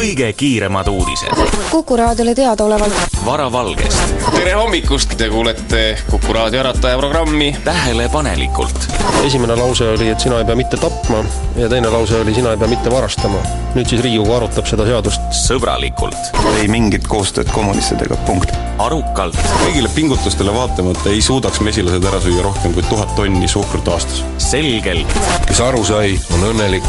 kõige 0.00 0.32
kiiremad 0.32 0.88
uudised. 0.88 1.40
Kuku 1.70 1.96
raadiole 1.96 2.32
teadaolevalt. 2.34 2.94
Varavalgest, 3.24 4.14
tere 4.32 4.54
hommikust, 4.56 5.12
te 5.20 5.28
kuulete 5.28 5.82
Kuku 6.10 6.32
raadio 6.32 6.62
ärataja 6.62 6.96
programmi. 6.98 7.50
Tähelepanelikult, 7.64 8.86
esimene 9.26 9.56
lause 9.60 9.90
oli, 9.92 10.08
et 10.08 10.24
sina 10.24 10.38
ei 10.40 10.46
pea 10.48 10.56
mitte 10.56 10.80
tapma 10.80 11.20
ja 11.56 11.68
teine 11.68 11.92
lause 11.92 12.16
oli, 12.20 12.34
sina 12.34 12.54
ei 12.54 12.62
pea 12.62 12.68
mitte 12.70 12.90
varastama. 12.90 13.42
nüüd 13.74 13.92
siis 13.92 14.00
Riigikogu 14.02 14.32
arutab 14.38 14.66
seda 14.66 14.86
seadust. 14.88 15.28
sõbralikult, 15.36 16.32
ei 16.62 16.68
mingit 16.68 17.04
koostööd 17.08 17.52
kommunistidega, 17.52 18.16
punkt. 18.26 18.56
arukalt, 18.78 19.36
kõigile 19.66 19.92
pingutustele 19.94 20.54
vaatamata 20.54 21.12
ei 21.12 21.20
suudaks 21.22 21.60
mesilased 21.60 22.08
ära 22.08 22.24
süüa 22.24 22.42
rohkem 22.48 22.72
kui 22.72 22.82
tuhat 22.88 23.12
tonni 23.20 23.48
suhkrut 23.48 23.92
aastas. 23.92 24.24
selgelt, 24.48 25.20
kes 25.46 25.60
aru 25.60 25.84
sai, 25.84 26.16
on 26.34 26.48
õnnelik, 26.54 26.88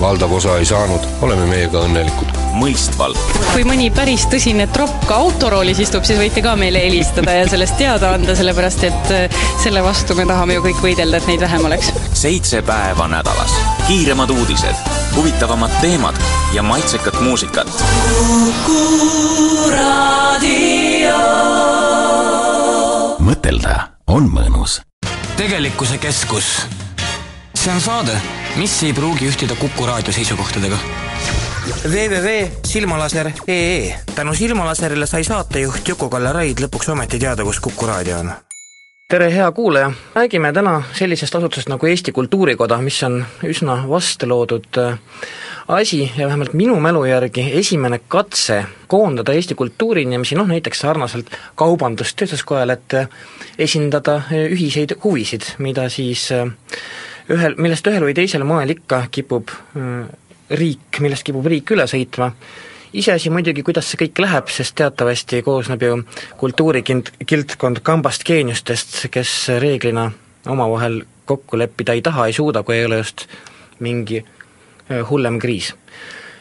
valdav 0.00 0.32
osa 0.32 0.58
ei 0.58 0.64
saanud, 0.64 1.08
oleme 1.22 1.46
meiega 1.52 1.84
õnnelikud. 1.84 2.45
Mõistvalt, 2.56 3.20
kui 3.52 3.64
mõni 3.68 3.88
päris 3.94 4.26
tõsine 4.32 4.66
tropp 4.72 5.06
ka 5.08 5.20
autoroolis 5.26 5.80
istub, 5.84 6.06
siis 6.08 6.20
võite 6.20 6.42
ka 6.44 6.56
meile 6.58 6.82
helistada 6.84 7.36
ja 7.36 7.46
sellest 7.50 7.76
teada 7.80 8.12
anda, 8.16 8.36
sellepärast 8.38 8.86
et 8.88 9.12
äh, 9.14 9.40
selle 9.62 9.82
vastu 9.84 10.16
me 10.18 10.26
tahame 10.28 10.58
ju 10.58 10.64
kõik 10.66 10.82
võidelda, 10.84 11.20
et 11.20 11.30
neid 11.30 11.44
vähem 11.44 11.68
oleks. 11.68 11.92
seitse 12.16 12.62
päeva 12.66 13.08
nädalas, 13.12 13.54
kiiremad 13.86 14.32
uudised, 14.34 14.88
huvitavamad 15.16 15.74
teemad 15.80 16.20
ja 16.56 16.64
maitsekat 16.66 17.20
muusikat. 17.20 17.70
mõtelda 23.26 23.76
on 24.06 24.30
mõnus. 24.30 24.80
tegelikkuse 25.36 25.98
keskus. 25.98 26.66
see 27.54 27.72
on 27.72 27.80
saade, 27.80 28.14
mis 28.56 28.82
ei 28.82 28.92
pruugi 28.92 29.28
ühtida 29.28 29.56
Kuku 29.56 29.86
raadio 29.86 30.12
seisukohtadega. 30.12 30.78
www.silmalaser.ee 31.66 33.98
tänu 34.14 34.34
Silmalaserile 34.34 35.06
sai 35.06 35.24
saatejuht 35.24 35.88
Juku-Kalle 35.88 36.32
Raid 36.32 36.60
lõpuks 36.62 36.92
ometi 36.92 37.18
teada, 37.18 37.44
kus 37.44 37.60
Kuku 37.60 37.86
raadio 37.86 38.18
on 38.18 38.30
tere, 39.08 39.34
hea 39.34 39.52
kuulaja! 39.52 39.92
räägime 40.14 40.52
täna 40.52 40.82
sellisest 40.92 41.34
asutusest 41.34 41.68
nagu 41.68 41.86
Eesti 41.86 42.12
Kultuurikoda, 42.12 42.78
mis 42.82 43.02
on 43.02 43.26
üsna 43.46 43.88
vastloodud 43.88 44.78
äh, 44.78 44.98
asi 45.68 46.12
ja 46.16 46.26
vähemalt 46.26 46.52
minu 46.52 46.80
mälu 46.80 47.04
järgi 47.04 47.50
esimene 47.58 48.00
katse 48.08 48.64
koondada 48.86 49.32
Eesti 49.32 49.54
kultuuriinimesi, 49.54 50.34
noh 50.34 50.46
näiteks 50.46 50.80
sarnaselt 50.86 51.26
Kaubandus-Tööstuskojale, 51.54 52.72
et 52.72 52.94
äh, 52.94 53.08
esindada 53.58 54.16
äh, 54.16 54.46
ühiseid 54.54 54.96
huvisid, 55.04 55.42
mida 55.58 55.88
siis 55.88 56.30
ühel, 57.30 57.54
millest 57.58 57.86
ühel 57.86 58.06
või 58.06 58.14
teisel 58.14 58.44
moel 58.46 58.70
ikka 58.74 59.06
kipub 59.10 59.50
riik, 60.50 61.00
millest 61.02 61.26
kipub 61.26 61.46
riik 61.46 61.70
üle 61.74 61.86
sõitma, 61.90 62.30
iseasi 62.96 63.30
muidugi, 63.34 63.64
kuidas 63.66 63.90
see 63.90 64.00
kõik 64.04 64.22
läheb, 64.22 64.50
sest 64.52 64.76
teatavasti 64.78 65.42
koosneb 65.46 65.82
ju 65.82 65.98
kultuurikild, 66.40 67.12
kildkond 67.26 67.82
kambast 67.86 68.24
geeniustest, 68.26 69.06
kes 69.12 69.34
reeglina 69.62 70.10
omavahel 70.46 71.02
kokku 71.26 71.58
leppida 71.58 71.96
ei 71.96 72.02
taha, 72.06 72.28
ei 72.28 72.36
suuda, 72.36 72.62
kui 72.62 72.76
ei 72.76 72.86
ole 72.86 73.00
just 73.02 73.26
mingi 73.82 74.22
hullem 75.10 75.38
kriis. 75.42 75.74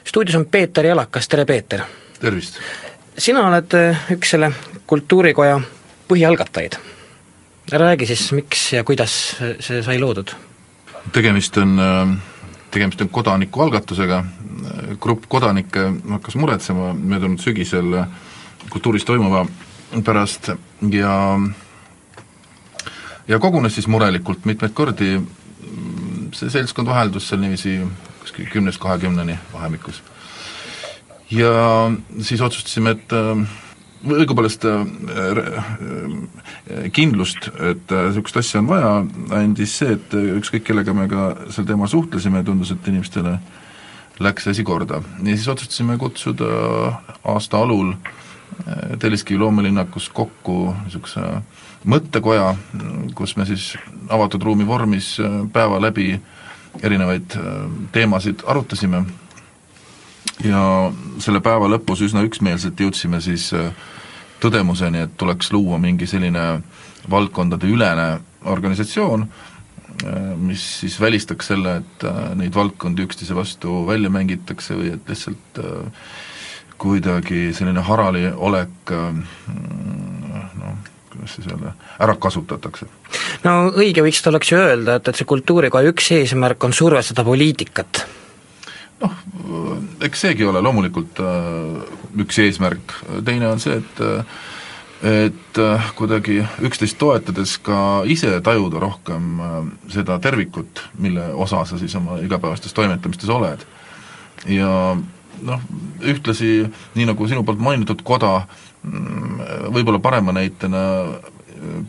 stuudios 0.05 0.35
on 0.35 0.45
Peeter 0.45 0.85
Jalakas, 0.85 1.27
tere 1.27 1.45
Peeter! 1.45 1.81
tervist! 2.19 2.59
sina 3.17 3.47
oled 3.47 3.73
üks 4.13 4.35
selle 4.35 4.51
kultuurikoja 4.87 5.59
põhialgatajaid. 6.07 6.77
räägi 7.71 8.05
siis, 8.05 8.31
miks 8.31 8.73
ja 8.73 8.83
kuidas 8.83 9.35
see 9.59 9.81
sai 9.83 9.99
loodud? 9.99 10.35
tegemist 11.11 11.57
on 11.57 11.79
äh 11.79 12.34
tegemist 12.75 13.01
on 13.05 13.11
kodanikualgatusega, 13.15 14.23
grupp 15.01 15.29
kodanikke 15.31 15.87
hakkas 16.09 16.35
muretsema 16.39 16.91
möödunud 16.93 17.39
sügisel 17.39 18.01
kultuuris 18.69 19.05
toimuva 19.07 19.45
pärast 20.03 20.51
ja 20.91 21.13
ja 23.27 23.39
kogunes 23.39 23.77
siis 23.77 23.87
murelikult 23.87 24.45
mitmeid 24.45 24.73
kordi, 24.75 25.19
see 26.35 26.51
seltskond 26.51 26.89
vaheldus 26.89 27.29
seal 27.29 27.41
niiviisi 27.41 27.77
kuskil 28.21 28.49
kümnest 28.51 28.81
kahekümneni 28.81 29.37
vahemikus. 29.53 30.03
ja 31.31 31.91
siis 32.21 32.41
otsustasime, 32.41 32.91
et 32.91 33.13
õigupoolest 34.05 34.65
kindlust, 36.93 37.49
et 37.59 37.93
niisugust 37.93 38.37
asja 38.41 38.61
on 38.61 38.69
vaja, 38.69 38.91
andis 39.37 39.77
see, 39.79 39.95
et 39.97 40.13
ükskõik 40.39 40.65
kellega 40.67 40.93
me 40.93 41.07
ka 41.11 41.31
sel 41.53 41.67
teemal 41.67 41.89
suhtlesime, 41.91 42.43
tundus, 42.45 42.73
et 42.75 42.91
inimestele 42.91 43.37
läks 44.19 44.47
asi 44.47 44.63
korda. 44.63 45.01
ja 45.23 45.35
siis 45.35 45.47
otsustasime 45.47 45.97
kutsuda 45.97 46.45
aasta 47.23 47.57
alul 47.57 47.93
Telliskivi 48.99 49.39
loomelinnakus 49.39 50.09
kokku 50.09 50.73
niisuguse 50.85 51.21
mõttekoja, 51.85 52.55
kus 53.15 53.35
me 53.37 53.45
siis 53.45 53.73
avatud 54.09 54.43
ruumi 54.43 54.67
vormis 54.67 55.17
päeva 55.53 55.81
läbi 55.81 56.15
erinevaid 56.83 57.35
teemasid 57.91 58.45
arutasime 58.47 59.03
ja 60.43 60.61
selle 61.19 61.41
päeva 61.43 61.67
lõpus 61.71 62.01
üsna 62.05 62.23
üksmeelselt 62.25 62.79
jõudsime 62.79 63.21
siis 63.21 63.51
tõdemuseni, 64.43 65.05
et 65.05 65.17
tuleks 65.17 65.51
luua 65.53 65.79
mingi 65.81 66.07
selline 66.09 66.45
valdkondade 67.11 67.67
ülene 67.69 68.07
organisatsioon, 68.45 69.25
mis 70.43 70.63
siis 70.81 70.97
välistaks 70.99 71.51
selle, 71.53 71.77
et 71.81 72.05
neid 72.35 72.55
valdkondi 72.55 73.05
üksteise 73.05 73.35
vastu 73.37 73.85
välja 73.87 74.11
mängitakse 74.11 74.75
või 74.77 74.91
et 74.95 75.09
lihtsalt 75.09 75.61
kuidagi 76.81 77.53
selline 77.55 77.83
harali 77.87 78.25
olek 78.35 78.91
noh, 78.91 80.75
kuidas 81.13 81.37
siis 81.37 81.47
öelda, 81.47 81.71
ära 82.03 82.17
kasutatakse. 82.19 82.89
no 83.45 83.55
õige 83.71 84.03
võiks 84.03 84.19
oleks 84.27 84.51
ju 84.51 84.59
öelda, 84.59 84.99
et, 84.99 85.07
et 85.07 85.21
see 85.21 85.29
kultuurikoja 85.29 85.93
üks 85.93 86.11
eesmärk 86.17 86.67
on 86.67 86.75
survestada 86.75 87.23
poliitikat 87.23 88.03
noh, 89.05 89.79
eks 90.05 90.25
seegi 90.25 90.45
ole 90.47 90.61
loomulikult 90.63 91.21
üks 92.23 92.39
eesmärk, 92.43 92.93
teine 93.27 93.49
on 93.53 93.63
see, 93.63 93.79
et 93.79 94.05
et 95.05 95.57
kuidagi 95.99 96.39
üksteist 96.65 96.97
toetades 96.97 97.57
ka 97.61 97.77
ise 98.09 98.29
tajuda 98.41 98.79
rohkem 98.81 99.41
seda 99.91 100.15
tervikut, 100.23 100.81
mille 101.03 101.27
osa 101.35 101.65
sa 101.67 101.77
siis 101.77 101.93
oma 101.99 102.17
igapäevastes 102.23 102.73
toimetamistes 102.73 103.29
oled. 103.29 103.65
ja 104.49 104.95
noh, 105.43 105.61
ühtlasi 106.01 106.63
nii, 106.95 107.05
nagu 107.09 107.27
sinu 107.27 107.43
poolt 107.45 107.61
mainitud 107.61 108.01
koda, 108.07 108.47
võib-olla 109.73 109.99
parema 109.99 110.33
näitena 110.35 110.81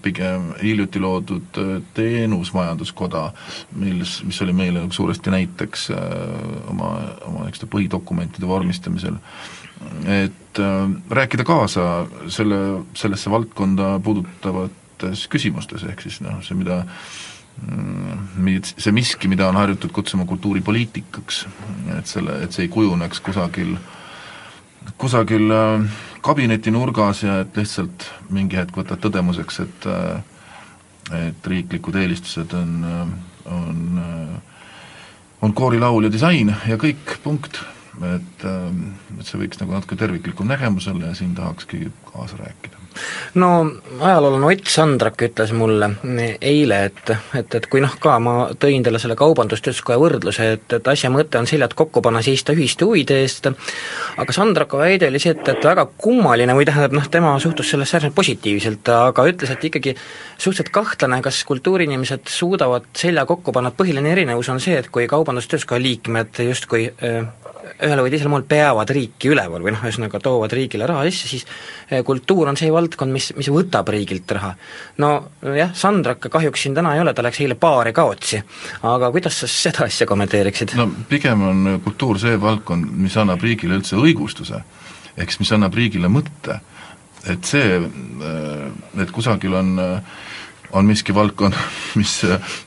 pigem 0.02 0.52
hiljuti 0.62 1.00
loodud 1.02 1.60
teenusmajanduskoda, 1.94 3.28
mis, 3.80 4.18
mis 4.24 4.40
oli 4.42 4.56
meile 4.56 4.86
suuresti 4.90 5.34
näiteks 5.34 5.90
oma, 6.70 6.90
oma 7.26 7.44
niisuguste 7.44 7.70
põhidokumentide 7.72 8.48
vormistamisel, 8.48 9.20
et 10.06 10.60
äh, 10.60 10.90
rääkida 11.10 11.44
kaasa 11.44 12.06
selle, 12.28 12.82
sellesse 12.94 13.30
valdkonda 13.30 13.96
puudutavates 14.04 15.26
küsimustes, 15.32 15.84
ehk 15.88 16.04
siis 16.06 16.20
noh, 16.24 16.40
see, 16.44 16.56
mida 16.58 16.82
see 18.76 18.92
miski, 18.92 19.28
mida 19.32 19.48
on 19.48 19.56
harjutud 19.56 19.92
kutsuma 19.96 20.26
kultuuripoliitikaks, 20.28 21.46
et 21.96 22.10
selle, 22.10 22.40
et 22.44 22.52
see 22.52 22.66
ei 22.66 22.72
kujuneks 22.72 23.22
kusagil, 23.24 23.76
kusagil 25.00 25.48
kabinetinurgas 26.26 27.22
ja 27.22 27.40
et 27.44 27.56
lihtsalt 27.56 28.08
mingi 28.34 28.58
hetk 28.58 28.76
võtad 28.76 29.02
tõdemuseks, 29.02 29.62
et 29.66 29.88
et 31.14 31.46
riiklikud 31.46 31.94
eelistused 32.00 32.50
on, 32.58 32.72
on, 33.46 34.00
on 35.46 35.52
koorilaul 35.54 36.08
ja 36.08 36.10
disain 36.10 36.50
ja 36.66 36.78
kõik, 36.82 37.18
punkt. 37.22 37.60
et, 38.02 38.42
et 38.42 39.28
see 39.28 39.38
võiks 39.38 39.60
nagu 39.60 39.76
natuke 39.76 39.96
terviklikum 39.96 40.50
nägemus 40.50 40.88
olla 40.90 41.12
ja 41.12 41.14
siin 41.14 41.36
tahakski 41.38 41.86
kaasa 42.16 42.42
rääkida. 42.42 42.76
No 43.34 43.48
ajaloolane 44.00 44.46
Ott 44.46 44.70
Sandrak 44.72 45.20
ütles 45.26 45.52
mulle 45.52 45.90
eile, 46.40 46.78
et, 46.88 47.10
et, 47.36 47.56
et 47.58 47.66
kui 47.70 47.82
noh, 47.84 47.92
ka 48.00 48.16
ma 48.22 48.36
tõin 48.60 48.84
talle 48.84 49.00
selle 49.02 49.16
Kaubandus-Tööstuskoja 49.18 50.00
võrdluse, 50.00 50.46
et, 50.56 50.66
et 50.78 50.88
asja 50.88 51.10
mõte 51.12 51.36
on 51.40 51.48
seljad 51.48 51.74
kokku 51.76 52.02
panna, 52.04 52.22
seista 52.24 52.56
ühiste 52.56 52.88
huvide 52.88 53.20
eest, 53.22 53.50
aga 54.16 54.36
Sandraku 54.36 54.80
väide 54.80 55.10
oli 55.10 55.20
see, 55.22 55.34
et, 55.36 55.44
et 55.52 55.68
väga 55.68 55.86
kummaline 56.00 56.56
või 56.56 56.68
tähendab 56.68 56.96
noh, 56.96 57.08
tema 57.12 57.34
suhtus 57.42 57.74
sellesse 57.74 57.98
äärmiselt 57.98 58.16
positiivselt, 58.16 58.92
aga 58.96 59.28
ütles, 59.28 59.52
et 59.52 59.68
ikkagi 59.70 59.96
suhteliselt 59.96 60.72
kahtlane, 60.72 61.20
kas 61.24 61.42
kultuuriinimesed 61.48 62.32
suudavad 62.32 62.88
selja 62.96 63.26
kokku 63.28 63.52
panna, 63.56 63.74
põhiline 63.76 64.16
erinevus 64.16 64.48
on 64.52 64.62
see, 64.62 64.78
et 64.80 64.88
kui 64.92 65.08
Kaubandus-Tööstuskoja 65.10 65.84
liikmed 65.84 66.40
justkui 66.48 66.88
äh, 66.88 67.26
ühel 67.82 68.02
või 68.02 68.12
teisel 68.12 68.30
moel 68.30 68.44
peavad 68.48 68.90
riiki 68.94 69.30
üleval 69.32 69.64
või 69.64 69.74
noh, 69.74 69.82
ühesõnaga 69.84 70.20
toovad 70.22 70.52
riigile 70.56 70.86
raha 70.88 71.04
sisse, 71.08 71.28
siis 71.30 71.46
eh, 71.90 72.02
kultuur 72.06 72.50
on 72.50 72.58
see 72.58 72.70
valdkond, 72.72 73.12
mis, 73.12 73.30
mis 73.36 73.50
võtab 73.52 73.90
riigilt 73.92 74.30
raha. 74.36 74.52
no 75.02 75.10
jah, 75.56 75.74
Sandrak 75.76 76.28
kahjuks 76.32 76.66
siin 76.66 76.76
täna 76.76 76.94
ei 76.96 77.02
ole, 77.02 77.14
ta 77.14 77.24
läks 77.26 77.42
eile 77.44 77.58
baari 77.60 77.92
kaotsi, 77.96 78.40
aga 78.86 79.10
kuidas 79.14 79.42
sa 79.42 79.50
seda 79.50 79.86
asja 79.86 80.08
kommenteeriksid? 80.08 80.76
no 80.78 80.88
pigem 81.10 81.42
on 81.50 81.74
kultuur 81.84 82.20
see 82.22 82.38
valdkond, 82.40 82.88
mis 83.06 83.16
annab 83.20 83.42
riigile 83.44 83.78
üldse 83.80 83.98
õigustuse, 84.00 84.62
ehk 85.16 85.34
siis 85.34 85.44
mis 85.44 85.52
annab 85.56 85.76
riigile 85.76 86.10
mõtte. 86.12 86.60
et 87.26 87.44
see, 87.44 87.80
et 89.02 89.10
kusagil 89.10 89.54
on 89.54 89.76
on 90.76 90.84
miski 90.86 91.14
valdkond, 91.14 91.54
mis, 92.00 92.18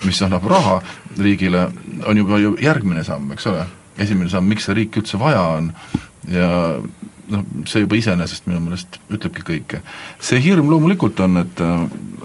mis 0.05 0.21
annab 0.25 0.45
raha 0.47 0.79
riigile, 1.19 1.67
on 2.07 2.17
juba 2.17 2.39
ju 2.39 2.55
järgmine 2.61 3.03
samm, 3.03 3.31
eks 3.35 3.49
ole 3.51 3.65
esimene 3.99 4.31
samm, 4.31 4.47
miks 4.49 4.67
seda 4.67 4.79
riiki 4.79 5.01
üldse 5.01 5.19
vaja 5.19 5.41
on 5.57 5.73
ja 6.31 6.49
noh, 7.29 7.45
see 7.69 7.83
juba 7.83 7.97
iseenesest 7.99 8.47
minu 8.49 8.61
meelest 8.63 8.99
ütlebki 9.09 9.45
kõike. 9.51 9.81
see 10.19 10.41
hirm 10.43 10.69
loomulikult 10.71 11.19
on, 11.25 11.43
et, 11.43 11.63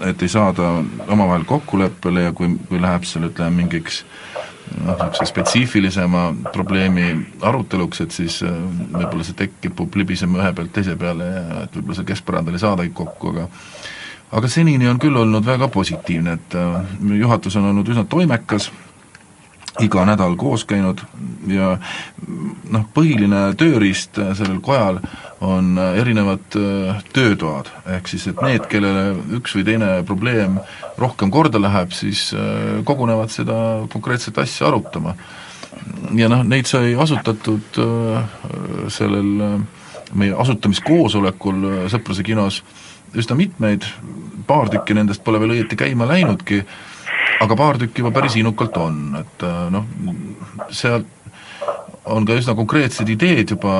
et 0.09 0.21
ei 0.25 0.31
saada 0.31 0.71
omavahel 1.07 1.45
kokkuleppele 1.49 2.29
ja 2.29 2.35
kui, 2.35 2.55
kui 2.69 2.81
läheb 2.81 3.07
seal 3.07 3.29
ütleme 3.29 3.63
mingiks 3.63 4.03
noh, 4.73 4.95
niisuguse 4.95 5.29
spetsiifilisema 5.29 6.27
probleemi 6.53 7.09
aruteluks, 7.45 8.01
et 8.05 8.15
siis 8.15 8.41
äh, 8.45 8.55
võib-olla 8.93 9.27
see 9.27 9.37
tekk 9.43 9.59
kipub 9.67 9.99
libisema 9.99 10.41
ühe 10.41 10.53
pealt 10.57 10.73
teise 10.75 10.97
peale 10.99 11.29
ja 11.29 11.43
et 11.65 11.77
võib-olla 11.77 11.99
seal 11.99 12.09
keskpõrandal 12.13 12.57
ei 12.57 12.65
saadagi 12.65 12.95
kokku, 12.97 13.35
aga 13.35 13.49
aga 14.35 14.49
senini 14.51 14.89
on 14.89 14.99
küll 14.99 15.15
olnud 15.15 15.45
väga 15.45 15.69
positiivne, 15.71 16.39
et 16.39 16.57
äh, 16.59 16.97
juhatus 17.19 17.55
on 17.59 17.69
olnud 17.71 17.93
üsna 17.93 18.05
toimekas, 18.09 18.71
iga 19.83 20.05
nädal 20.07 20.35
koos 20.39 20.63
käinud 20.67 21.01
ja 21.51 21.75
noh, 22.71 22.85
põhiline 22.95 23.49
tööriist 23.59 24.19
sellel 24.37 24.61
kojal 24.63 25.01
on 25.45 25.75
erinevad 25.77 26.55
äh, 26.55 27.01
töötoad, 27.13 27.69
ehk 27.97 28.07
siis 28.09 28.27
et 28.31 28.39
need, 28.45 28.65
kellele 28.71 29.15
üks 29.37 29.55
või 29.57 29.65
teine 29.67 29.89
probleem 30.07 30.59
rohkem 31.01 31.31
korda 31.33 31.59
läheb, 31.61 31.91
siis 31.95 32.29
äh, 32.33 32.79
kogunevad 32.87 33.33
seda 33.33 33.57
konkreetset 33.93 34.37
asja 34.41 34.69
arutama. 34.69 35.15
ja 36.15 36.29
noh, 36.31 36.43
neid 36.47 36.69
sai 36.71 36.95
asutatud 36.95 37.79
äh, 37.83 38.23
sellel 38.89 39.61
meie 40.15 40.35
asutamiskoosolekul 40.37 41.89
Sõpruse 41.91 42.23
kinos 42.23 42.61
üsna 43.15 43.35
mitmeid, 43.35 43.85
paar 44.47 44.69
tükki 44.69 44.95
nendest 44.95 45.23
pole 45.23 45.39
veel 45.41 45.57
õieti 45.57 45.77
käima 45.79 46.07
läinudki, 46.07 46.63
aga 47.41 47.57
paar 47.59 47.81
tükki 47.81 48.03
juba 48.03 48.13
päris 48.15 48.37
innukalt 48.39 48.77
on, 48.77 49.01
et 49.19 49.45
äh, 49.45 49.67
noh, 49.73 49.85
sealt 50.71 51.11
on 52.05 52.25
ka 52.25 52.35
üsna 52.37 52.53
konkreetsed 52.57 53.09
ideed 53.09 53.49
juba 53.55 53.73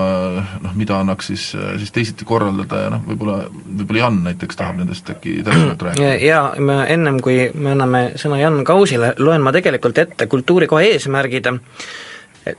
noh, 0.63 0.73
mida 0.77 0.97
annaks 1.01 1.29
siis, 1.31 1.45
siis 1.53 1.93
teisiti 1.93 2.25
korraldada 2.27 2.81
ja 2.85 2.93
noh, 2.95 3.03
võib-olla, 3.05 3.37
võib-olla 3.51 4.01
Jan 4.01 4.19
näiteks 4.25 4.59
tahab 4.59 4.79
nendest 4.81 5.09
äkki 5.13 5.37
täpsemalt 5.45 5.83
rääkida. 5.89 6.15
jaa, 6.25 6.47
ma 6.59 6.81
ennem, 6.91 7.21
kui 7.23 7.37
me 7.53 7.75
anname 7.75 8.03
sõna 8.21 8.39
Jan 8.41 8.63
Kausile, 8.67 9.13
loen 9.21 9.45
ma 9.45 9.53
tegelikult 9.55 10.01
ette 10.01 10.29
kultuurikoha 10.31 10.87
eesmärgid, 10.89 11.51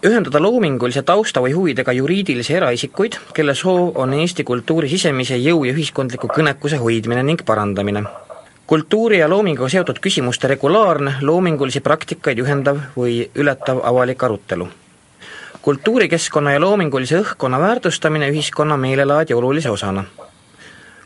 ühendada 0.07 0.43
loomingulise 0.43 1.03
tausta 1.07 1.43
või 1.43 1.55
huvidega 1.55 1.95
juriidilisi 1.95 2.57
eraisikuid, 2.59 3.19
kelle 3.35 3.55
soov 3.55 3.99
on 4.03 4.15
Eesti 4.19 4.47
kultuuri 4.47 4.91
sisemise 4.91 5.39
jõu 5.39 5.67
ja 5.67 5.75
ühiskondliku 5.75 6.31
kõnekuse 6.31 6.79
hoidmine 6.83 7.27
ning 7.27 7.43
parandamine 7.47 8.07
kultuuri 8.67 9.19
ja 9.19 9.29
loominguga 9.31 9.69
seotud 9.69 10.01
küsimuste 10.03 10.49
regulaarne, 10.51 11.17
loomingulisi 11.23 11.81
praktikaid 11.81 12.41
ühendav 12.43 12.81
või 12.97 13.23
ületav 13.35 13.83
avalik 13.85 14.23
arutelu. 14.23 14.69
kultuurikeskkonna 15.63 16.53
ja 16.53 16.61
loomingulise 16.61 17.19
õhkkonna 17.19 17.59
väärtustamine 17.61 18.29
ühiskonna 18.31 18.77
meelelaadi 18.77 19.35
olulise 19.35 19.71
osana. 19.71 20.05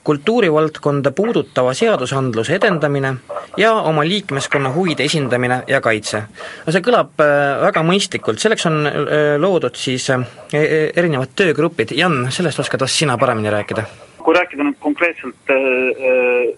kultuurivaldkonda 0.04 1.10
puudutava 1.10 1.74
seadusandluse 1.74 2.54
edendamine 2.54 3.14
ja 3.56 3.72
oma 3.72 4.04
liikmeskonna 4.04 4.72
huvide 4.74 5.04
esindamine 5.04 5.62
ja 5.66 5.80
kaitse. 5.80 6.22
no 6.66 6.72
see 6.72 6.80
kõlab 6.80 7.20
äh, 7.20 7.60
väga 7.62 7.82
mõistlikult, 7.82 8.38
selleks 8.38 8.66
on 8.66 8.86
äh, 8.86 9.36
loodud 9.38 9.76
siis 9.76 10.10
äh, 10.10 10.24
e-, 10.52 10.58
e-, 10.58 10.90
erinevad 10.96 11.36
töögrupid, 11.36 11.92
Jan, 11.92 12.32
sellest 12.32 12.58
oskad 12.58 12.80
vast 12.80 12.96
sina 12.96 13.18
paremini 13.18 13.50
rääkida? 13.50 13.84
kui 14.24 14.34
rääkida 14.34 14.64
nüüd 14.64 14.76
konkreetselt 14.80 15.36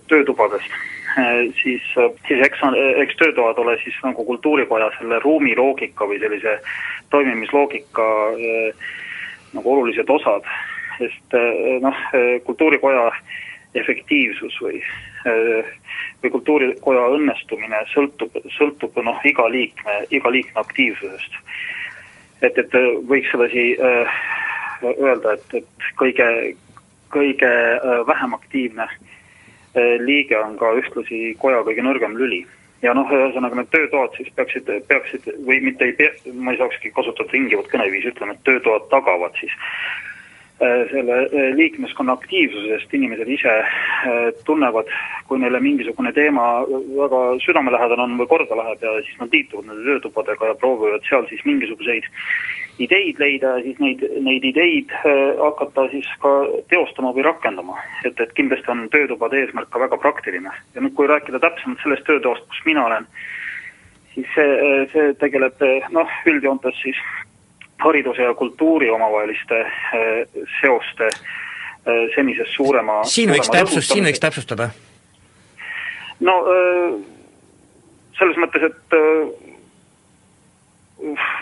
töötubadest, 0.08 0.70
Äh, 0.70 0.92
siis, 1.62 1.82
äh, 1.99 2.11
siis 2.29 2.41
eks, 2.47 2.59
eks 2.97 3.17
töötoad 3.17 3.59
ole 3.59 3.76
siis 3.85 3.97
nagu 4.03 4.25
kultuurikoja 4.25 4.91
selle 4.99 5.19
ruumiloogika 5.25 6.06
või 6.09 6.20
sellise 6.23 6.59
toimimisloogika 7.11 8.06
nagu 9.53 9.73
olulised 9.73 10.09
osad, 10.09 10.47
sest 10.97 11.37
noh, 11.85 11.99
kultuurikoja 12.47 13.11
efektiivsus 13.76 14.56
või, 14.64 14.81
või 16.23 16.32
kultuurikoja 16.32 17.05
õnnestumine 17.19 17.82
sõltub, 17.93 18.38
sõltub 18.56 18.97
noh, 19.05 19.20
iga 19.29 19.44
liikme, 19.53 19.99
iga 20.11 20.32
liikme 20.32 20.61
aktiivsusest. 20.64 21.37
et, 22.41 22.59
et 22.59 22.79
võiks 23.09 23.29
sedasi 23.32 23.67
öelda, 24.97 25.37
et, 25.37 25.55
et 25.61 25.91
kõige, 26.00 26.29
kõige 27.12 27.53
vähem 28.09 28.41
aktiivne 28.41 28.88
äh, 28.88 29.00
Eh, 29.03 29.22
liige 29.75 30.37
on 30.39 30.57
ka 30.61 30.75
ühtlasi 30.81 31.37
koja 31.41 31.63
kõige 31.67 31.85
nõrgem 31.85 32.17
lüli. 32.19 32.43
ja 32.83 32.95
noh, 32.99 33.07
ühesõnaga 33.07 33.55
need 33.55 33.69
töötoad 33.71 34.17
siis 34.19 34.33
peaksid, 34.35 34.71
peaksid 34.89 35.29
või 35.47 35.61
mitte 35.63 35.87
ei 35.87 35.93
pea, 35.95 36.11
ma 36.35 36.51
ei 36.51 36.59
saakski 36.59 36.91
kasutada 36.91 37.31
tingivat 37.31 37.69
kõneviisi, 37.71 38.11
ütleme, 38.11 38.35
et 38.35 38.43
töötoad 38.49 38.89
tagavad 38.91 39.39
siis 39.39 39.55
selle 40.91 41.19
eh, 41.26 41.50
liikmeskonna 41.59 42.17
aktiivsusest 42.19 42.94
inimesed 42.94 43.29
ise 43.35 43.55
tunnevad, 44.47 44.91
kui 45.29 45.41
neile 45.43 45.61
mingisugune 45.62 46.12
teema 46.17 46.49
väga 46.69 47.23
südamelähedane 47.44 48.06
on 48.06 48.19
või 48.20 48.31
korda 48.31 48.59
läheb 48.59 48.82
ja 48.85 48.97
siis 49.06 49.20
nad 49.20 49.35
liituvad 49.35 49.69
nende 49.69 49.87
töötubadega 49.88 50.53
ja 50.53 50.59
proovivad 50.61 51.06
seal 51.09 51.26
siis 51.31 51.44
mingisuguseid 51.49 52.09
ideid 52.79 53.20
leida 53.20 53.56
ja 53.56 53.62
siis 53.67 53.81
neid, 53.82 54.03
neid 54.25 54.44
ideid 54.49 54.93
äh, 55.03 55.35
hakata 55.41 55.88
siis 55.93 56.09
ka 56.23 56.31
teostama 56.73 57.12
või 57.17 57.26
rakendama. 57.26 57.76
et, 58.05 58.19
et 58.20 58.32
kindlasti 58.38 58.70
on 58.73 58.87
töötubade 58.93 59.41
eesmärk 59.41 59.70
ka 59.70 59.81
väga 59.81 59.99
praktiline. 60.00 60.53
ja 60.75 60.81
nüüd, 60.81 60.94
kui 60.97 61.11
rääkida 61.11 61.41
täpsemalt 61.43 61.82
sellest 61.82 62.06
töötoast, 62.09 62.47
kus 62.49 62.64
mina 62.64 62.87
olen, 62.87 63.06
siis 64.14 64.29
see, 64.35 64.49
äh, 64.56 64.87
see 64.94 65.12
tegeleb 65.20 65.62
äh, 65.62 65.91
noh, 65.93 66.09
üldjoontes 66.26 66.81
siis 66.82 67.00
hariduse 67.84 68.23
ja 68.23 68.34
kultuuri 68.34 68.90
omavaheliste 68.90 69.64
seoste 70.61 71.08
senisest 72.14 72.55
suurema 72.55 73.00
siin 73.11 73.32
võiks 73.34 73.50
täpsust, 73.50 73.93
siin 73.93 74.06
võiks 74.06 74.23
täpsustada? 74.23 74.69
no 76.20 76.37
selles 78.19 78.38
mõttes, 78.38 78.69
et 78.70 78.99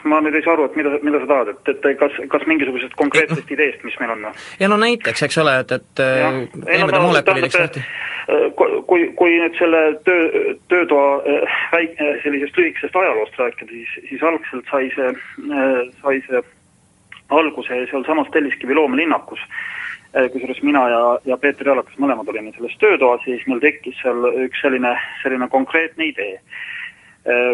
ma 0.08 0.20
nüüd 0.24 0.36
ei 0.36 0.44
saa 0.44 0.54
aru, 0.56 0.66
et 0.68 0.76
mida, 0.78 0.92
mida 1.04 1.20
sa 1.22 1.28
tahad, 1.30 1.50
et, 1.52 1.70
et 1.72 1.98
kas, 2.00 2.14
kas 2.32 2.44
mingisugusest 2.48 2.94
konkreetsest 2.98 3.50
ideest, 3.52 3.82
mis 3.84 3.96
meil 4.00 4.14
on? 4.14 4.28
ja 4.60 4.68
no 4.72 4.79
näiteks, 4.81 5.24
eks 5.26 5.40
ole, 5.43 5.56
et, 5.64 5.74
et 5.76 5.90
teeme 6.00 6.93
ta 6.93 7.02
molekulideks 7.05 7.58
lahti. 7.60 7.82
kui, 8.88 9.10
kui 9.19 9.36
nüüd 9.43 9.58
selle 9.58 9.82
töö, 10.06 10.55
töötoa 10.72 11.10
äh, 11.19 11.58
väik-, 11.74 12.00
äh, 12.00 12.17
sellisest 12.24 12.56
lühikesest 12.60 12.96
ajaloost 12.96 13.36
rääkida, 13.43 13.72
siis, 13.74 13.98
siis 14.08 14.24
algselt 14.31 14.72
sai 14.72 14.88
see, 14.96 15.12
äh, 15.50 15.82
sai 16.00 16.22
see 16.29 16.43
alguse 17.36 17.84
sealsamas 17.93 18.32
Telliskivi 18.34 18.74
loomelinnakus 18.74 19.44
kusjuures 20.10 20.58
mina 20.67 20.81
ja, 20.90 21.02
ja 21.22 21.36
Peeter 21.38 21.69
Jalakas 21.69 21.94
mõlemad 22.02 22.26
olime 22.32 22.50
selles 22.56 22.72
töötoas 22.82 23.22
ja 23.29 23.36
siis 23.36 23.44
meil 23.46 23.60
tekkis 23.62 23.94
seal 24.02 24.24
üks 24.43 24.58
selline, 24.58 24.96
selline 25.22 25.46
konkreetne 25.52 26.08
idee 26.08 26.32
Äh, 26.43 26.69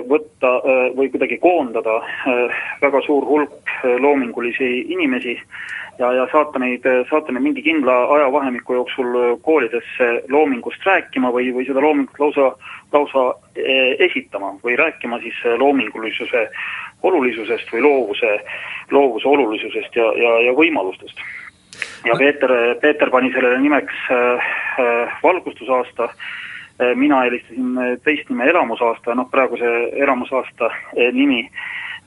võtta 0.07 0.51
äh, 0.63 0.83
või 0.95 1.09
kuidagi 1.11 1.41
koondada 1.43 1.97
äh, 1.99 2.59
väga 2.81 3.01
suur 3.03 3.25
hulk 3.27 3.73
loomingulisi 3.83 4.87
inimesi 4.95 5.35
ja, 5.99 6.13
ja 6.15 6.27
saata 6.31 6.61
neid, 6.63 6.87
saata 7.11 7.33
neid 7.33 7.43
mingi 7.43 7.65
kindla 7.67 7.97
ajavahemiku 8.15 8.79
jooksul 8.79 9.19
koolidesse 9.43 10.09
loomingust 10.31 10.87
rääkima 10.87 11.33
või, 11.35 11.51
või 11.57 11.67
seda 11.67 11.83
loomingut 11.83 12.21
lausa, 12.23 12.53
lausa 12.95 13.27
esitama 14.07 14.55
või 14.63 14.79
rääkima 14.79 15.19
siis 15.25 15.43
loomingulisuse 15.59 16.47
olulisusest 17.03 17.73
või 17.75 17.83
loovuse, 17.85 18.33
loovuse 18.91 19.29
olulisusest 19.29 19.99
ja, 19.99 20.07
ja, 20.23 20.33
ja 20.47 20.57
võimalustest. 20.57 21.21
ja 22.07 22.15
Peeter, 22.19 22.55
Peeter 22.81 23.11
pani 23.11 23.33
sellele 23.35 23.61
nimeks 23.61 24.11
äh, 24.15 24.51
valgustusaasta 25.23 26.05
äh, 26.05 26.15
Äh, 26.15 26.46
mina 26.95 27.25
eelistasin 27.25 27.79
äh, 27.79 27.97
teist 28.05 28.31
nime 28.31 28.49
elamusaasta, 28.51 29.15
noh 29.15 29.31
praegu 29.31 29.59
see 29.61 29.83
elamusaasta 30.05 30.71
äh, 30.71 31.13
nimi 31.13 31.47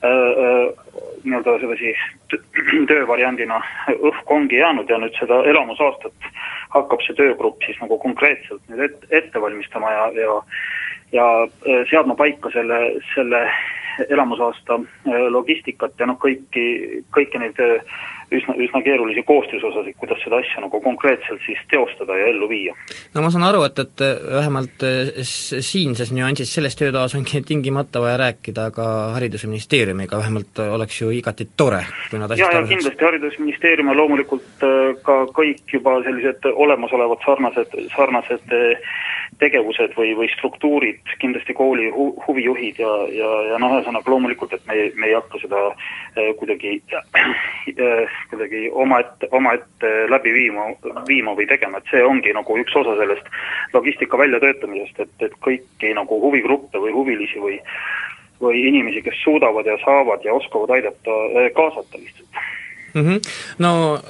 nii-öelda 0.00 1.58
sedasi 1.60 1.90
töövariandina 2.88 3.58
õhku 3.92 4.32
ongi 4.32 4.56
jäänud 4.56 4.88
ja 4.88 4.96
nüüd 4.96 5.12
seda 5.18 5.42
elamusaastat 5.44 6.30
hakkab 6.72 7.04
see 7.04 7.18
töögrupp 7.18 7.60
siis 7.66 7.76
nagu 7.82 7.98
konkreetselt 8.00 8.62
nüüd 8.72 8.86
et, 8.86 9.04
ette 9.10 9.42
valmistama 9.42 9.92
ja, 9.92 10.06
ja 10.22 10.38
ja 11.12 11.26
seadma 11.90 12.14
paika 12.16 12.48
selle, 12.54 12.78
selle 13.14 13.42
elamusaasta 14.08 14.80
logistikat 15.30 15.98
ja 15.98 16.08
noh, 16.08 16.18
kõiki, 16.20 16.64
kõiki 17.14 17.42
neid 17.42 17.60
üsna, 18.34 18.54
üsna 18.62 18.82
keerulisi 18.84 19.22
koostisosasid, 19.26 19.96
kuidas 19.98 20.20
seda 20.24 20.38
asja 20.40 20.62
nagu 20.62 20.80
konkreetselt 20.82 21.42
siis 21.46 21.58
teostada 21.70 22.16
ja 22.18 22.30
ellu 22.30 22.48
viia. 22.50 22.74
no 23.14 23.24
ma 23.24 23.30
saan 23.34 23.46
aru, 23.48 23.64
et, 23.66 23.78
et 23.82 24.04
vähemalt 24.30 24.86
siinses 25.26 26.12
nüansis 26.14 26.54
selles 26.54 26.78
töötoas 26.78 27.14
ongi 27.18 27.42
tingimata 27.50 28.02
vaja 28.02 28.16
rääkida 28.24 28.70
ka 28.76 28.86
Haridusministeeriumiga, 29.16 30.18
vähemalt 30.22 30.62
oleks 30.70 31.00
ju 31.02 31.10
igati 31.14 31.48
tore, 31.56 31.84
kui 32.10 32.22
nad 32.22 32.36
ja, 32.38 32.52
ja 32.54 32.64
kindlasti 32.66 33.04
Haridusministeerium 33.04 33.92
ja 33.92 33.98
loomulikult 33.98 34.66
ka 35.06 35.20
kõik 35.36 35.78
juba 35.78 35.98
sellised 36.06 36.50
olemasolevad 36.54 37.26
sarnased, 37.26 37.78
sarnased 37.96 38.58
tegevused 39.40 39.94
või, 39.96 40.12
või 40.18 40.28
struktuurid, 40.34 41.00
kindlasti 41.22 41.54
kooli 41.56 41.88
hu-, 41.94 42.12
huvijuhid 42.26 42.80
ja, 42.82 42.92
ja, 43.14 43.30
ja 43.52 43.60
noh, 43.62 43.72
ühesõnaga 43.78 43.89
loomulikult, 44.06 44.52
et 44.52 44.66
me, 44.66 44.90
me 44.94 45.10
ei 45.10 45.14
hakka 45.14 45.40
seda 45.42 45.62
äh, 45.70 46.30
kuidagi 46.38 46.76
äh,, 46.94 48.20
kuidagi 48.30 48.68
omaette, 48.72 49.28
omaette 49.30 49.92
läbi 50.10 50.32
viima, 50.32 50.70
viima 51.08 51.34
või 51.38 51.48
tegema, 51.50 51.78
et 51.78 51.90
see 51.90 52.02
ongi 52.04 52.34
nagu 52.36 52.58
üks 52.62 52.76
osa 52.76 52.96
sellest 53.00 53.26
logistika 53.74 54.18
väljatöötamisest, 54.20 55.00
et, 55.00 55.16
et 55.28 55.36
kõiki 55.44 55.94
nagu 55.96 56.20
huvigruppe 56.22 56.78
või 56.78 56.94
huvilisi 56.96 57.42
või 57.42 57.58
või 58.40 58.62
inimesi, 58.64 59.02
kes 59.04 59.18
suudavad 59.20 59.66
ja 59.68 59.74
saavad 59.84 60.24
ja 60.24 60.32
oskavad 60.32 60.70
aidata, 60.72 61.16
kaasata 61.52 61.98
lihtsalt 62.00 62.38
mm. 62.94 63.02
-hmm. 63.02 63.20
No 63.58 64.00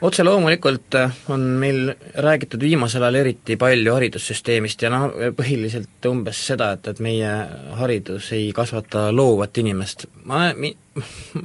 otse 0.00 0.24
loomulikult 0.24 0.94
äh, 0.94 1.12
on 1.28 1.40
meil 1.60 1.92
räägitud 2.14 2.62
viimasel 2.62 3.02
ajal 3.02 3.20
eriti 3.22 3.56
palju 3.60 3.94
haridussüsteemist 3.94 4.82
ja 4.82 4.90
noh, 4.92 5.10
põhiliselt 5.36 6.08
umbes 6.10 6.40
seda, 6.48 6.72
et, 6.76 6.88
et 6.90 7.02
meie 7.04 7.34
haridus 7.78 8.32
ei 8.36 8.50
kasvata 8.56 9.10
loovat 9.14 9.58
inimest. 9.62 10.06
ma, 10.24 10.48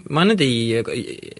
ma 0.09 0.25
nüüd 0.27 0.41
ei, 0.45 0.81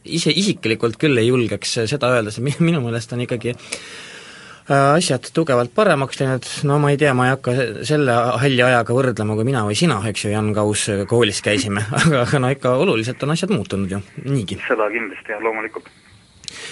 ise 0.06 0.34
isiklikult 0.36 1.00
küll 1.02 1.18
ei 1.18 1.30
julgeks 1.30 1.80
seda 1.90 2.14
öelda, 2.16 2.34
sest 2.34 2.62
minu 2.62 2.84
meelest 2.84 3.14
on 3.16 3.24
ikkagi 3.26 3.56
äh, 3.56 4.92
asjad 4.96 5.32
tugevalt 5.34 5.74
paremaks 5.76 6.22
läinud, 6.22 6.50
no 6.70 6.80
ma 6.84 6.94
ei 6.94 7.00
tea, 7.02 7.16
ma 7.18 7.30
ei 7.30 7.36
hakka 7.38 7.56
selle 7.88 8.18
halli 8.44 8.62
ajaga 8.66 8.98
võrdlema, 8.98 9.40
kui 9.40 9.48
mina 9.50 9.66
või 9.68 9.80
sina, 9.80 10.02
eks 10.12 10.28
ju, 10.28 10.36
Jan 10.36 10.54
Kaus 10.58 10.90
koolis 11.10 11.42
käisime, 11.46 11.86
aga, 12.04 12.26
aga 12.28 12.44
no 12.44 12.54
ikka 12.54 12.76
oluliselt 12.84 13.26
on 13.26 13.36
asjad 13.38 13.56
muutunud 13.56 13.98
ju, 13.98 14.04
niigi. 14.28 14.62
seda 14.68 14.92
kindlasti 14.94 15.36
jah, 15.36 15.44
loomulikult 15.44 15.90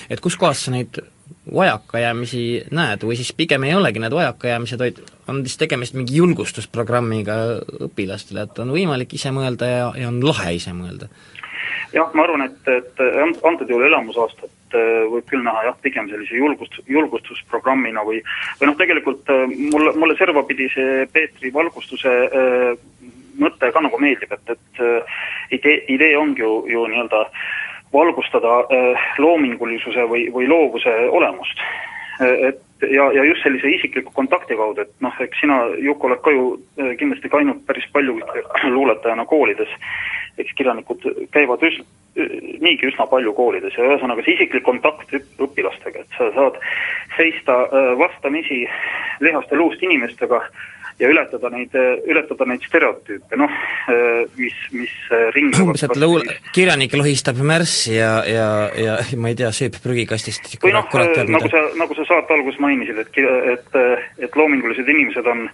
et 0.10 0.22
kus 0.24 0.38
kohas 0.40 0.66
sa 0.66 0.74
neid 0.74 1.00
vajakajäämisi 1.54 2.42
näed 2.76 3.04
või 3.08 3.16
siis 3.20 3.32
pigem 3.36 3.64
ei 3.64 3.76
olegi 3.76 4.02
need 4.04 4.14
vajakajäämised, 4.14 4.80
vaid 4.80 5.00
on 5.32 5.42
siis 5.46 5.58
tegemist 5.60 5.96
mingi 5.96 6.18
julgustusprogrammiga 6.20 7.38
õpilastele, 7.88 8.44
et 8.48 8.60
on 8.60 8.74
võimalik 8.76 9.16
ise 9.16 9.32
mõelda 9.36 9.70
ja, 9.72 9.90
ja 10.04 10.12
on 10.12 10.20
lahe 10.26 10.56
ise 10.60 10.76
mõelda? 10.76 11.10
jah, 11.94 12.10
ma 12.14 12.26
arvan, 12.26 12.44
et, 12.48 12.68
et 12.68 13.02
antud 13.48 13.70
juhul 13.70 13.86
elamusaastat 13.88 14.76
äh, 14.76 15.06
võib 15.12 15.28
küll 15.30 15.44
näha 15.46 15.70
jah, 15.70 15.78
pigem 15.84 16.10
sellise 16.12 16.36
julgust, 16.36 16.80
julgustusprogrammina 16.88 18.04
või 18.08 18.20
või 18.60 18.72
noh, 18.72 18.76
tegelikult 18.80 19.32
äh, 19.32 19.46
mulle, 19.72 19.96
mulle 19.96 20.18
servapidi 20.20 20.68
see 20.74 21.06
Peetri 21.14 21.54
valgustuse 21.54 22.18
äh, 22.28 22.74
mõte 23.40 23.72
ka 23.72 23.84
nagu 23.86 24.00
meeldib, 24.02 24.32
et, 24.34 24.56
et 24.56 25.54
idee, 25.54 25.84
idee 25.94 26.16
ongi 26.18 26.42
ju, 26.42 26.54
ju 26.74 26.88
nii-öelda 26.90 27.20
äh, 27.22 27.42
valgustada 27.94 28.60
äh, 28.60 29.10
loomingulisuse 29.18 30.08
või, 30.10 30.28
või 30.34 30.48
loovuse 30.50 30.94
olemust. 31.10 31.62
Äh, 32.22 32.50
et 32.50 32.90
ja, 32.92 33.10
ja 33.16 33.24
just 33.24 33.44
sellise 33.44 33.70
isikliku 33.70 34.12
kontakti 34.14 34.58
kaudu, 34.58 34.84
et 34.84 34.94
noh, 35.04 35.14
eks 35.24 35.40
sina, 35.42 35.64
Juku, 35.82 36.10
oled 36.10 36.22
ka 36.26 36.34
ju 36.34 36.50
äh, 36.56 36.94
kindlasti 37.00 37.32
käinud 37.32 37.64
päris 37.68 37.88
palju 37.94 38.20
luuletajana 38.76 39.26
koolides, 39.26 39.72
eks 40.38 40.54
kirjanikud 40.58 41.08
käivad 41.34 41.64
üs-, 41.66 41.82
niigi 42.62 42.90
üsna 42.92 43.08
palju 43.10 43.34
koolides 43.38 43.78
ja 43.78 43.86
ühesõnaga 43.86 44.26
see 44.26 44.38
isiklik 44.38 44.66
kontakt 44.66 45.14
õpilastega, 45.14 46.04
et 46.04 46.18
sa 46.18 46.32
saad 46.36 46.58
seista 47.18 47.58
vastamisi 47.98 48.64
lihast 49.22 49.54
ja 49.54 49.58
luust 49.58 49.82
inimestega, 49.86 50.42
ja 51.00 51.10
ületada 51.10 51.50
neid, 51.54 51.74
ületada 52.10 52.48
neid 52.50 52.64
stereotüüpe, 52.66 53.38
noh, 53.40 53.58
mis, 54.38 54.56
mis 54.74 54.94
ringlevalt 55.36 55.64
umbes, 55.64 55.86
et 55.86 56.00
lõu-, 56.02 56.24
kirjanik 56.56 56.96
lohistab 56.98 57.42
märssi 57.46 57.98
ja, 58.00 58.14
ja, 58.26 58.48
ja 58.78 58.98
ma 59.22 59.34
ei 59.34 59.38
tea, 59.38 59.52
sööb 59.56 59.78
prügikastist 59.84 60.58
või 60.64 60.74
noh, 60.76 60.88
nagu 61.34 61.52
sa, 61.54 61.66
nagu 61.78 62.00
sa 62.00 62.08
saate 62.10 62.38
alguses 62.38 62.62
mainisid, 62.64 63.04
et, 63.04 63.22
et, 63.54 63.78
et 64.28 64.40
loomingulised 64.42 64.90
inimesed 64.96 65.30
on 65.30 65.46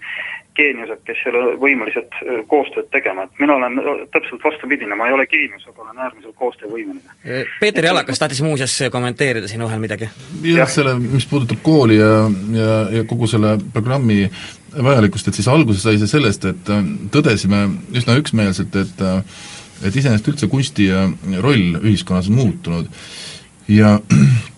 geeniused, 0.57 0.99
kes 1.07 1.21
ei 1.25 1.31
ole 1.31 1.55
võimelised 1.61 2.17
koostööd 2.49 2.89
tegema, 2.93 3.25
et 3.25 3.39
mina 3.41 3.55
olen 3.57 3.79
täpselt 4.13 4.43
vastupidine, 4.45 4.95
ma 4.97 5.07
ei 5.09 5.15
ole 5.15 5.25
geenius, 5.29 5.65
aga 5.69 5.85
olen 5.85 6.03
äärmiselt 6.05 6.35
koostöövõimeline. 6.37 7.45
Peeter 7.59 7.87
Jalakas 7.89 8.21
tahtis 8.21 8.43
muuseas 8.45 8.75
kommenteerida 8.93 9.49
siin 9.49 9.65
vahel 9.65 9.81
midagi. 9.81 10.09
jah, 10.45 10.69
selle, 10.69 10.93
mis 11.01 11.25
puudutab 11.29 11.63
kooli 11.65 11.97
ja, 11.97 12.11
ja, 12.53 12.75
ja 12.99 13.05
kogu 13.09 13.29
selle 13.29 13.55
programmi 13.73 14.27
vajalikkust, 14.83 15.27
et 15.27 15.37
siis 15.37 15.49
alguse 15.51 15.81
sai 15.81 15.99
see 16.01 16.09
sellest, 16.09 16.45
et 16.49 16.71
tõdesime 17.13 17.65
üsna 17.93 18.17
üksmeelselt, 18.21 18.75
et 18.75 19.05
et 19.83 19.95
iseenesest 19.99 20.29
üldse 20.31 20.47
kunsti 20.47 20.85
roll 21.43 21.79
ühiskonnas 21.81 22.29
on 22.31 22.37
muutunud 22.37 22.85
ja 23.67 23.97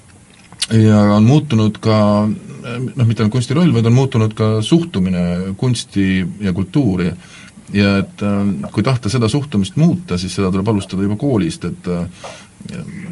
ja 0.87 0.99
on 1.15 1.23
muutunud 1.23 1.79
ka 1.81 1.97
noh, 2.25 3.05
mitte 3.05 3.23
ainult 3.23 3.33
kunsti 3.35 3.57
roll, 3.57 3.73
vaid 3.73 3.89
on 3.89 3.95
muutunud 3.95 4.33
ka 4.37 4.49
suhtumine 4.65 5.55
kunsti 5.57 6.25
ja 6.41 6.53
kultuuri. 6.53 7.11
ja 7.73 7.97
et 7.97 8.21
äh, 8.21 8.69
kui 8.71 8.83
tahta 8.83 9.09
seda 9.09 9.29
suhtumist 9.29 9.75
muuta, 9.75 10.17
siis 10.17 10.35
seda 10.35 10.51
tuleb 10.53 10.67
alustada 10.69 11.03
juba 11.03 11.15
koolist, 11.17 11.65
et 11.65 11.87
äh, 11.89 12.05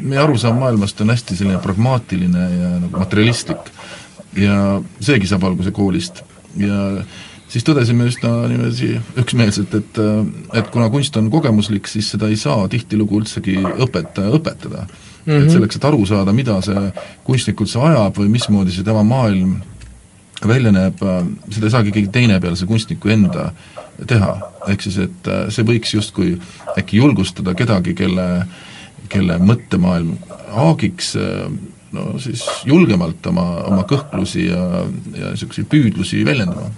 meie 0.00 0.20
arusaam 0.22 0.60
maailmast 0.62 1.00
on 1.00 1.10
hästi 1.10 1.36
selline 1.36 1.58
pragmaatiline 1.58 2.44
ja 2.58 2.70
nagu 2.78 2.98
materialistlik. 2.98 3.72
ja 4.36 4.80
seegi 5.00 5.26
saab 5.30 5.44
alguse 5.44 5.70
koolist 5.70 6.22
ja 6.60 6.78
siis 7.48 7.66
tõdesime 7.66 8.08
üsna 8.10 8.32
niiviisi 8.50 8.94
üksmeelselt, 9.20 9.74
et 9.78 10.00
et 10.60 10.70
kuna 10.74 10.88
kunst 10.92 11.16
on 11.20 11.30
kogemuslik, 11.30 11.88
siis 11.90 12.10
seda 12.14 12.30
ei 12.30 12.38
saa 12.40 12.68
tihtilugu 12.68 13.20
üldsegi 13.22 13.58
õpetaja 13.60 14.32
õpetada 14.38 14.86
mm. 14.86 15.32
-hmm. 15.32 15.44
et 15.44 15.50
selleks, 15.50 15.76
et 15.76 15.84
aru 15.84 16.06
saada, 16.06 16.32
mida 16.32 16.60
see 16.62 16.90
kunstnik 17.24 17.60
üldse 17.60 17.78
ajab 17.80 18.18
või 18.18 18.32
mismoodi 18.34 18.74
see 18.74 18.86
tema 18.86 19.04
maailm 19.06 19.60
välja 20.44 20.72
näeb, 20.74 20.98
seda 21.48 21.66
ei 21.66 21.72
saagi 21.72 21.92
keegi 21.94 22.10
teine 22.12 22.40
peale 22.40 22.56
see 22.56 22.68
kunstniku 22.68 23.08
enda 23.08 23.52
teha. 24.06 24.34
ehk 24.68 24.82
siis, 24.82 24.98
et 24.98 25.28
äh, 25.28 25.46
see 25.54 25.64
võiks 25.64 25.94
justkui 25.94 26.34
äkki 26.78 26.98
julgustada 26.98 27.54
kedagi, 27.54 27.94
kelle, 27.94 28.46
kelle 29.08 29.38
mõttemaailm 29.38 30.16
haagiks 30.54 31.14
äh, 31.16 31.46
no 31.94 32.18
siis 32.22 32.44
julgemalt 32.68 33.26
oma, 33.30 33.46
oma 33.70 33.86
kõhklusi 33.88 34.48
ja, 34.48 34.64
ja 35.14 35.32
niisuguseid 35.34 35.70
püüdlusi 35.70 36.24
väljendama. 36.26 36.72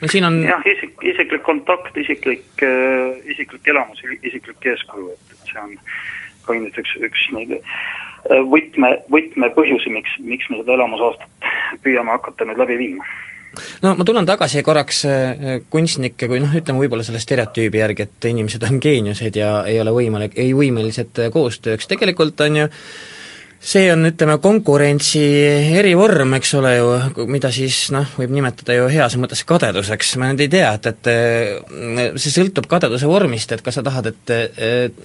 No 0.00 0.10
siin 0.10 0.26
on 0.26 0.40
jah, 0.44 0.62
isik, 0.68 0.96
isiklik 1.06 1.44
kontakt, 1.46 1.96
isiklik, 1.96 2.46
äh, 2.62 3.14
isiklik 3.30 3.68
elamus, 3.72 4.02
isiklik 4.20 4.66
eeskuju, 4.74 5.12
et, 5.14 5.36
et 5.36 5.52
see 5.52 5.60
on 5.62 5.76
ka 6.44 6.56
kindlasti 6.56 6.82
üks, 6.82 6.96
üks 7.08 7.26
neid 7.36 7.54
äh, 7.56 8.40
võtme, 8.50 8.90
võtmepõhjusi, 9.14 9.92
miks, 9.94 10.18
miks 10.20 10.50
me 10.50 10.60
seda 10.60 10.76
elamusaastat 10.76 11.48
püüame 11.86 12.12
hakata 12.16 12.48
nüüd 12.48 12.60
läbi 12.60 12.80
viima. 12.82 13.06
No 13.84 13.92
ma 13.94 14.04
tulen 14.04 14.26
tagasi 14.26 14.64
korraks 14.66 15.04
äh, 15.06 15.56
kunstnike 15.70 16.28
kui 16.28 16.42
noh, 16.42 16.52
ütleme 16.58 16.82
võib-olla 16.82 17.06
selle 17.06 17.22
stereotüübi 17.22 17.80
järgi, 17.80 18.08
et 18.08 18.30
inimesed 18.34 18.66
on 18.66 18.82
geeniused 18.82 19.40
ja 19.40 19.56
ei 19.70 19.78
ole 19.80 19.94
võimalik, 19.94 20.36
ei 20.42 20.52
võimelised 20.58 21.22
koostööks, 21.32 21.88
tegelikult 21.88 22.44
on 22.44 22.64
ju 22.64 22.70
see 23.64 23.88
on, 23.92 24.04
ütleme, 24.10 24.36
konkurentsi 24.44 25.22
erivorm, 25.78 26.34
eks 26.36 26.52
ole 26.58 26.74
ju, 26.76 26.88
mida 27.32 27.48
siis 27.54 27.86
noh, 27.94 28.06
võib 28.20 28.34
nimetada 28.36 28.76
ju 28.76 28.90
heas 28.92 29.16
mõttes 29.20 29.40
kadeduseks, 29.48 30.14
ma 30.20 30.28
nüüd 30.30 30.44
ei 30.44 30.50
tea, 30.52 30.72
et, 30.76 30.90
et 30.92 32.20
see 32.20 32.34
sõltub 32.34 32.68
kadeduse 32.70 33.08
vormist, 33.08 33.54
et 33.56 33.64
kas 33.64 33.78
sa 33.80 33.84
tahad, 33.86 34.10
et, 34.12 34.34
et 34.68 35.00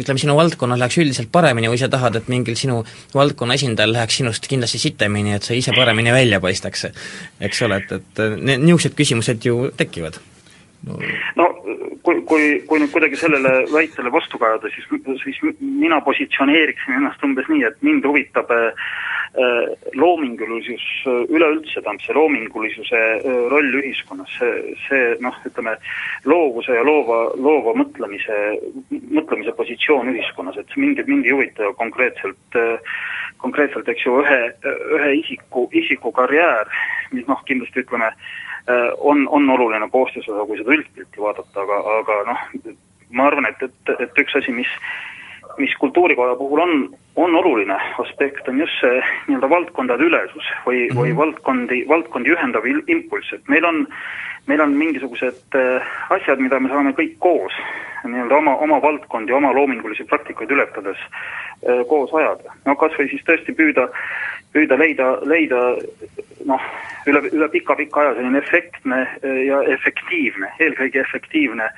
ütleme, 0.00 0.22
sinu 0.22 0.36
valdkonnal 0.38 0.80
läheks 0.80 1.00
üldiselt 1.02 1.32
paremini 1.34 1.68
või 1.72 1.80
sa 1.82 1.90
tahad, 1.92 2.16
et 2.16 2.32
mingil 2.32 2.56
sinu 2.58 2.80
valdkonna 3.14 3.58
esindajal 3.60 3.94
läheks 3.98 4.20
sinust 4.22 4.48
kindlasti 4.48 4.80
sitemini, 4.80 5.36
et 5.36 5.46
sa 5.46 5.56
ise 5.56 5.76
paremini 5.76 6.14
välja 6.16 6.40
paistaks. 6.40 6.88
eks 7.40 7.62
ole, 7.68 7.82
et, 7.84 7.96
et 8.00 8.26
niisugused 8.40 8.96
küsimused 8.96 9.44
ju 9.44 9.68
tekivad 9.76 10.16
no, 10.88 10.96
no 11.36 11.50
kui, 12.10 12.22
kui, 12.26 12.48
kui 12.66 12.82
nüüd 12.82 12.90
kuidagi 12.94 13.18
sellele 13.18 13.52
väitele 13.70 14.10
vastu 14.12 14.38
kajada, 14.40 14.70
siis, 14.74 14.88
siis 15.22 15.38
mina 15.60 16.00
positsioneeriksin 16.06 16.98
ennast 16.98 17.22
umbes 17.26 17.48
nii, 17.50 17.62
et 17.68 17.78
mind 17.86 18.06
huvitab 18.08 18.50
äh, 18.54 18.82
äh 19.38 19.94
loomingulisus 19.94 20.86
äh, 21.06 21.22
üleüldse, 21.30 21.78
tähendab 21.78 22.02
see 22.06 22.16
loomingulisuse 22.16 23.02
roll 23.52 23.78
ühiskonnas, 23.82 24.34
see, 24.38 24.74
see 24.88 25.14
noh, 25.22 25.36
ütleme, 25.46 25.76
loovuse 26.26 26.74
ja 26.74 26.84
loova, 26.86 27.22
loova 27.38 27.76
mõtlemise, 27.78 28.40
mõtlemise 28.90 29.54
positsioon 29.58 30.10
ühiskonnas, 30.14 30.58
et 30.58 30.76
mind, 30.76 31.04
mind 31.06 31.30
ei 31.30 31.36
huvita 31.36 31.72
konkreetselt 31.78 32.62
konkreetselt, 33.40 33.88
eks 33.88 34.02
ju, 34.04 34.18
ühe, 34.20 34.40
ühe 34.98 35.14
isiku, 35.16 35.62
isiku 35.72 36.10
karjäär, 36.12 36.68
mis 37.14 37.24
noh, 37.30 37.40
kindlasti 37.48 37.80
ütleme, 37.80 38.10
on, 38.98 39.26
on 39.28 39.50
oluline 39.56 39.88
koostisosa, 39.90 40.46
kui 40.46 40.58
seda 40.60 40.76
üldpilti 40.76 41.22
vaadata, 41.22 41.64
aga, 41.64 41.78
aga 41.98 42.18
noh, 42.30 42.74
ma 43.10 43.30
arvan, 43.30 43.48
et, 43.50 43.62
et, 43.66 43.94
et 44.06 44.22
üks 44.24 44.36
asi, 44.40 44.54
mis 44.54 44.70
mis 45.58 45.74
Kultuurikoja 45.78 46.36
puhul 46.36 46.58
on, 46.62 46.74
on 47.16 47.34
oluline 47.34 47.76
aspekt, 47.98 48.48
on 48.48 48.60
just 48.60 48.80
see 48.80 49.00
nii-öelda 49.28 49.50
valdkondade 49.50 50.06
ülesus 50.06 50.46
või 50.66 50.84
mm, 50.84 50.90
-hmm. 50.90 51.00
või 51.00 51.16
valdkondi, 51.16 51.80
valdkondi 51.88 52.32
ühendav 52.34 52.66
impulss, 52.70 53.32
et 53.32 53.48
meil 53.48 53.64
on, 53.64 53.86
meil 54.46 54.60
on 54.60 54.76
mingisugused 54.78 55.58
äh, 55.58 55.90
asjad, 56.16 56.40
mida 56.40 56.60
me 56.60 56.70
saame 56.72 56.94
kõik 56.96 57.18
koos 57.18 57.56
nii-öelda 58.04 58.36
oma, 58.36 58.56
oma 58.64 58.80
valdkondi, 58.82 59.32
oma 59.32 59.52
loomingulisi 59.54 60.04
praktikaid 60.04 60.50
ületades 60.50 60.98
äh, 61.00 61.82
koos 61.88 62.14
ajada. 62.14 62.54
no 62.66 62.76
kas 62.76 62.96
või 62.98 63.10
siis 63.12 63.24
tõesti 63.28 63.54
püüda, 63.56 63.88
püüda 64.54 64.78
leida, 64.80 65.10
leida 65.28 65.62
noh, 66.48 66.68
üle, 67.06 67.24
üle 67.32 67.48
pika-pika 67.52 68.04
aja 68.04 68.14
selline 68.18 68.42
efektne 68.42 69.02
äh, 69.06 69.42
ja 69.46 69.62
efektiivne, 69.76 70.52
eelkõige 70.58 71.00
efektiivne 71.00 71.68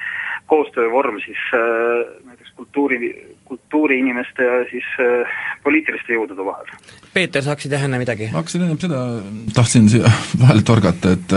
koostöövorm 0.51 1.21
siis 1.23 1.41
näiteks 1.53 2.32
kultuuri, 2.63 3.11
kultuuriinimeste 3.51 4.47
ja 4.47 4.63
siis 4.71 4.87
äh, 5.03 5.37
poliitiliste 5.65 6.15
jõudude 6.15 6.47
vahel. 6.47 6.71
Peeter, 7.13 7.45
saaksid 7.45 7.75
jah 7.75 7.85
enne 7.87 8.01
midagi? 8.01 8.31
ma 8.33 8.41
hakkasin 8.41 8.65
ennem 8.65 8.81
seda, 8.81 9.03
tahtsin 9.57 9.89
siia 9.93 10.11
vahele 10.41 10.65
torgata, 10.67 11.13
et 11.17 11.37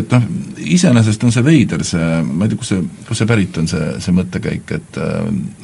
et 0.00 0.12
noh, 0.16 0.28
iseenesest 0.76 1.24
on 1.24 1.34
see 1.34 1.46
veider, 1.46 1.84
see, 1.86 2.06
ma 2.26 2.46
ei 2.46 2.52
tea, 2.52 2.60
kus 2.62 2.72
see, 2.72 2.84
kust 3.06 3.22
see 3.22 3.30
pärit 3.30 3.60
on, 3.60 3.70
see, 3.70 3.88
see 4.02 4.16
mõttekäik, 4.16 4.76
et 4.80 5.00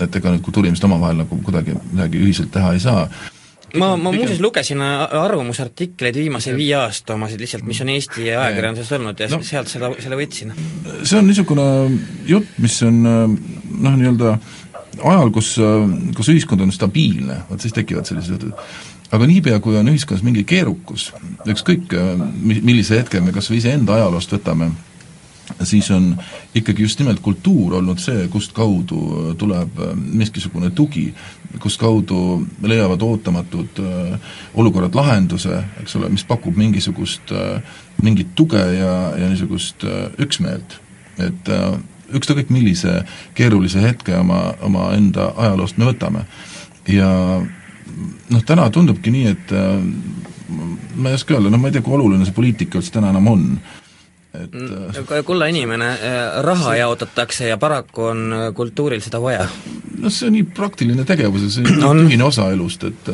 et 0.07 0.21
ega 0.21 0.35
need 0.35 0.45
kultuuriinimesed 0.47 0.89
omavahel 0.91 1.23
nagu 1.25 1.41
kuidagi 1.43 1.77
midagi 1.91 2.23
ühiselt 2.23 2.53
teha 2.55 2.75
ei 2.77 2.85
saa, 2.85 3.07
ma, 3.81 3.93
ma 3.97 4.13
muuseas 4.15 4.41
lugesin 4.45 4.83
arvamusartikleid 4.85 6.21
viimase 6.23 6.55
viie 6.57 6.77
aasta 6.79 7.17
omasid 7.17 7.43
lihtsalt, 7.43 7.67
mis 7.67 7.81
on 7.83 7.93
Eesti 7.97 8.29
ajakirjanduses 8.31 8.95
olnud 8.99 9.23
ja 9.25 9.31
no, 9.33 9.43
sealt 9.47 9.73
seda, 9.73 9.91
selle 9.99 10.19
võtsin. 10.21 10.55
see 11.03 11.19
on 11.19 11.31
niisugune 11.31 11.69
jutt, 12.29 12.59
mis 12.63 12.79
on 12.87 13.03
noh, 13.03 13.97
nii-öelda 13.97 14.37
ajal, 15.01 15.31
kus, 15.33 15.55
kus 16.17 16.33
ühiskond 16.33 16.65
on 16.65 16.73
stabiilne, 16.75 17.43
vot 17.51 17.61
siis 17.61 17.75
tekivad 17.77 18.09
sellised 18.09 18.51
aga 19.13 19.29
niipea, 19.29 19.61
kui 19.61 19.77
on 19.77 19.91
ühiskonnas 19.93 20.25
mingi 20.25 20.45
keerukus, 20.49 21.11
ükskõik 21.49 21.93
millise 22.43 23.01
hetke 23.01 23.21
me 23.21 23.35
kas 23.35 23.51
või 23.51 23.61
iseenda 23.61 23.99
ajaloost 23.99 24.33
võtame, 24.33 24.71
siis 25.69 25.91
on 25.93 26.15
ikkagi 26.57 26.87
just 26.87 27.01
nimelt 27.03 27.21
kultuur 27.25 27.77
olnud 27.81 28.01
see, 28.01 28.27
kust 28.33 28.55
kaudu 28.57 29.35
tuleb 29.39 29.83
miskisugune 29.97 30.71
tugi, 30.77 31.11
kust 31.61 31.81
kaudu 31.81 32.41
leiavad 32.65 33.03
ootamatud 33.05 33.83
olukorrad 34.55 34.97
lahenduse, 34.97 35.61
eks 35.83 35.99
ole, 36.01 36.09
mis 36.15 36.25
pakub 36.25 36.57
mingisugust, 36.57 37.35
mingit 38.03 38.33
tuge 38.39 38.63
ja, 38.79 38.95
ja 39.19 39.29
niisugust 39.29 39.85
üksmeelt. 40.23 40.81
et 41.21 41.49
ükskõik 42.19 42.51
millise 42.55 43.03
keerulise 43.35 43.83
hetke 43.83 44.17
oma, 44.19 44.55
omaenda 44.61 45.33
ajaloost 45.37 45.79
me 45.79 45.91
võtame. 45.91 46.25
ja 46.89 47.11
noh, 48.31 48.43
täna 48.47 48.71
tundubki 48.71 49.13
nii, 49.15 49.27
et 49.33 49.55
ma 50.95 51.09
ei 51.09 51.15
oska 51.15 51.37
öelda, 51.37 51.51
noh 51.51 51.61
ma 51.61 51.71
ei 51.71 51.77
tea, 51.77 51.85
kui 51.85 51.95
oluline 51.97 52.27
see 52.27 52.37
poliitika 52.37 52.81
üldse 52.81 52.95
täna 52.95 53.13
enam 53.13 53.29
on, 53.33 53.47
et 54.33 54.55
mm, 54.55 55.25
kulla 55.27 55.47
inimene, 55.53 55.91
äh, 55.93 56.21
raha 56.45 56.75
jaotatakse 56.81 57.51
ja 57.51 57.59
paraku 57.61 58.09
on 58.13 58.25
äh, 58.33 58.47
kultuuril 58.57 59.03
seda 59.05 59.21
vaja. 59.23 59.47
noh, 59.99 60.13
see 60.13 60.31
on 60.31 60.37
nii 60.39 60.49
praktiline 60.57 61.05
tegevus 61.09 61.47
ja 61.47 61.53
see 61.53 61.77
on 61.87 62.05
ühine 62.07 62.27
osa 62.31 62.49
elust, 62.55 62.89
et 62.89 63.13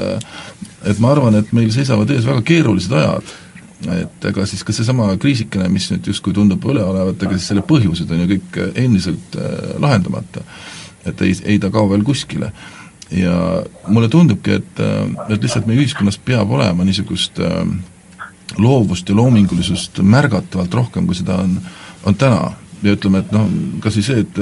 et 0.86 1.02
ma 1.02 1.12
arvan, 1.12 1.40
et 1.40 1.52
meil 1.52 1.70
seisavad 1.74 2.10
ees 2.14 2.26
väga 2.26 2.42
keerulised 2.46 2.94
ajad 2.94 3.34
et 3.86 4.26
ega 4.30 4.46
siis 4.48 4.64
ka 4.66 4.74
seesama 4.74 5.12
kriisikene, 5.22 5.68
mis 5.70 5.86
nüüd 5.92 6.08
justkui 6.10 6.34
tundub 6.34 6.64
üle 6.70 6.82
olevat, 6.82 7.20
ega 7.22 7.36
siis 7.36 7.52
selle 7.52 7.62
põhjused 7.66 8.10
on 8.10 8.24
ju 8.24 8.30
kõik 8.32 8.58
endiselt 8.74 9.38
äh, 9.38 9.76
lahendamata. 9.82 10.42
et 11.06 11.22
ei, 11.22 11.36
ei 11.44 11.58
ta 11.62 11.70
kao 11.70 11.88
veel 11.90 12.02
kuskile. 12.04 12.52
ja 13.10 13.62
mulle 13.88 14.08
tundubki, 14.08 14.58
et, 14.58 14.80
äh, 14.82 15.32
et 15.32 15.42
lihtsalt 15.42 15.66
meie 15.66 15.80
ühiskonnas 15.80 16.18
peab 16.18 16.50
olema 16.50 16.84
niisugust 16.84 17.38
äh, 17.38 17.62
loovust 18.58 19.08
ja 19.08 19.14
loomingulisust 19.14 20.02
märgatavalt 20.02 20.74
rohkem, 20.74 21.06
kui 21.06 21.14
seda 21.14 21.38
on, 21.44 21.60
on 22.04 22.14
täna 22.14 22.56
ja 22.82 22.94
ütleme, 22.94 23.22
et 23.22 23.32
noh, 23.34 23.46
kas 23.82 23.96
või 23.98 24.06
see, 24.06 24.22
et 24.22 24.36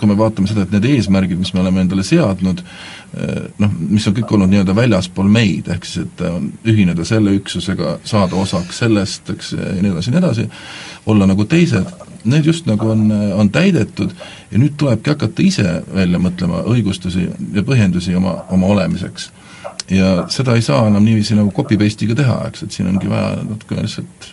kui 0.00 0.08
me 0.08 0.16
vaatame 0.16 0.48
seda, 0.48 0.64
et 0.64 0.72
need 0.72 0.86
eesmärgid, 0.94 1.38
mis 1.38 1.52
me 1.52 1.60
oleme 1.60 1.82
endale 1.84 2.04
seadnud, 2.06 2.62
noh, 3.58 3.74
mis 3.78 4.06
on 4.08 4.14
kõik 4.16 4.30
olnud 4.32 4.50
nii-öelda 4.52 4.74
väljaspool 4.76 5.28
meid, 5.28 5.68
ehk 5.72 5.84
siis 5.88 6.06
et 6.06 6.22
ühineda 6.72 7.04
selle 7.08 7.34
üksusega, 7.36 7.98
saada 8.08 8.38
osaks 8.40 8.80
sellest, 8.84 9.28
eks, 9.34 9.52
ja 9.58 9.74
nii 9.82 9.92
edasi 9.92 10.10
ja 10.10 10.14
nii 10.14 10.22
edasi, 10.22 10.46
olla 11.12 11.28
nagu 11.28 11.44
teised, 11.48 11.92
need 12.24 12.46
just 12.46 12.68
nagu 12.70 12.88
on, 12.94 13.06
on 13.36 13.50
täidetud 13.52 14.14
ja 14.50 14.58
nüüd 14.58 14.76
tulebki 14.80 15.12
hakata 15.12 15.44
ise 15.44 15.78
välja 15.94 16.20
mõtlema 16.22 16.62
õigustusi 16.72 17.28
ja 17.28 17.64
põhjendusi 17.66 18.16
oma, 18.16 18.38
oma 18.54 18.72
olemiseks. 18.76 19.30
ja 19.90 20.26
seda 20.30 20.54
ei 20.56 20.62
saa 20.62 20.86
enam 20.88 21.04
niiviisi 21.04 21.36
nagu 21.36 21.52
copy-paste'iga 21.52 22.16
teha, 22.16 22.42
eks, 22.48 22.62
et 22.62 22.72
siin 22.72 22.88
ongi 22.88 23.10
vaja 23.10 23.42
natukene 23.42 23.88
lihtsalt 23.88 24.30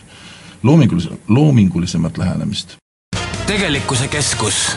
loomingulis-, 0.62 1.10
loomingulisemat 1.28 2.18
lähenemist 2.18 2.80
tegelikkuse 3.50 4.08
keskus. 4.08 4.76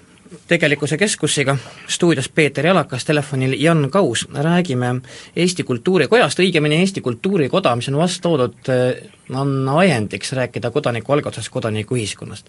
tegelikkuse 0.47 0.97
keskusega, 0.97 1.57
stuudios 1.87 2.29
Peeter 2.29 2.65
Jalakas, 2.65 3.05
telefonil 3.05 3.55
Jan 3.63 3.89
Kaus, 3.91 4.27
räägime 4.33 5.01
Eesti 5.35 5.63
Kultuurikojast, 5.63 6.39
õigemini 6.39 6.79
Eesti 6.79 7.01
Kultuurikoda, 7.01 7.75
mis 7.75 7.89
on 7.89 7.97
vastu 7.97 8.21
toodud, 8.21 8.55
eh, 8.69 9.09
on 9.35 9.69
ajendiks 9.69 10.33
rääkida 10.33 10.71
kodanikualgatusest, 10.71 11.51
kodanikuühiskonnast. 11.51 12.45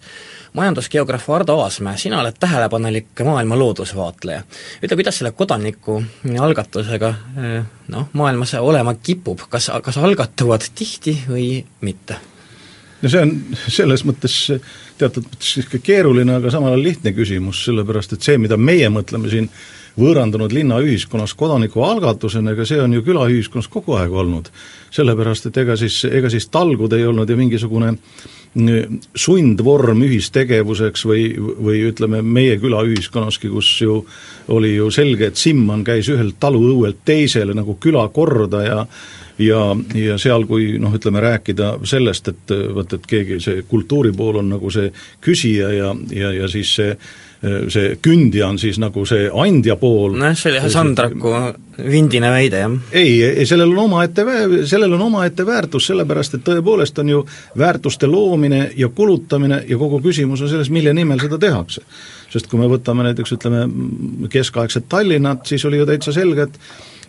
majandusgeograaf 0.53 1.31
Ardo 1.31 1.61
Aasmäe, 1.61 1.97
sina 1.97 2.21
oled 2.21 2.35
tähelepanelik 2.41 3.07
maailma 3.25 3.59
loodusvaatleja. 3.59 4.43
ütle, 4.83 4.97
kuidas 4.97 5.19
selle 5.19 5.33
kodanikualgatusega 5.33 7.15
eh, 7.37 7.65
noh, 7.89 8.09
maailmas 8.13 8.55
olema 8.55 8.95
kipub, 8.95 9.41
kas, 9.49 9.71
kas 9.83 9.99
algatuvad 9.99 10.61
tihti 10.75 11.23
või 11.29 11.65
mitte? 11.81 12.32
No 13.03 13.11
see 13.13 13.23
on 13.23 13.37
selles 13.67 14.05
mõttes 14.09 14.39
teatud 14.99 15.27
mõttes 15.29 15.55
niisugune 15.59 15.85
keeruline, 15.85 16.35
aga 16.39 16.53
samal 16.55 16.75
ajal 16.75 16.85
lihtne 16.87 17.15
küsimus, 17.17 17.65
sellepärast 17.67 18.17
et 18.17 18.29
see, 18.29 18.39
mida 18.41 18.59
meie 18.61 18.91
mõtleme 18.93 19.31
siin 19.33 19.49
võõrandunud 19.99 20.53
linnaühiskonnas 20.57 21.35
kodanikualgatusena, 21.37 22.55
ega 22.55 22.65
see 22.69 22.81
on 22.81 22.95
ju 22.97 23.03
külaühiskonnas 23.05 23.69
kogu 23.73 23.99
aeg 23.99 24.13
olnud. 24.13 24.49
sellepärast, 24.93 25.47
et 25.47 25.57
ega 25.57 25.77
siis, 25.77 26.05
ega 26.05 26.31
siis 26.31 26.49
talgud 26.53 26.93
ei 26.93 27.07
olnud 27.07 27.31
ju 27.31 27.37
mingisugune 27.37 27.93
mm, 27.93 28.99
sundvorm 29.17 30.03
ühistegevuseks 30.05 31.05
või, 31.09 31.25
või 31.37 31.83
ütleme, 31.89 32.23
meie 32.23 32.59
külaühiskonnaski, 32.61 33.49
kus 33.49 33.71
ju 33.81 34.03
oli 34.49 34.75
ju 34.77 34.91
selge, 34.91 35.27
et 35.27 35.37
Simman 35.37 35.85
käis 35.85 36.09
ühelt 36.13 36.41
taluõuelt 36.41 37.05
teisele 37.05 37.55
nagu 37.57 37.77
külakorda 37.81 38.63
ja 38.65 38.87
ja, 39.39 39.65
ja 39.95 40.19
seal, 40.19 40.47
kui 40.47 40.77
noh, 40.83 40.95
ütleme 40.95 41.23
rääkida 41.25 41.75
sellest, 41.89 42.33
et 42.33 42.55
vot, 42.75 42.93
et 42.93 43.07
keegi, 43.09 43.41
see 43.41 43.67
kultuuri 43.69 44.13
pool 44.17 44.43
on 44.43 44.55
nagu 44.57 44.71
see 44.71 44.93
küsija 45.25 45.73
ja, 45.73 45.93
ja, 46.13 46.33
ja 46.43 46.49
siis 46.53 46.75
see 46.79 46.97
see 47.43 47.97
kündja 48.03 48.47
on 48.47 48.59
siis 48.59 48.79
nagu 48.79 49.03
see 49.09 49.27
andja 49.27 49.75
pool. 49.81 50.15
nojah, 50.15 50.37
see 50.39 50.53
oli 50.53 50.61
jah 50.61 50.69
Sandraku 50.71 51.33
vindine 51.91 52.31
väide, 52.31 52.61
jah. 52.63 52.77
ei, 52.95 53.17
ei 53.43 53.47
sellel 53.49 53.73
on 53.75 53.81
omaette, 53.89 54.25
sellel 54.71 54.95
on 54.95 55.03
omaette 55.09 55.47
väärtus, 55.47 55.89
sellepärast 55.91 56.39
et 56.39 56.45
tõepoolest 56.47 57.03
on 57.03 57.11
ju 57.11 57.25
väärtuste 57.59 58.07
loomine 58.07 58.69
ja 58.79 58.89
kulutamine 58.95 59.65
ja 59.69 59.79
kogu 59.81 59.99
küsimus 60.05 60.45
on 60.45 60.53
selles, 60.53 60.71
mille 60.71 60.95
nimel 60.95 61.21
seda 61.23 61.41
tehakse. 61.43 61.83
sest 62.31 62.47
kui 62.47 62.63
me 62.63 62.71
võtame 62.71 63.09
näiteks 63.09 63.35
ütleme 63.35 63.67
keskaegset 64.31 64.87
Tallinnat, 64.89 65.47
siis 65.47 65.65
oli 65.67 65.83
ju 65.83 65.87
täitsa 65.87 66.15
selge, 66.15 66.47
et 66.47 66.61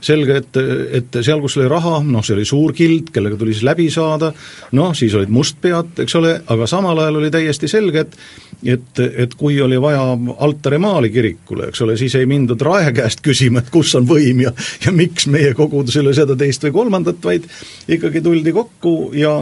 selge, 0.03 0.39
et, 0.41 0.61
et 0.99 1.19
seal, 1.21 1.41
kus 1.43 1.57
oli 1.59 1.69
raha, 1.71 1.99
noh, 2.05 2.23
see 2.25 2.35
oli 2.35 2.45
suur 2.47 2.73
kild, 2.75 3.11
kellega 3.13 3.39
tuli 3.39 3.55
siis 3.55 3.67
läbi 3.67 3.89
saada, 3.93 4.33
noh, 4.75 4.95
siis 4.97 5.15
olid 5.17 5.31
mustpead, 5.33 6.03
eks 6.03 6.17
ole, 6.19 6.35
aga 6.53 6.67
samal 6.69 6.99
ajal 7.03 7.21
oli 7.21 7.31
täiesti 7.33 7.71
selge, 7.71 8.07
et 8.07 8.19
et, 8.63 8.99
et 9.19 9.33
kui 9.35 9.57
oli 9.61 9.75
vaja 9.81 10.01
altaremaali 10.45 11.09
kirikule, 11.11 11.67
eks 11.67 11.81
ole, 11.83 11.97
siis 11.99 12.13
ei 12.15 12.27
mindud 12.29 12.61
rae 12.63 12.93
käest 12.95 13.19
küsima, 13.25 13.59
et 13.59 13.71
kus 13.73 13.91
on 13.99 14.07
võim 14.07 14.39
ja 14.45 14.53
ja 14.85 14.93
miks 14.95 15.27
meie 15.27 15.51
kogudusele 15.57 16.13
seda, 16.15 16.37
teist 16.39 16.63
või 16.63 16.75
kolmandat, 16.77 17.19
vaid 17.23 17.47
ikkagi 17.91 18.21
tuldi 18.23 18.53
kokku 18.55 19.11
ja, 19.19 19.35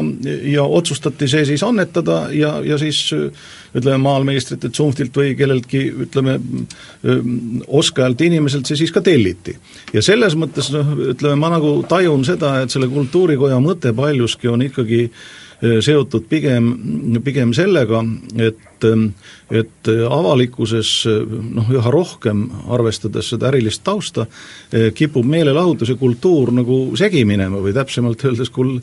ja 0.50 0.66
otsustati 0.66 1.30
see 1.30 1.46
siis 1.52 1.64
annetada 1.68 2.24
ja, 2.34 2.56
ja 2.66 2.82
siis 2.82 3.04
ütleme, 3.76 3.98
maalmeistritelt, 4.04 4.76
Zumftilt 4.76 5.16
või 5.16 5.36
kelleltki, 5.40 5.84
ütleme, 6.06 6.38
oskajalt 7.68 8.22
inimeselt 8.26 8.68
see 8.70 8.82
siis 8.84 8.92
ka 8.92 9.04
telliti. 9.06 9.56
ja 9.94 10.04
selles 10.06 10.36
mõttes 10.40 10.72
noh, 10.74 10.96
ütleme 11.14 11.38
ma 11.40 11.54
nagu 11.56 11.78
tajun 11.90 12.26
seda, 12.28 12.60
et 12.64 12.74
selle 12.74 12.90
kultuurikoja 12.92 13.60
mõte 13.64 13.94
paljuski 13.96 14.52
on 14.52 14.68
ikkagi 14.68 15.02
eh, 15.08 15.14
seotud 15.62 16.26
pigem, 16.30 16.72
pigem 17.24 17.54
sellega, 17.54 18.04
et 18.42 18.68
et 19.52 19.90
avalikkuses 20.10 20.90
noh, 21.30 21.68
üha 21.70 21.92
rohkem, 21.94 22.48
arvestades 22.74 23.28
seda 23.34 23.52
ärilist 23.52 23.84
tausta, 23.86 24.26
eh, 24.74 24.88
kipub 24.96 25.28
meelelahutus 25.28 25.92
ja 25.92 25.98
kultuur 26.00 26.50
nagu 26.56 26.80
segi 26.98 27.22
minema 27.30 27.62
või 27.62 27.76
täpsemalt 27.76 28.26
öeldes 28.26 28.50
kul-, 28.50 28.80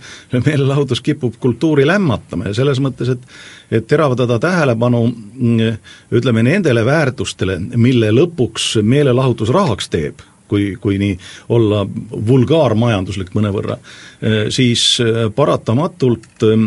meelelahutus 0.47 1.03
kipub 1.03 1.35
kultuuri 1.41 1.87
lämmatama 1.89 2.51
ja 2.51 2.55
selles 2.61 2.83
mõttes, 2.85 3.17
et 3.17 3.27
et 3.71 3.85
teravdada 3.85 4.39
tähelepanu 4.41 5.03
mm, 5.09 5.75
ütleme 6.17 6.47
nendele 6.47 6.85
väärtustele, 6.87 7.59
mille 7.77 8.09
lõpuks 8.17 8.79
meelelahutus 8.81 9.53
rahaks 9.53 9.91
teeb 9.93 10.23
kui, 10.49 10.77
kui 10.81 10.99
nii 10.99 11.17
olla 11.55 11.85
vulgaarmajanduslik 12.29 13.35
mõnevõrra, 13.37 13.79
eh, 14.23 14.39
siis 14.55 14.85
eh, 15.05 15.27
paratamatult 15.35 16.47
eh, 16.49 16.67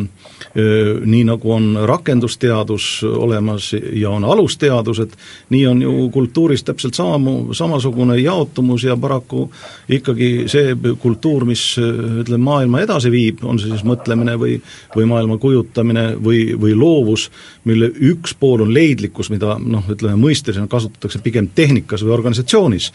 nii 1.06 1.24
nagu 1.28 1.52
on 1.54 1.68
rakendusteadus 1.86 3.04
olemas 3.06 3.72
ja 3.76 4.10
on 4.10 4.26
alusteadused, 4.26 5.14
nii 5.54 5.66
on 5.70 5.82
ju 5.86 6.10
kultuuris 6.14 6.64
täpselt 6.68 6.98
samamu, 6.98 7.54
samasugune 7.54 8.18
jaotumus 8.20 8.84
ja 8.84 8.98
paraku 8.98 9.46
ikkagi 9.90 10.32
see 10.52 10.76
kultuur, 11.00 11.46
mis 11.46 11.64
ütleme, 11.78 12.42
maailma 12.44 12.82
edasi 12.82 13.12
viib, 13.14 13.46
on 13.46 13.62
see 13.62 13.70
siis 13.72 13.86
mõtlemine 13.88 14.38
või 14.42 14.58
või 14.96 15.06
maailma 15.06 15.38
kujutamine 15.38 16.16
või, 16.24 16.60
või 16.60 16.76
loovus, 16.76 17.30
mille 17.64 17.92
üks 18.12 18.36
pool 18.40 18.66
on 18.66 18.74
leidlikkus, 18.74 19.30
mida 19.30 19.58
noh, 19.60 19.86
ütleme 19.92 20.18
mõistesena 20.20 20.68
kasutatakse 20.72 21.22
pigem 21.24 21.50
tehnikas 21.56 22.04
või 22.06 22.16
organisatsioonis 22.18 22.92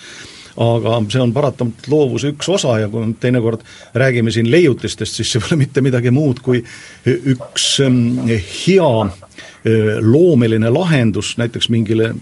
aga 0.56 0.98
see 1.12 1.20
on 1.20 1.32
paratamatult 1.36 1.88
loovuse 1.92 2.32
üks 2.32 2.48
osa 2.52 2.78
ja 2.80 2.90
kui 2.92 3.04
me 3.04 3.14
teinekord 3.20 3.64
räägime 3.94 4.32
siin 4.32 4.50
leiutistest, 4.50 5.18
siis 5.18 5.34
see 5.34 5.42
pole 5.44 5.60
mitte 5.60 5.84
midagi 5.84 6.12
muud 6.14 6.40
kui 6.44 6.62
üks 7.06 7.68
mm, 7.84 8.30
hea 8.30 8.92
eh, 9.06 9.96
loomeline 10.00 10.70
lahendus 10.72 11.34
näiteks 11.40 11.68
mingile 11.72 12.12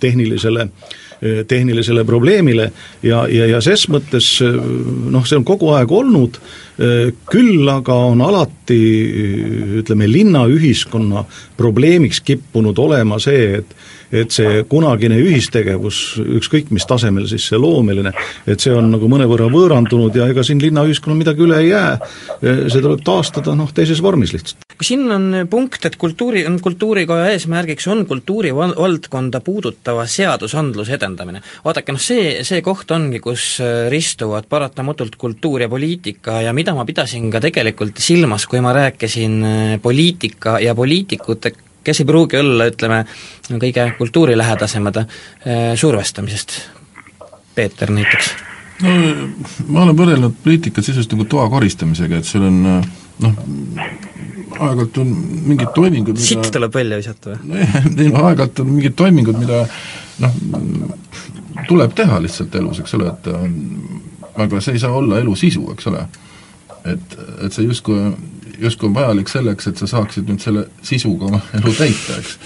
tehnilisele 0.00 0.68
eh, 0.68 1.42
tehnilisele 1.48 2.04
probleemile 2.06 2.70
ja, 3.02 3.24
ja, 3.26 3.48
ja 3.56 3.62
ses 3.64 3.88
mõttes 3.90 4.36
eh, 4.46 4.60
noh, 5.10 5.26
see 5.26 5.40
on 5.40 5.48
kogu 5.48 5.74
aeg 5.76 5.90
olnud, 5.92 6.38
küll 7.28 7.68
aga 7.68 7.94
on 8.08 8.22
alati 8.24 8.78
ütleme, 9.82 10.06
linnaühiskonna 10.08 11.20
probleemiks 11.58 12.22
kippunud 12.24 12.78
olema 12.80 13.18
see, 13.22 13.58
et 13.60 13.74
et 14.12 14.32
see 14.34 14.62
kunagine 14.68 15.16
ühistegevus, 15.22 15.98
ükskõik 16.20 16.70
mis 16.74 16.84
tasemel 16.88 17.26
siis 17.30 17.46
see 17.48 17.60
loomeline, 17.60 18.12
et 18.46 18.60
see 18.60 18.74
on 18.76 18.90
nagu 18.92 19.08
mõnevõrra 19.10 19.48
võõrandunud 19.52 20.16
ja 20.18 20.28
ega 20.30 20.44
siin 20.46 20.60
linnaühiskonnal 20.62 21.18
midagi 21.22 21.44
üle 21.46 21.62
ei 21.62 21.70
jää, 21.70 21.94
see 22.42 22.82
tuleb 22.82 23.00
taastada 23.06 23.56
noh, 23.56 23.72
teises 23.72 24.02
vormis 24.04 24.34
lihtsalt. 24.36 24.68
siin 24.82 25.06
on 25.14 25.46
punkt, 25.50 25.84
et 25.88 25.96
kultuuri, 25.96 26.44
kultuurikoja 26.62 27.32
eesmärgiks 27.32 27.88
on 27.88 28.04
kultuurivaldkonda 28.06 29.40
puudutava 29.40 30.06
seadusandluse 30.06 30.98
edendamine. 30.98 31.42
vaadake, 31.64 31.96
noh 31.96 32.02
see, 32.02 32.44
see 32.44 32.60
koht 32.62 32.90
ongi, 32.92 33.22
kus 33.24 33.56
ristuvad 33.88 34.48
paratamatult 34.50 35.16
kultuur 35.16 35.64
ja 35.64 35.68
poliitika 35.72 36.40
ja 36.44 36.52
mida 36.52 36.74
ma 36.76 36.84
pidasin 36.84 37.30
ka 37.32 37.40
tegelikult 37.40 37.96
silmas, 38.02 38.46
kui 38.46 38.60
ma 38.60 38.74
rääkisin 38.76 39.80
poliitika 39.82 40.58
ja 40.60 40.74
poliitikute 40.74 41.54
kes 41.84 42.02
ei 42.02 42.08
pruugi 42.08 42.40
olla, 42.40 42.68
ütleme, 42.70 43.02
kõige 43.50 43.88
kultuurilähedasemad, 43.98 45.02
äh, 45.02 45.60
survestamisest. 45.78 46.60
Peeter 47.54 47.90
näiteks. 47.92 48.32
no 48.82 48.92
ma 49.68 49.82
olen 49.84 49.96
võrrelnud 49.96 50.38
poliitikat 50.44 50.84
sisuliselt 50.84 51.12
nagu 51.14 51.26
toa 51.30 51.48
koristamisega, 51.52 52.22
et 52.22 52.26
sul 52.26 52.46
on 52.48 52.62
äh, 52.66 52.86
noh, 53.22 53.36
aeg-ajalt 54.58 54.98
on 55.02 55.12
mingid 55.46 55.72
toimingud, 55.74 56.16
mida 56.16 56.26
sitt 56.26 56.50
tuleb 56.54 56.74
välja 56.74 56.98
visata 57.00 57.36
või? 57.36 57.66
ei 58.02 58.08
no 58.08 58.24
aeg-ajalt 58.28 58.64
on 58.64 58.72
mingid 58.72 58.96
toimingud, 58.98 59.38
mida 59.38 59.62
noh, 60.24 60.40
tuleb 61.68 61.94
teha 61.98 62.20
lihtsalt 62.24 62.56
elus, 62.60 62.82
eks 62.82 62.96
ole, 62.98 63.12
et 63.12 63.30
aga 64.42 64.60
see 64.64 64.76
ei 64.76 64.82
saa 64.82 64.92
olla 64.96 65.20
elu 65.20 65.34
sisu, 65.38 65.64
eks 65.74 65.88
ole. 65.92 66.06
et, 66.88 67.18
et 67.46 67.52
see 67.52 67.66
justkui 67.68 68.00
justkui 68.58 68.88
on 68.88 68.94
vajalik 68.94 69.30
selleks, 69.30 69.68
et 69.70 69.80
sa 69.80 69.88
saaksid 69.90 70.28
nüüd 70.28 70.42
selle 70.42 70.66
sisuga 70.84 71.30
oma 71.30 71.40
elu 71.58 71.74
täita, 71.76 72.18
eks. 72.18 72.36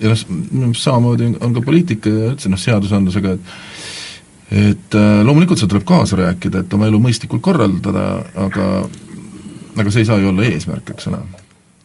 ja 0.00 0.12
noh, 0.12 0.24
minu 0.30 0.62
meelest 0.68 0.84
samamoodi 0.84 1.32
on 1.40 1.56
ka 1.56 1.64
poliitika 1.64 2.12
ja 2.12 2.30
üldse 2.32 2.52
noh, 2.52 2.60
seadusandlusega, 2.60 3.36
et 3.36 3.54
et 4.48 4.94
äh, 4.96 5.18
loomulikult 5.28 5.60
seal 5.60 5.68
tuleb 5.68 5.84
kaasa 5.88 6.16
rääkida, 6.16 6.62
et 6.64 6.72
oma 6.72 6.88
elu 6.88 7.00
mõistlikult 7.04 7.44
korraldada, 7.44 8.06
aga 8.46 8.70
aga 9.78 9.92
see 9.92 10.02
ei 10.02 10.08
saa 10.08 10.18
ju 10.22 10.30
olla 10.30 10.46
eesmärk, 10.48 10.94
eks 10.94 11.10
ole. 11.10 11.20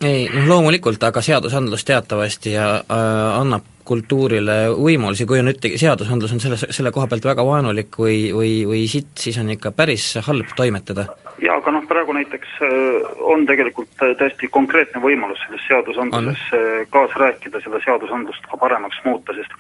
ei, 0.02 0.26
noh 0.32 0.48
loomulikult, 0.48 1.04
aga 1.04 1.22
seadusandlus 1.22 1.84
teatavasti 1.88 2.56
ja 2.56 2.70
äh, 2.80 3.40
annab 3.42 3.68
kultuurile 3.84 4.58
võimalusi, 4.72 5.28
kui 5.28 5.42
on 5.42 5.52
ütlegi, 5.52 5.78
seadusandlus 5.82 6.32
on 6.36 6.40
selles, 6.40 6.64
selle 6.72 6.92
koha 6.96 7.10
pealt 7.12 7.26
väga 7.28 7.44
vaenulik 7.44 8.00
või, 8.00 8.32
või, 8.36 8.54
või 8.68 8.86
sitt, 8.88 9.12
siis 9.20 9.38
on 9.42 9.52
ikka 9.52 9.74
päris 9.76 10.14
halb 10.24 10.56
toimetada 10.56 11.10
jaa, 11.42 11.58
aga 11.58 11.74
noh, 11.76 11.86
praegu 11.90 12.14
näiteks 12.16 12.56
äh, 12.62 13.12
on 13.34 13.46
tegelikult 13.50 13.92
täiesti 14.00 14.50
konkreetne 14.54 15.02
võimalus 15.04 15.42
selles 15.46 15.66
seadusandluses 15.68 16.46
äh, 16.54 16.80
kaasa 16.94 17.22
rääkida, 17.26 17.62
seda 17.64 17.82
seadusandlust 17.84 18.48
ka 18.50 18.60
paremaks 18.62 19.02
muuta, 19.08 19.36
sest 19.38 19.54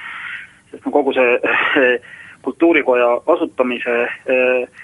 sest 0.71 0.87
no 0.87 0.93
kogu 0.93 1.13
see 1.13 1.99
kultuurikoja 2.45 3.09
asutamise 3.35 3.99
äh, 4.05 4.81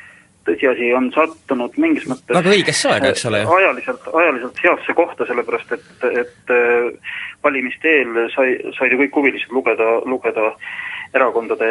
tõsiasi 0.48 0.92
on 0.98 1.10
sattunud 1.14 1.76
mingis 1.82 2.08
mõttes 2.10 2.34
väga 2.34 2.54
õigesse 2.56 2.94
aega, 2.94 3.14
eks 3.14 3.26
ole 3.30 3.44
ju? 3.44 3.56
ajaliselt, 3.58 4.06
ajaliselt 4.22 4.62
heasse 4.64 4.96
kohta, 4.98 5.28
sellepärast 5.30 5.74
et, 5.78 5.90
et 6.24 6.54
valimiste 7.44 7.92
eel 8.00 8.24
sai, 8.34 8.56
said 8.78 8.96
ju 8.96 9.02
kõik 9.04 9.20
huvilised 9.20 9.52
lugeda, 9.54 10.00
lugeda 10.10 10.54
erakondade 11.14 11.68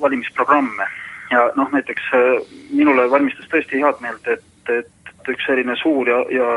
valimisprogramme 0.00 0.88
ja 1.30 1.50
noh, 1.56 1.70
näiteks 1.72 2.10
äh, 2.14 2.34
minule 2.70 3.10
valmistas 3.10 3.48
tõesti 3.52 3.82
head 3.82 4.00
meelt, 4.04 4.28
et, 4.28 4.44
et, 4.68 4.92
et 5.12 5.32
üks 5.34 5.46
selline 5.46 5.76
suur 5.80 6.08
ja, 6.08 6.22
ja, 6.32 6.50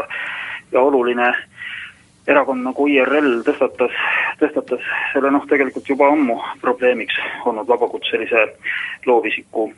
ja 0.71 0.81
oluline 0.81 1.33
erakond 2.29 2.63
nagu 2.63 2.87
IRL 2.87 3.41
tõstatas, 3.47 3.93
tõstatas 4.39 4.83
selle 5.13 5.31
noh, 5.33 5.45
tegelikult 5.49 5.89
juba 5.89 6.11
ammu 6.13 6.37
probleemiks 6.61 7.17
olnud 7.45 7.67
vabakutselise 7.67 8.47
loovisiku 9.09 9.71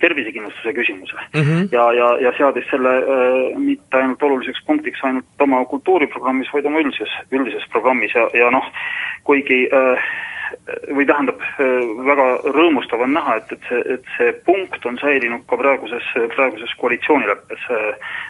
tervisekindlustuse 0.00 0.72
küsimuse 0.72 1.16
mm. 1.16 1.40
-hmm. 1.40 1.68
ja, 1.72 1.92
ja, 1.92 2.08
ja 2.24 2.32
seadis 2.36 2.64
selle 2.70 2.96
äh, 2.98 3.58
mitte 3.58 3.96
ainult 3.96 4.22
oluliseks 4.22 4.64
punktiks 4.66 5.04
ainult 5.04 5.44
oma 5.46 5.64
kultuuriprogrammis, 5.64 6.52
vaid 6.52 6.66
oma 6.66 6.80
üldises, 6.80 7.12
üldises 7.32 7.68
programmis 7.72 8.14
ja, 8.14 8.28
ja 8.34 8.50
noh, 8.50 8.66
kuigi 9.24 9.68
äh, 9.68 10.10
või 10.90 11.06
tähendab, 11.06 11.42
väga 12.06 12.26
rõõmustav 12.54 13.02
on 13.04 13.14
näha, 13.14 13.36
et, 13.40 13.52
et 13.54 13.68
see, 13.68 13.80
et 13.94 14.10
see 14.16 14.32
punkt 14.46 14.86
on 14.88 14.98
säilinud 15.00 15.44
ka 15.50 15.58
praeguses, 15.60 16.06
praeguses 16.34 16.74
koalitsioonileppes, 16.80 17.66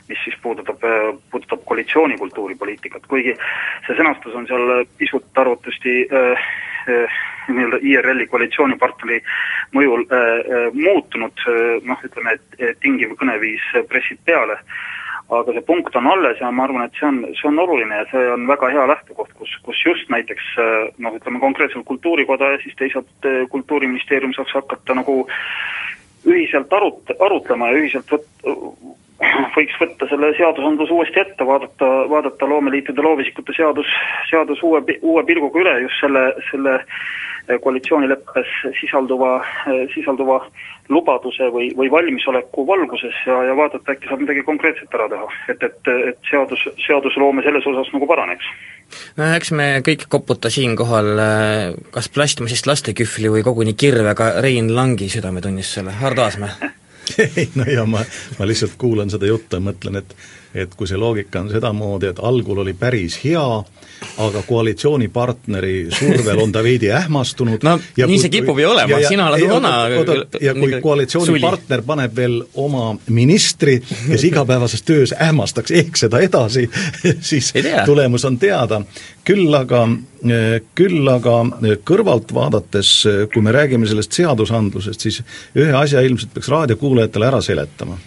mis 0.09 0.23
siis 0.25 0.37
puudutab, 0.43 0.85
puudutab 1.33 1.65
koalitsiooni 1.69 2.19
kultuuripoliitikat, 2.21 3.07
kuigi 3.11 3.37
see 3.87 3.99
sõnastus 3.99 4.37
on 4.37 4.49
seal 4.51 4.85
pisut 5.01 5.43
arvatavasti 5.43 5.97
äh, 6.07 6.47
äh, 6.93 7.19
nii-öelda 7.51 7.81
IRL-i 7.83 8.29
koalitsioonipartneri 8.31 9.21
mõjul 9.77 10.07
äh, 10.07 10.57
muutunud 10.77 11.45
noh, 11.89 12.07
ütleme, 12.07 12.39
et 12.59 12.81
tingiv 12.85 13.17
kõneviis 13.21 13.67
pressib 13.89 14.23
peale. 14.29 14.61
äh,, 14.61 15.00
aga 15.31 15.55
see 15.55 15.67
punkt 15.67 15.97
on 15.97 16.07
alles 16.11 16.41
ja 16.41 16.51
ma 16.51 16.65
arvan, 16.67 16.87
et 16.87 16.97
see 16.99 17.07
on, 17.07 17.21
see 17.39 17.49
on 17.51 17.59
oluline 17.63 18.01
ja 18.03 18.07
see 18.11 18.31
on 18.35 18.47
väga 18.51 18.71
hea 18.75 18.87
lähtekoht, 18.91 19.33
kus, 19.39 19.53
kus 19.67 19.83
just 19.87 20.11
näiteks 20.13 20.49
noh, 20.99 21.17
ütleme 21.19 21.43
konkreetselt 21.43 21.87
Kultuurikoda 21.87 22.55
ja 22.55 22.63
siis 22.65 22.77
teisalt 22.79 23.29
eh, 23.29 23.45
Kultuuriministeerium 23.53 24.35
saaks 24.37 24.57
hakata 24.59 24.97
nagu 24.99 25.23
ühiselt 26.27 26.73
arut-, 26.77 27.15
arutlema 27.19 27.71
ja 27.71 27.79
ühiselt 27.81 28.11
võt-, 28.11 28.29
võiks 29.57 29.77
võtta 29.81 30.09
selle 30.11 30.33
seadusandluse 30.39 30.95
uuesti 30.95 31.21
ette, 31.23 31.47
vaadata, 31.47 31.89
vaadata 32.11 32.49
loomeliitude 32.49 33.05
loovisikute 33.05 33.55
seadus, 33.57 33.89
seadus 34.31 34.63
uue, 34.67 34.83
uue 35.03 35.25
pilguga 35.29 35.61
üle 35.61 35.75
just 35.85 36.01
selle, 36.01 36.25
selle 36.51 36.79
eh, 36.81 37.59
koalitsioonileppes 37.61 38.55
sisalduva, 38.81 39.37
eh, 39.69 39.85
sisalduva 39.95 40.41
lubaduse 40.91 41.51
või, 41.55 41.69
või 41.77 41.91
valmisoleku 41.93 42.65
valguses 42.67 43.15
ja, 43.29 43.37
ja 43.51 43.55
vaadata, 43.59 43.95
äkki 43.95 44.11
saab 44.11 44.25
midagi 44.25 44.43
konkreetset 44.47 44.99
ära 44.99 45.07
teha. 45.13 45.29
et, 45.53 45.63
et, 45.69 45.95
et 46.15 46.31
seadus, 46.31 46.67
seadusloome 46.87 47.45
selles 47.47 47.69
osas 47.71 47.93
nagu 47.95 48.09
paraneks. 48.11 48.51
no 49.21 49.31
eks 49.37 49.53
me 49.55 49.71
kõik 49.87 50.09
koputa 50.11 50.51
siinkohal 50.51 51.13
äh, 51.23 51.79
kas 51.95 52.09
plastmassist 52.09 52.67
lastekühvli 52.71 53.37
või 53.37 53.47
koguni 53.47 53.77
kirvega 53.79 54.39
Rein 54.41 54.73
Langi 54.75 55.13
südametunnistusele, 55.13 55.99
Hardo 56.01 56.27
Aasmäe 56.27 56.73
ei 57.37 57.49
no 57.55 57.67
ja 57.69 57.87
ma, 57.87 58.05
ma 58.39 58.49
lihtsalt 58.49 58.77
kuulan 58.79 59.11
seda 59.11 59.29
juttu 59.31 59.59
ja 59.59 59.65
mõtlen, 59.65 60.01
et 60.03 60.15
et 60.55 60.75
kui 60.75 60.89
see 60.89 60.99
loogika 60.99 61.45
on 61.45 61.51
sedamoodi, 61.51 62.11
et 62.11 62.19
algul 62.23 62.65
oli 62.65 62.75
päris 62.75 63.19
hea, 63.25 63.45
aga 64.21 64.43
koalitsioonipartneri 64.47 65.75
survel 65.93 66.41
on 66.43 66.53
ta 66.53 66.63
veidi 66.65 66.91
ähmastunud 66.95 67.65
no 67.65 67.75
ja 67.97 68.07
nii 68.09 68.17
kui, 68.17 68.23
see 68.23 68.33
kipub 68.33 68.59
ju 68.59 68.71
olema, 68.71 69.01
sina 69.09 69.29
oled 69.29 69.45
vana 69.51 69.73
ja 70.41 70.55
kui 70.57 70.81
koalitsioonipartner 70.83 71.85
paneb 71.87 72.17
veel 72.17 72.39
oma 72.65 72.95
ministri, 73.13 73.79
kes 73.81 74.25
igapäevases 74.31 74.83
töös 74.89 75.15
ähmastaks 75.15 75.75
ehk 75.83 76.01
seda 76.01 76.23
edasi, 76.25 76.67
siis 77.31 77.53
tulemus 77.87 78.25
on 78.25 78.39
teada. 78.41 78.81
küll 79.25 79.55
aga, 79.55 79.85
küll 80.75 81.09
aga 81.13 81.35
kõrvalt 81.87 82.33
vaadates, 82.35 82.95
kui 83.33 83.43
me 83.45 83.53
räägime 83.53 83.87
sellest 83.87 84.17
seadusandlusest, 84.17 85.01
siis 85.01 85.21
ühe 85.55 85.73
asja 85.77 86.01
ilmselt 86.01 86.33
peaks 86.35 86.49
raadiokuulajatele 86.49 87.29
ära 87.29 87.41
seletama 87.45 87.99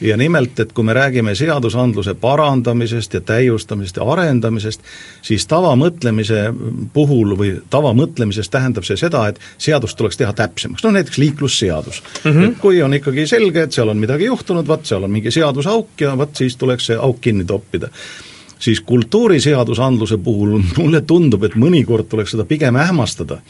ja 0.00 0.16
nimelt, 0.16 0.60
et 0.60 0.72
kui 0.72 0.84
me 0.84 0.94
räägime 0.94 1.34
seadusandluse 1.34 2.14
parandamisest 2.14 3.14
ja 3.14 3.20
täiustamisest 3.20 3.96
ja 3.96 4.06
arendamisest, 4.12 4.80
siis 5.22 5.46
tavamõtlemise 5.50 6.44
puhul 6.92 7.34
või 7.38 7.52
tavamõtlemises 7.70 8.50
tähendab 8.50 8.86
see 8.86 8.96
seda, 9.00 9.26
et 9.28 9.40
seadust 9.58 9.98
tuleks 9.98 10.20
teha 10.20 10.32
täpsemaks, 10.32 10.84
no 10.84 10.94
näiteks 10.94 11.18
liiklusseadus 11.18 12.02
mm. 12.24 12.30
-hmm. 12.30 12.48
Et 12.48 12.58
kui 12.58 12.82
on 12.82 12.94
ikkagi 12.94 13.26
selge, 13.26 13.62
et 13.62 13.72
seal 13.72 13.88
on 13.88 13.98
midagi 13.98 14.24
juhtunud, 14.24 14.66
vaat 14.66 14.86
seal 14.86 15.04
on 15.04 15.10
mingi 15.10 15.30
seadusauk 15.30 16.00
ja 16.00 16.16
vot 16.18 16.36
siis 16.36 16.56
tuleks 16.56 16.86
see 16.86 16.96
auk 16.96 17.20
kinni 17.20 17.44
toppida 17.44 17.88
siis 18.58 18.80
kultuuriseadusandluse 18.80 20.18
puhul 20.18 20.58
mulle 20.78 21.00
tundub, 21.06 21.44
et 21.44 21.54
mõnikord 21.58 22.08
tuleks 22.10 22.34
seda 22.34 22.44
pigem 22.48 22.76
ähmastada. 22.76 23.40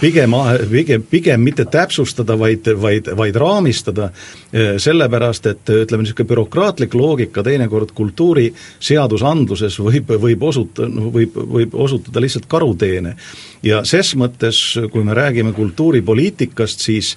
pigem, 0.00 0.34
pigem, 0.70 1.02
pigem 1.10 1.40
mitte 1.40 1.64
täpsustada, 1.64 2.38
vaid, 2.38 2.68
vaid, 2.82 3.10
vaid 3.16 3.36
raamistada, 3.36 4.10
eh, 4.52 4.74
sellepärast 4.78 5.46
et 5.46 5.74
ütleme, 5.82 6.02
niisugune 6.02 6.28
bürokraatlik 6.28 6.94
loogika 6.94 7.42
teinekord 7.42 7.92
kultuuriseadusandluses 7.94 9.78
võib, 9.78 10.12
võib 10.26 10.42
osuta-, 10.42 10.90
võib, 10.90 11.36
võib 11.36 11.74
osutuda 11.74 12.20
lihtsalt 12.20 12.46
karuteene. 12.48 13.16
ja 13.62 13.84
ses 13.84 14.14
mõttes, 14.16 14.58
kui 14.92 15.04
me 15.04 15.14
räägime 15.14 15.52
kultuuripoliitikast, 15.52 16.80
siis 16.80 17.16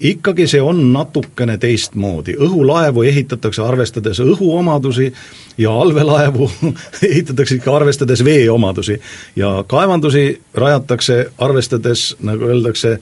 ikkagi 0.00 0.46
see 0.46 0.60
on 0.62 0.92
natukene 0.92 1.58
teistmoodi, 1.58 2.36
õhulaevu 2.36 3.06
ehitatakse 3.08 3.62
arvestades 3.62 4.20
õhuomadusi 4.20 5.12
ja 5.58 5.72
allveelaevu 5.72 6.50
ehitatakse 7.10 7.60
ikka 7.60 7.76
arvestades 7.76 8.24
veeomadusi. 8.24 9.00
Ja 9.36 9.64
kaevandusi 9.68 10.26
rajatakse 10.54 11.26
arvestades, 11.38 12.10
nagu 12.20 12.44
öeldakse, 12.52 12.98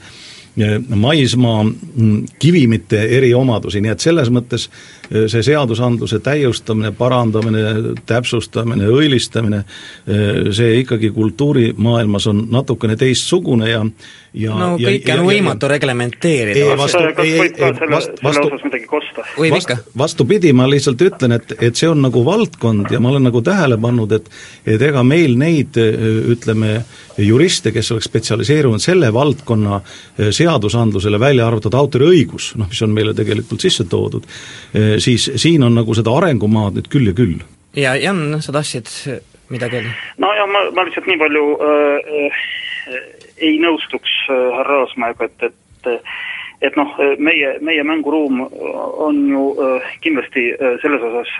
maismaa 0.95 1.63
mm, 1.63 2.25
kivimite 2.39 3.01
eriomadusi, 3.17 3.81
nii 3.83 3.91
et 3.91 3.99
selles 3.99 4.31
mõttes 4.31 4.69
see 5.11 5.43
seadusandluse 5.45 6.19
täiustamine, 6.25 6.91
parandamine, 6.97 7.63
täpsustamine, 8.05 8.87
õilistamine, 8.89 9.63
eh, 10.07 10.51
see 10.55 10.79
ikkagi 10.81 11.11
kultuurimaailmas 11.15 12.27
on 12.31 12.45
natukene 12.51 12.95
teistsugune 12.99 13.69
ja 13.69 13.83
ja 14.35 14.55
no 14.55 14.71
kõike 14.79 15.15
on 15.15 15.23
võimatu 15.29 15.69
reglementeerida. 15.71 16.75
kas 16.75 16.95
võib 16.97 17.15
ka 17.15 17.25
selle, 17.25 17.99
selle 18.19 18.43
osas 18.49 18.65
midagi 18.67 18.87
kosta? 18.89 19.23
võib 19.37 19.55
ikka. 19.59 19.77
vastupidi, 19.97 20.51
ma 20.57 20.67
lihtsalt 20.69 21.01
ütlen, 21.05 21.37
et, 21.37 21.55
et 21.63 21.79
see 21.79 21.89
on 21.89 22.01
nagu 22.03 22.23
valdkond 22.25 22.91
ja 22.91 22.99
ma 23.03 23.13
olen 23.13 23.29
nagu 23.29 23.41
tähele 23.45 23.79
pannud, 23.81 24.11
et 24.17 24.29
et 24.65 24.81
ega 24.81 25.03
meil 25.07 25.37
neid 25.39 25.77
ütleme, 26.35 26.81
juriste, 27.21 27.71
kes 27.71 27.93
oleks 27.95 28.09
spetsialiseerunud 28.09 28.83
selle 28.83 29.11
valdkonna 29.13 29.79
seadusandlusele, 30.35 31.19
välja 31.21 31.47
arvatud 31.47 31.75
autoriõigus, 31.77 32.53
noh 32.59 32.67
mis 32.71 32.81
on 32.83 32.95
meile 32.95 33.13
tegelikult 33.15 33.63
sisse 33.63 33.85
toodud, 33.87 34.27
siis 35.03 35.29
siin 35.41 35.63
on 35.63 35.75
nagu 35.77 35.95
seda 35.97 36.13
arengumaad 36.17 36.77
nüüd 36.77 36.89
küll 36.91 37.09
ja 37.11 37.15
küll. 37.17 37.39
ja 37.75 37.95
Jan, 37.99 38.41
sa 38.41 38.55
tahtsid 38.55 38.91
midagi 39.49 39.81
öelda? 39.81 39.93
no 40.17 40.31
ja 40.33 40.45
ma, 40.49 40.65
ma 40.75 40.85
lihtsalt 40.87 41.09
nii 41.09 41.19
palju 41.21 41.45
äh, 41.55 42.13
äh, 42.25 43.03
ei 43.49 43.59
nõustuks 43.61 44.13
äh, 44.29 44.47
härra 44.59 44.83
Aasmäega, 44.85 45.29
et, 45.29 45.51
et 45.51 45.91
et 46.61 46.77
noh, 46.79 46.95
meie, 47.19 47.55
meie 47.65 47.83
mänguruum 47.83 48.45
on 48.45 49.21
ju 49.29 49.43
äh, 49.59 49.89
kindlasti 50.01 50.47
selles 50.81 51.03
osas 51.03 51.33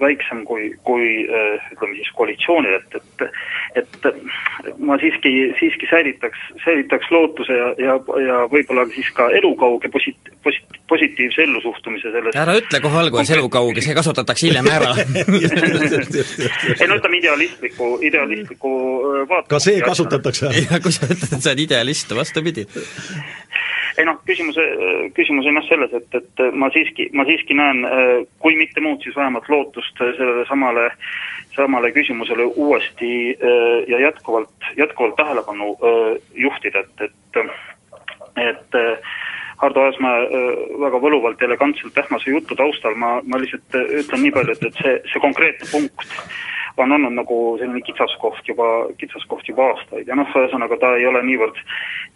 väiksem 0.00 0.44
kui, 0.48 0.72
kui 0.86 1.24
ütleme 1.24 1.96
siis 1.96 2.10
koalitsioonil, 2.16 2.80
et, 2.80 2.96
et 3.00 3.28
et 3.74 4.06
ma 4.78 4.96
siiski, 5.00 5.30
siiski 5.58 5.88
säilitaks, 5.90 6.40
säilitaks 6.64 7.10
lootuse 7.14 7.56
ja, 7.56 7.68
ja, 7.80 7.94
ja 8.26 8.40
võib-olla 8.52 8.84
siis 8.92 9.08
ka 9.16 9.28
elukauge 9.38 9.88
posit-, 9.92 10.32
posit-, 10.44 10.78
positiivse 10.90 11.44
ellusuhtumise 11.46 12.12
selles 12.12 12.36
ära 12.36 12.56
ütle 12.60 12.82
kohe 12.84 13.00
alguses 13.04 13.32
elukauge, 13.36 13.84
see 13.84 13.96
kasutatakse 13.96 14.48
hiljem 14.48 14.68
ära. 14.72 14.92
Ei 16.82 16.88
no 16.88 16.98
ütleme 16.98 17.20
idealistliku, 17.20 17.94
idealistliku 18.04 18.72
vaate 19.30 19.48
ka 19.54 19.62
see 19.62 19.80
kasutatakse 19.84 20.50
ära. 20.50 20.80
kui 20.84 20.92
sa 20.94 21.08
ütled, 21.08 21.28
et 21.30 21.38
sa 21.40 21.54
oled 21.54 21.64
idealist, 21.64 22.12
vastupidi 22.16 22.66
ei 23.98 24.06
noh, 24.08 24.18
küsimuse, 24.28 24.62
küsimus 25.16 25.48
on 25.48 25.58
jah 25.60 25.66
selles, 25.68 25.92
et, 25.98 26.16
et 26.16 26.42
ma 26.56 26.70
siiski, 26.74 27.08
ma 27.16 27.26
siiski 27.28 27.56
näen, 27.58 27.82
kui 28.42 28.56
mitte 28.58 28.80
muud, 28.84 29.02
siis 29.04 29.16
vähemalt 29.16 29.48
lootust 29.52 30.00
sellele 30.00 30.46
samale, 30.48 30.88
samale 31.56 31.92
küsimusele 31.92 32.46
uuesti 32.54 33.12
ja 33.88 34.00
jätkuvalt, 34.00 34.72
jätkuvalt 34.76 35.16
tähelepanu 35.20 35.76
juhtida, 36.46 36.86
et, 36.86 37.10
et 37.10 37.42
et 38.40 38.76
Hardo 39.62 39.82
Aasmäe 39.84 40.22
väga 40.80 40.98
võluvalt 41.02 41.42
ja 41.42 41.46
elegantselt 41.50 41.98
ähmase 42.00 42.32
jutu 42.32 42.56
taustal 42.58 42.96
ma, 42.98 43.18
ma 43.28 43.38
lihtsalt 43.38 43.76
ütlen 43.76 44.24
nii 44.24 44.32
palju, 44.34 44.56
et, 44.56 44.64
et 44.70 44.80
see, 44.80 44.94
see 45.12 45.22
konkreetne 45.22 45.68
punkt 45.70 46.08
on 46.76 46.92
olnud 46.92 47.14
nagu 47.16 47.38
selline 47.60 47.82
kitsaskoht 47.84 48.48
juba, 48.48 48.68
kitsaskoht 49.00 49.48
juba 49.48 49.68
aastaid 49.72 50.08
ja 50.08 50.16
noh, 50.18 50.28
ühesõnaga 50.28 50.78
ta 50.80 50.92
ei 50.98 51.06
ole 51.08 51.22
niivõrd, 51.26 51.58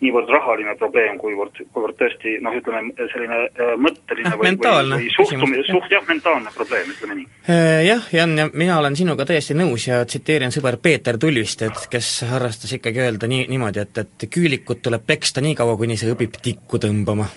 niivõrd 0.05 0.33
rahaline 0.33 0.77
probleem, 0.81 1.19
kuivõrd, 1.21 1.63
kuivõrd 1.75 1.99
tõesti 2.01 2.37
noh, 2.45 2.57
ütleme 2.57 3.09
selline 3.13 3.41
äh, 3.47 3.73
mõtteline 3.81 4.35
või, 4.37 4.53
või, 4.57 4.93
või 4.95 5.11
suhtumine, 5.17 5.65
suht 5.69 5.93
jah, 5.93 6.05
mentaalne 6.09 6.53
probleem, 6.57 6.93
ütleme 6.97 7.19
nii. 7.21 7.27
Äh, 7.53 7.81
jah, 7.87 8.11
Jan, 8.17 8.37
ja 8.39 8.49
mina 8.53 8.79
olen 8.81 8.97
sinuga 8.99 9.29
täiesti 9.29 9.57
nõus 9.59 9.89
ja 9.91 10.03
tsiteerin 10.05 10.55
sõber 10.55 10.81
Peeter 10.83 11.19
Tulvistet, 11.21 11.89
kes 11.93 12.13
harrastas 12.31 12.73
ikkagi 12.79 13.05
öelda 13.07 13.31
nii, 13.31 13.49
niimoodi, 13.53 13.85
et, 13.85 14.05
et 14.05 14.31
küülikut 14.33 14.85
tuleb 14.85 15.05
peksta 15.07 15.45
nii 15.45 15.57
kaua, 15.59 15.77
kuni 15.81 15.99
see 16.01 16.13
õpib 16.13 16.41
tikku 16.43 16.81
tõmbama 16.83 17.29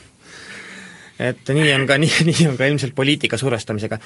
et 1.20 1.52
nii 1.54 1.72
on 1.76 1.86
ka, 1.88 1.98
nii, 2.04 2.28
nii 2.32 2.48
on 2.52 2.60
ka 2.60 2.70
ilmselt 2.70 2.96
poliitika 2.96 3.38
survestamisega. 3.38 4.00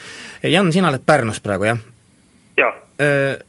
Jan, 0.50 0.72
sina 0.74 0.90
oled 0.90 1.06
Pärnus 1.06 1.42
praegu, 1.44 1.70
jah? 1.70 1.84
jaa. 2.58 2.74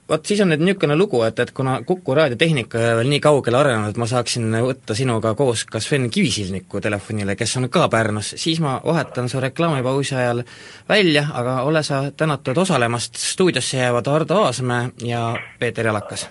Vot 0.09 0.25
siis 0.25 0.41
on 0.41 0.49
nüüd 0.49 0.63
niisugune 0.65 0.95
lugu, 0.97 1.19
et, 1.27 1.39
et 1.39 1.51
kuna 1.53 1.75
Kuku 1.85 2.15
raadiotehnika 2.17 2.79
ei 2.81 2.87
ole 2.87 2.97
veel 2.97 3.11
nii 3.13 3.21
kaugele 3.21 3.59
arenenud, 3.59 3.91
et 3.93 3.99
ma 4.01 4.07
saaksin 4.09 4.47
võtta 4.65 4.97
sinuga 4.97 5.35
koos 5.37 5.67
ka 5.69 5.83
Sven 5.85 6.07
Kivisilniku 6.11 6.81
telefonile, 6.81 7.37
kes 7.37 7.53
on 7.61 7.69
ka 7.73 7.85
Pärnus, 7.93 8.31
siis 8.41 8.63
ma 8.65 8.79
vahetan 8.85 9.29
su 9.29 9.43
reklaamipausi 9.45 10.17
ajal 10.17 10.41
välja, 10.89 11.27
aga 11.37 11.59
ole 11.69 11.83
sa 11.85 12.07
tänatud 12.17 12.57
osalemast, 12.65 13.21
stuudiosse 13.21 13.83
jäävad 13.83 14.09
Ardo 14.09 14.41
Aasmäe 14.47 14.89
ja 15.05 15.37
Peeter 15.59 15.87
Jalakas 15.87 16.25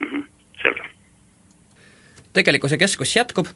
mm. 0.00 0.10
-hmm. 0.10 0.28
selge. 0.62 0.90
tegelikkuse 2.32 2.76
keskus 2.76 3.16
jätkub, 3.16 3.46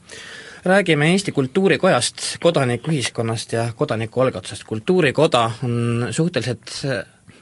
räägime 0.65 1.13
Eesti 1.13 1.33
Kultuurikojast, 1.33 2.17
kodanikuühiskonnast 2.41 3.53
ja 3.53 3.69
kodanikualgatusest. 3.77 4.65
kultuurikoda 4.65 5.51
on 5.63 6.07
suhteliselt 6.11 6.85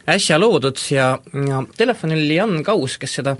äsja 0.08 0.38
loodud 0.40 0.78
ja, 0.90 1.16
ja 1.48 1.62
telefonil 1.78 2.22
oli 2.24 2.36
Jan 2.36 2.60
Kaus, 2.64 2.98
kes 2.98 3.18
seda 3.20 3.36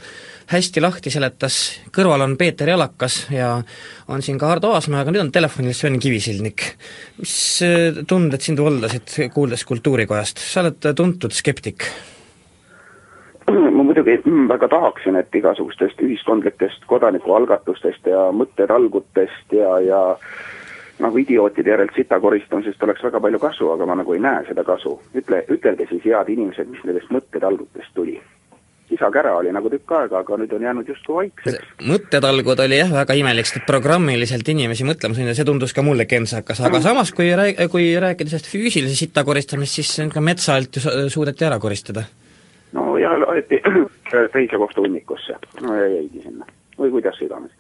hästi 0.51 0.83
lahti 0.83 1.11
seletas, 1.11 1.59
kõrval 1.95 2.25
on 2.27 2.37
Peeter 2.39 2.69
Jalakas 2.71 3.25
ja 3.35 3.57
on 4.09 4.23
siin 4.23 4.39
ka 4.39 4.51
Ardo 4.55 4.73
Aasmäe, 4.75 5.01
aga 5.03 5.15
nüüd 5.15 5.27
on 5.27 5.33
telefonil 5.35 5.75
Sven 5.75 5.99
Kivisildnik. 6.03 6.67
mis 7.19 7.37
äh, 7.67 8.03
tunded 8.07 8.43
sind 8.43 8.63
valdasid, 8.63 9.15
kuuldes 9.35 9.65
Kultuurikojast, 9.67 10.43
sa 10.43 10.63
oled 10.65 10.93
tuntud 10.97 11.35
skeptik? 11.35 11.91
ma 13.47 13.83
muidugi 13.83 14.19
mm, 14.25 14.49
väga 14.51 14.69
tahaksin, 14.69 15.17
et 15.21 15.35
igasugustest 15.35 16.01
ühiskondlikest 16.03 16.87
kodanikualgatustest 16.91 18.09
ja 18.11 18.27
mõttetalgutest 18.35 19.55
ja, 19.55 19.79
ja 19.87 20.01
nagu 20.99 21.19
idiootide 21.19 21.71
järelt 21.71 21.93
sita 21.97 22.21
koristamisest 22.21 22.83
oleks 22.83 23.05
väga 23.05 23.21
palju 23.21 23.39
kasu, 23.39 23.69
aga 23.73 23.87
ma 23.87 23.99
nagu 24.01 24.15
ei 24.17 24.23
näe 24.23 24.47
seda 24.49 24.65
kasu. 24.65 24.97
ütle, 25.15 25.45
ütelge 25.53 25.87
siis, 25.91 26.05
head 26.05 26.33
inimesed, 26.33 26.69
mis 26.73 26.85
nendest 26.85 27.13
mõttetalgutest 27.13 27.95
tuli? 27.95 28.21
isa-kära 28.91 29.33
oli 29.37 29.51
nagu 29.53 29.71
tükk 29.71 29.93
aega, 29.99 30.21
aga 30.23 30.37
nüüd 30.39 30.53
on 30.55 30.63
jäänud 30.63 30.89
justkui 30.89 31.15
vaikseks. 31.17 31.73
mõttetalgud 31.89 32.61
oli 32.65 32.79
jah, 32.79 32.93
väga 32.95 33.17
imelik, 33.19 33.49
sest 33.49 33.67
programmiliselt 33.67 34.49
inimesi 34.49 34.87
mõtlema 34.87 35.17
sundida, 35.17 35.35
see 35.35 35.49
tundus 35.49 35.75
ka 35.75 35.83
mulle 35.83 36.07
kentsakas, 36.07 36.63
aga 36.69 36.81
samas 36.85 37.11
kui 37.17 37.33
rääg-, 37.41 37.65
kui 37.73 37.89
rääkida 38.01 38.31
sellest 38.31 38.51
füüsilise 38.53 38.95
sita 38.95 39.25
koristamist, 39.27 39.81
siis 39.81 39.91
ka 40.13 40.23
metsa 40.23 40.55
alt 40.55 40.79
ju 40.79 41.09
suudeti 41.11 41.45
ära 41.49 41.59
koristada. 41.59 42.07
no 42.79 42.97
ja 42.99 43.11
aeti 43.35 43.61
teise 44.33 44.57
kohta 44.63 44.81
hunnikusse, 44.81 45.41
no 45.67 45.75
ja 45.75 45.91
jäigi 45.91 46.23
sinna 46.23 46.47
või 46.79 46.93
kuidas 46.95 47.21
iganes 47.25 47.51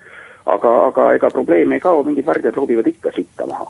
aga, 0.46 0.74
aga 0.86 1.12
ega 1.18 1.30
probleem 1.30 1.72
ei 1.72 1.80
kao, 1.80 2.02
mingid 2.06 2.26
värdjad 2.26 2.56
loobivad 2.56 2.86
ikka 2.86 3.12
sitta 3.14 3.46
maha. 3.46 3.66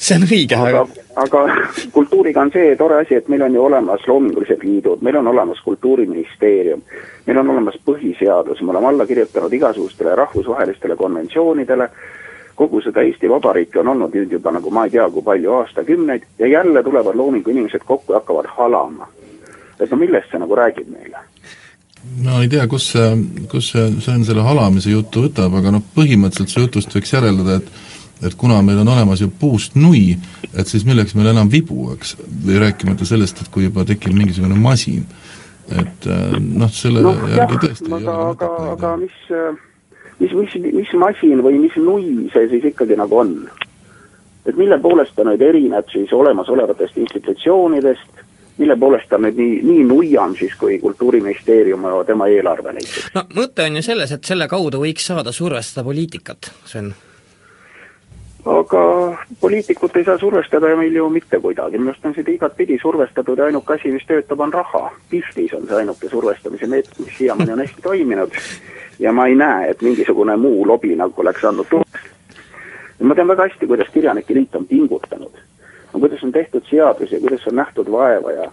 see 0.00 0.16
on 0.16 0.22
õige, 0.24 0.56
aga 0.56 0.84
aga 1.22 1.40
kultuuriga 1.96 2.40
on 2.40 2.52
see 2.52 2.76
tore 2.76 3.00
asi, 3.02 3.14
et 3.14 3.28
meil 3.28 3.42
on 3.42 3.54
ju 3.54 3.64
olemas 3.64 4.06
loomingulised 4.08 4.62
liidud, 4.64 5.02
meil 5.02 5.16
on 5.20 5.28
olemas 5.28 5.60
Kultuuriministeerium, 5.64 6.82
meil 7.26 7.38
on 7.42 7.50
olemas 7.50 7.76
põhiseadus, 7.84 8.62
me 8.62 8.74
oleme 8.74 8.88
alla 8.88 9.06
kirjutanud 9.06 9.52
igasugustele 9.52 10.14
rahvusvahelistele 10.14 10.96
konventsioonidele, 10.96 11.90
kogu 12.54 12.80
seda 12.84 13.02
Eesti 13.02 13.28
Vabariiki 13.30 13.80
on 13.80 13.88
olnud 13.88 14.14
nüüd 14.14 14.32
juba 14.36 14.52
nagu 14.52 14.70
ma 14.70 14.84
ei 14.84 14.94
tea, 14.96 15.08
kui 15.10 15.24
palju 15.24 15.52
aastakümneid 15.58 16.26
ja 16.38 16.46
jälle 16.46 16.82
tulevad 16.82 17.16
loomingu 17.16 17.50
inimesed 17.50 17.84
kokku 17.86 18.12
ja 18.12 18.20
hakkavad 18.20 18.48
halama. 18.56 19.08
et 19.80 19.90
no 19.90 19.96
millest 19.96 20.30
see 20.30 20.40
nagu 20.40 20.56
räägib 20.56 20.88
meile? 20.92 21.29
No 22.24 22.40
ei 22.42 22.48
tea, 22.52 22.66
kus 22.70 22.90
see, 22.94 23.12
kus 23.50 23.72
see, 23.74 23.86
on 24.12 24.24
selle 24.26 24.44
halamise 24.44 24.92
jutu 24.92 25.26
võtab, 25.26 25.54
aga 25.60 25.72
noh, 25.76 25.84
põhimõtteliselt 25.96 26.52
see 26.52 26.64
jutust 26.66 26.96
võiks 26.96 27.16
järeldada, 27.16 27.60
et 27.60 27.88
et 28.20 28.34
kuna 28.36 28.58
meil 28.60 28.82
on 28.82 28.88
olemas 28.92 29.22
ju 29.22 29.30
puust 29.32 29.76
nui, 29.80 30.12
et 30.52 30.68
siis 30.68 30.84
milleks 30.84 31.14
meil 31.16 31.30
enam 31.30 31.48
vibu, 31.48 31.86
eks, 31.94 32.18
või 32.44 32.58
rääkimata 32.60 33.06
sellest, 33.08 33.40
et 33.40 33.48
kui 33.52 33.64
juba 33.64 33.86
tekib 33.88 34.12
mingisugune 34.12 34.58
masin, 34.60 35.06
et 35.72 36.04
äh, 36.04 36.36
noh, 36.36 36.68
selle 36.74 37.00
no, 37.06 37.14
järgi 37.30 37.56
jah, 37.56 37.64
tõesti 37.64 37.94
aga, 37.96 38.16
aga, 38.26 38.50
aga 38.74 38.92
mis, 39.00 39.16
mis, 40.20 40.36
mis, 40.36 40.56
mis 40.82 40.94
masin 41.00 41.40
või 41.46 41.62
mis 41.62 41.76
nui 41.80 42.28
see 42.34 42.48
siis 42.52 42.68
ikkagi 42.74 42.98
nagu 43.00 43.22
on? 43.22 43.34
et 44.48 44.56
mille 44.56 44.76
poolest 44.80 45.12
ta 45.14 45.24
nüüd 45.24 45.40
erineb 45.44 45.88
siis 45.92 46.12
olemasolevatest 46.16 46.96
institutsioonidest, 47.00 48.22
mille 48.60 48.76
poolest 48.76 49.08
ta 49.08 49.18
nüüd 49.18 49.38
nii, 49.40 49.60
nii 49.64 49.84
nui 49.88 50.14
on 50.20 50.36
siis, 50.36 50.54
kui 50.60 50.78
Kultuuriministeerium 50.78 51.84
ja 51.88 52.02
tema 52.06 52.28
eelarve 52.28 52.76
näiteks? 52.76 53.12
no 53.14 53.26
mõte 53.34 53.68
on 53.68 53.80
ju 53.80 53.86
selles, 53.86 54.12
et 54.12 54.24
selle 54.24 54.48
kaudu 54.48 54.82
võiks 54.84 55.06
saada 55.12 55.32
survestada 55.32 55.84
poliitikat, 55.86 56.52
Sven 56.68 56.92
aga 58.44 58.82
poliitikut 59.40 59.96
ei 59.96 60.04
saa 60.04 60.18
survestada 60.18 60.76
meil 60.76 60.94
ju 60.96 61.08
mitte 61.12 61.40
kuidagi, 61.40 61.78
minu 61.78 61.92
arust 61.92 62.06
on 62.06 62.14
seda 62.16 62.32
igatpidi 62.32 62.78
survestatud 62.82 63.38
ja 63.38 63.48
ainuke 63.50 63.74
asi, 63.74 63.92
mis 63.92 64.06
töötab, 64.08 64.40
on 64.40 64.52
raha. 64.52 64.90
Pihtis 65.10 65.52
on 65.56 65.66
see 65.68 65.76
ainuke 65.76 66.08
survestamise 66.08 66.66
meetod, 66.66 67.02
mis 67.04 67.18
siiamaani 67.18 67.52
on 67.52 67.64
hästi 67.64 67.82
toiminud 67.82 68.38
ja 68.98 69.12
ma 69.12 69.26
ei 69.26 69.34
näe, 69.34 69.70
et 69.70 69.82
mingisugune 69.82 70.36
muu 70.36 70.66
lobi 70.66 70.96
nagu 70.96 71.20
oleks 71.20 71.44
andnud 71.44 71.68
tulemust. 71.68 72.08
ma 73.02 73.14
tean 73.14 73.28
väga 73.28 73.48
hästi, 73.48 73.66
kuidas 73.66 73.92
Kirjanike 73.92 74.34
Liit 74.34 74.54
on 74.54 74.66
pingutanud. 74.66 75.36
Kuidas 75.92 76.24
on 76.24 76.32
tehtud 76.32 76.66
seadusi 76.70 77.20
kuidas 77.20 77.46
on 77.46 77.56
nähtud 77.56 77.90
vaeva 77.92 78.32
ja 78.32 78.50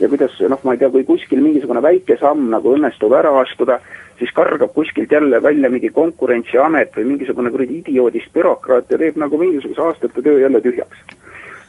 ja 0.00 0.08
kuidas 0.08 0.34
noh, 0.48 0.60
ma 0.64 0.74
ei 0.74 0.78
tea, 0.78 0.90
kui 0.92 1.04
kuskil 1.08 1.40
mingisugune 1.40 1.82
väike 1.82 2.18
samm 2.20 2.50
nagu 2.52 2.74
õnnestub 2.76 3.14
ära 3.16 3.32
astuda, 3.40 3.78
siis 4.18 4.32
kargab 4.36 4.74
kuskilt 4.74 5.12
jälle 5.12 5.40
välja 5.42 5.70
mingi 5.72 5.88
konkurentsiamet 5.88 6.96
või 6.96 7.06
mingisugune 7.12 7.52
kuradi 7.54 7.80
idioodist 7.80 8.32
bürokraat 8.36 8.90
ja 8.92 8.98
teeb 9.00 9.16
nagu 9.20 9.40
mingisuguse 9.40 9.82
aastate 9.82 10.22
töö 10.22 10.40
jälle 10.40 10.60
tühjaks. 10.60 10.98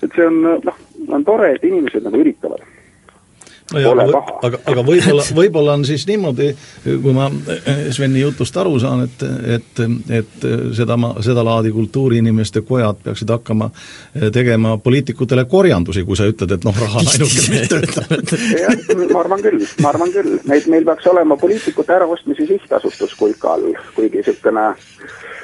et 0.04 0.12
see 0.16 0.28
on 0.28 0.42
noh, 0.44 0.82
on 1.08 1.24
tore, 1.26 1.54
et 1.56 1.64
inimesed 1.64 2.04
nagu 2.04 2.20
üritavad 2.20 2.62
no 3.74 3.80
ja, 3.80 3.92
aga, 4.48 4.60
aga 4.66 4.84
võib-olla, 4.86 5.24
võib-olla 5.40 5.76
on 5.78 5.86
siis 5.88 6.06
niimoodi, 6.08 6.50
kui 6.86 7.16
ma 7.16 7.28
eh, 7.58 7.88
Sveni 7.96 8.22
jutust 8.22 8.58
aru 8.58 8.78
saan, 8.82 9.04
et, 9.08 9.26
et, 9.58 9.82
et 10.22 10.48
seda 10.78 10.98
ma, 11.00 11.14
sedalaadi 11.24 11.72
kultuuriinimeste 11.76 12.64
kojad 12.68 13.02
peaksid 13.04 13.34
hakkama 13.36 13.70
eh, 13.72 14.30
tegema 14.34 14.78
poliitikutele 14.84 15.48
korjandusi, 15.52 16.06
kui 16.08 16.20
sa 16.20 16.30
ütled, 16.30 16.56
et 16.58 16.68
noh, 16.68 16.82
raha 16.84 17.04
on 17.04 17.12
ainuke, 17.14 17.48
mis 17.54 17.70
töötab. 17.74 18.16
jah, 18.64 18.78
ma 19.14 19.24
arvan 19.24 19.44
küll, 19.44 19.66
ma 19.84 19.92
arvan 19.94 20.14
küll, 20.16 20.38
neid, 20.50 20.70
meil 20.72 20.88
peaks 20.88 21.10
olema 21.12 21.40
poliitikute 21.40 21.98
äraostmise 22.00 22.48
sihtasutus 22.48 23.16
kulka 23.20 23.58
all, 23.58 23.74
kuigi 23.96 24.22
niisugune 24.22 24.70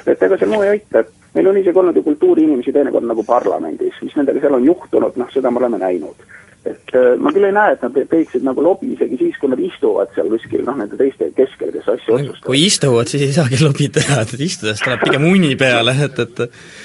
et 0.06 0.22
ega 0.22 0.36
seal 0.38 0.50
muu 0.52 0.64
ei 0.64 0.74
aita, 0.76 1.04
et 1.04 1.36
meil 1.36 1.48
on 1.50 1.58
isegi 1.58 1.80
olnud 1.80 1.96
ju 1.96 2.04
kultuuriinimesi 2.06 2.72
teinekord 2.72 3.06
nagu 3.08 3.24
parlamendis, 3.26 3.96
mis 4.02 4.16
nendega 4.16 4.42
seal 4.42 4.56
on 4.56 4.66
juhtunud, 4.66 5.16
noh, 5.20 5.30
seda 5.32 5.52
me 5.52 5.62
oleme 5.62 5.80
näinud 5.80 6.26
et 6.64 6.94
äh, 6.96 7.14
ma 7.20 7.32
küll 7.34 7.44
ei 7.44 7.52
näe, 7.54 7.74
et 7.74 7.82
nad 7.84 7.96
teeksid 8.10 8.44
nagu 8.46 8.62
lobi 8.64 8.94
isegi 8.94 9.18
siis, 9.20 9.36
kui 9.40 9.50
nad 9.52 9.60
istuvad 9.60 10.12
seal 10.16 10.30
kuskil 10.32 10.64
noh, 10.64 10.78
nende 10.80 10.96
teiste 11.00 11.28
keskel, 11.36 11.72
kes 11.74 11.90
asju 11.92 12.16
otsustavad. 12.16 12.40
kui 12.46 12.64
istuvad, 12.64 13.10
siis 13.12 13.26
ei 13.26 13.36
saagi 13.36 13.60
lobi 13.60 13.90
teha, 13.92 14.22
et 14.24 14.34
istudes 14.46 14.82
tuleb 14.84 15.04
pigem 15.04 15.28
uni 15.28 15.52
peale, 15.60 15.96
et, 16.06 16.20
et 16.24 16.44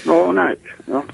no 0.10 0.20
näed, 0.36 0.72
noh, 0.92 1.08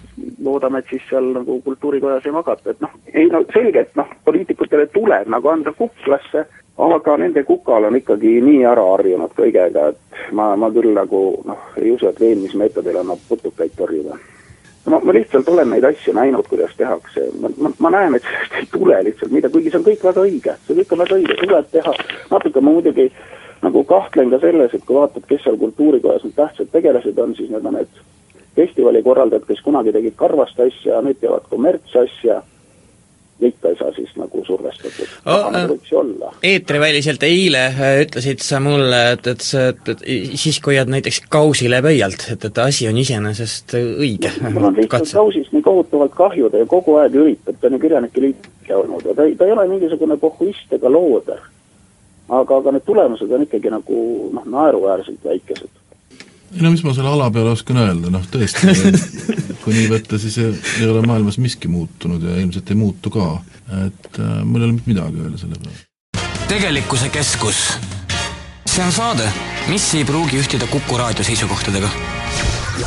loodame, 0.46 0.82
et 0.82 0.94
siis 0.94 1.06
seal 1.12 1.32
nagu 1.38 1.60
kultuurikojas 1.66 2.26
ei 2.26 2.36
magata, 2.36 2.74
et 2.74 2.84
noh, 2.84 2.94
ei 3.14 3.30
no 3.32 3.44
selge, 3.54 3.86
et 3.86 3.98
noh, 4.00 4.14
poliitikutele 4.26 4.90
tuleb 4.94 5.30
nagu 5.32 5.54
anda 5.54 5.74
kuklasse, 5.78 6.48
aga 6.86 7.18
nende 7.22 7.46
kukal 7.48 7.88
on 7.88 8.02
ikkagi 8.02 8.40
nii 8.44 8.64
ära 8.68 8.84
harjunud 8.96 9.36
kõigega, 9.38 9.92
et 9.94 10.32
ma, 10.36 10.56
ma 10.60 10.74
küll 10.74 10.96
nagu 10.98 11.26
noh, 11.48 11.68
ei 11.80 11.94
usu, 11.94 12.10
et 12.10 12.20
veenmismeetodil 12.20 13.04
annab 13.04 13.22
putukaid 13.30 13.78
torjuda 13.78 14.18
ma, 14.86 15.00
ma 15.04 15.14
lihtsalt 15.14 15.50
olen 15.50 15.70
neid 15.74 15.84
asju 15.88 16.14
näinud, 16.14 16.48
kuidas 16.50 16.76
tehakse, 16.78 17.28
ma, 17.42 17.50
ma, 17.58 17.72
ma 17.80 17.94
näen, 17.98 18.18
et 18.18 18.28
sellest 18.28 18.60
ei 18.60 18.68
tule 18.72 19.00
lihtsalt 19.08 19.32
midagi, 19.34 19.54
kuigi 19.54 19.74
see 19.74 19.82
on 19.82 19.88
kõik 19.88 20.06
väga 20.10 20.26
õige, 20.26 20.58
see 20.68 20.78
kõik 20.80 20.94
on 20.94 21.04
väga 21.04 21.20
õige, 21.20 21.38
tuleb 21.42 21.70
teha, 21.74 21.94
natuke 22.32 22.64
ma 22.64 22.76
muidugi 22.78 23.08
nagu 23.66 23.84
kahtlen 23.90 24.34
ka 24.34 24.42
selles, 24.44 24.74
et 24.74 24.84
kui 24.86 24.98
vaatad, 24.98 25.26
kes 25.30 25.46
seal 25.46 25.58
kultuurikojas 25.62 26.26
need 26.26 26.36
tähtsad 26.38 26.74
tegelased 26.74 27.22
on, 27.22 27.34
siis 27.38 27.50
need 27.54 27.66
on 27.66 27.80
need 27.80 28.02
festivali 28.56 29.02
korraldajad, 29.04 29.48
kes 29.48 29.64
kunagi 29.66 29.94
tegid 29.96 30.16
karvast 30.20 30.60
asja, 30.64 31.02
nüüd 31.04 31.20
teevad 31.22 31.48
kommertsasja 31.52 32.42
ikka 33.42 33.70
ei 33.70 33.76
saa 33.76 33.92
siis 33.92 34.12
nagu 34.16 34.42
survestatud 34.48 35.08
oh,, 35.26 35.50
nagu 35.52 35.74
võiks 35.74 35.92
ju 35.92 36.00
olla. 36.00 36.32
eetriväliselt 36.44 37.24
eile 37.28 37.66
äh, 37.68 37.98
ütlesid 38.06 38.44
sa 38.44 38.62
mulle, 38.64 39.02
et, 39.16 39.28
et 39.28 39.44
sa, 39.44 39.68
et 39.74 40.06
siis 40.40 40.60
kui 40.64 40.78
jääd 40.78 40.92
näiteks 40.92 41.22
kausile 41.32 41.82
pöialt, 41.84 42.28
et, 42.32 42.48
et 42.48 42.62
asi 42.64 42.88
on 42.88 42.98
iseenesest 43.02 43.76
õige. 43.76 44.32
mul 44.48 44.70
on 44.72 44.80
lihtsalt 44.80 45.12
kausist 45.20 45.52
nii 45.56 45.66
kohutavalt 45.66 46.16
kahju, 46.16 46.50
ta 46.50 46.64
ju 46.64 46.70
kogu 46.72 46.96
aeg 47.02 47.18
üritab, 47.20 47.60
ta 47.60 47.68
on 47.68 47.76
ju 47.78 47.84
kirjanike 47.84 48.24
liige 48.24 48.80
olnud 48.80 49.10
ja 49.10 49.18
ta 49.18 49.28
ei, 49.28 49.36
ta 49.36 49.50
ei 49.50 49.56
ole 49.58 49.68
mingisugune 49.74 50.18
pohhuist 50.22 50.80
ega 50.80 50.92
looder. 50.92 51.44
aga, 52.30 52.62
aga 52.62 52.78
need 52.78 52.88
tulemused 52.88 53.32
on 53.32 53.44
ikkagi 53.50 53.74
nagu 53.74 54.06
noh, 54.34 54.48
naeruväärselt 54.56 55.28
väikesed 55.28 55.85
ei 56.54 56.62
no 56.62 56.72
mis 56.72 56.84
ma 56.86 56.94
selle 56.96 57.12
ala 57.12 57.30
peale 57.34 57.52
oskan 57.56 57.78
öelda, 57.82 58.12
noh 58.14 58.26
tõesti, 58.32 58.76
kui 59.64 59.76
nii 59.76 59.88
võtta, 59.92 60.20
siis 60.22 60.38
ei, 60.42 60.54
ei 60.82 60.88
ole 60.90 61.02
maailmas 61.08 61.38
miski 61.42 61.68
muutunud 61.72 62.24
ja 62.24 62.38
ilmselt 62.42 62.72
ei 62.72 62.78
muutu 62.80 63.10
ka. 63.14 63.28
et 63.88 64.20
äh, 64.20 64.44
mul 64.44 64.62
ei 64.62 64.70
ole 64.70 64.78
mitte 64.78 64.92
midagi 64.92 65.18
öelda 65.24 65.38
selle 65.42 65.56
peale. 65.62 65.78
tegelikkuse 66.48 67.10
keskus. 67.10 67.58
see 68.66 68.86
on 68.86 68.92
saade, 68.92 69.32
mis 69.72 69.94
ei 69.96 70.06
pruugi 70.06 70.40
ühtida 70.44 70.68
Kuku 70.72 70.98
raadio 71.02 71.24
seisukohtadega 71.24 71.90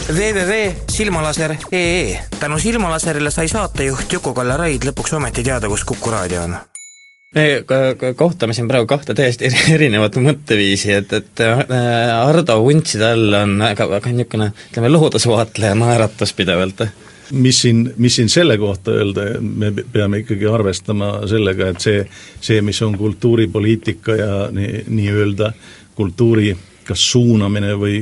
www.silmalaser.ee 0.09 2.25
tänu 2.40 2.59
Silmalaserile 2.59 3.31
sai 3.31 3.49
saatejuht 3.49 4.12
Juku-Kalle 4.12 4.57
Raid 4.57 4.85
lõpuks 4.88 5.16
ometi 5.16 5.44
teada, 5.44 5.68
kus 5.68 5.85
Kuku 5.88 6.11
raadio 6.12 6.42
on 6.44 6.57
me 7.35 7.64
kohtame 8.17 8.55
siin 8.57 8.69
praegu 8.69 8.87
kahte 8.88 9.14
täiesti 9.14 9.51
erinevat 9.75 10.17
mõtteviisi, 10.23 10.93
et, 10.97 11.12
et 11.12 11.43
äh, 11.45 11.61
Ardo 12.17 12.57
vuntside 12.64 13.11
all 13.12 13.37
on 13.43 13.59
väga, 13.61 13.88
väga 13.91 14.14
niisugune 14.14 14.49
ütleme, 14.71 14.93
loodusvaatleja 14.95 15.77
naeratus 15.79 16.33
pidevalt. 16.38 16.87
mis 17.33 17.61
siin, 17.61 17.83
mis 17.97 18.17
siin 18.17 18.29
selle 18.33 18.57
kohta 18.59 18.91
öelda, 18.97 19.27
me 19.41 19.73
peame 19.93 20.23
ikkagi 20.25 20.47
arvestama 20.49 21.12
sellega, 21.29 21.69
et 21.69 21.85
see, 21.85 22.07
see, 22.41 22.62
mis 22.64 22.81
on 22.83 22.97
kultuuripoliitika 22.99 24.17
ja 24.17 24.33
nii, 24.53 24.85
nii-öelda 24.88 25.53
kultuuri 25.95 26.57
kas 26.88 27.03
suunamine 27.12 27.75
või, 27.77 28.01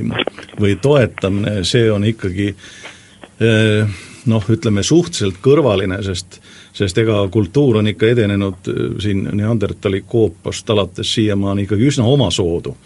või 0.61 0.77
toetamine, 0.79 1.65
see 1.67 1.91
on 1.91 2.07
ikkagi 2.07 2.53
äh, 2.55 3.97
noh, 4.31 4.51
ütleme 4.55 4.87
suhteliselt 4.87 5.43
kõrvaline, 5.43 5.99
sest 6.07 6.39
sest 6.77 6.99
ega 7.01 7.21
kultuur 7.33 7.81
on 7.81 7.89
ikka 7.93 8.11
edenenud 8.13 8.69
äh, 8.69 8.81
siin 9.03 9.29
Neandertali 9.33 10.03
koopast 10.07 10.71
alates 10.71 11.15
siiamaani 11.15 11.67
ikkagi 11.67 11.93
üsna 11.93 12.05
omasoodu. 12.05 12.77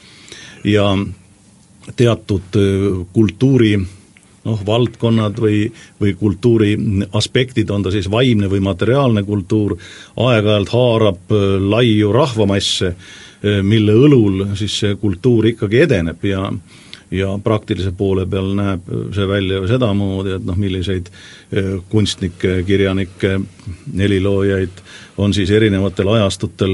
ja 0.65 0.97
teatud 1.97 2.57
äh, 2.57 3.07
kultuuri 3.13 3.79
noh, 4.45 4.61
valdkonnad 4.67 5.41
või, 5.41 5.65
või 6.01 6.15
kultuuri 6.15 6.77
aspektid, 7.13 7.71
on 7.71 7.83
ta 7.83 7.91
siis 7.91 8.11
vaimne 8.11 8.49
või 8.49 8.61
materiaalne 8.65 9.23
kultuur, 9.25 9.77
aeg-ajalt 10.17 10.77
haarab 10.77 11.35
äh, 11.35 11.49
laiu 11.61 12.13
rahvamasse, 12.13 12.95
mille 13.41 13.95
õlul 13.97 14.51
siis 14.53 14.75
see 14.83 14.97
kultuur 15.01 15.47
ikkagi 15.49 15.79
edeneb 15.81 16.25
ja 16.29 16.43
ja 17.11 17.39
praktilise 17.45 17.93
poole 17.97 18.27
peal 18.27 18.53
näeb 18.55 18.87
see 19.15 19.27
välja 19.29 19.59
ju 19.59 19.69
sedamoodi, 19.71 20.37
et 20.37 20.47
noh, 20.47 20.59
milliseid 20.59 21.11
eh, 21.53 21.73
kunstnikke, 21.91 22.61
kirjanikke, 22.67 23.35
heliloojaid 23.99 24.83
on 25.19 25.35
siis 25.35 25.51
erinevatel 25.51 26.09
ajastutel 26.15 26.73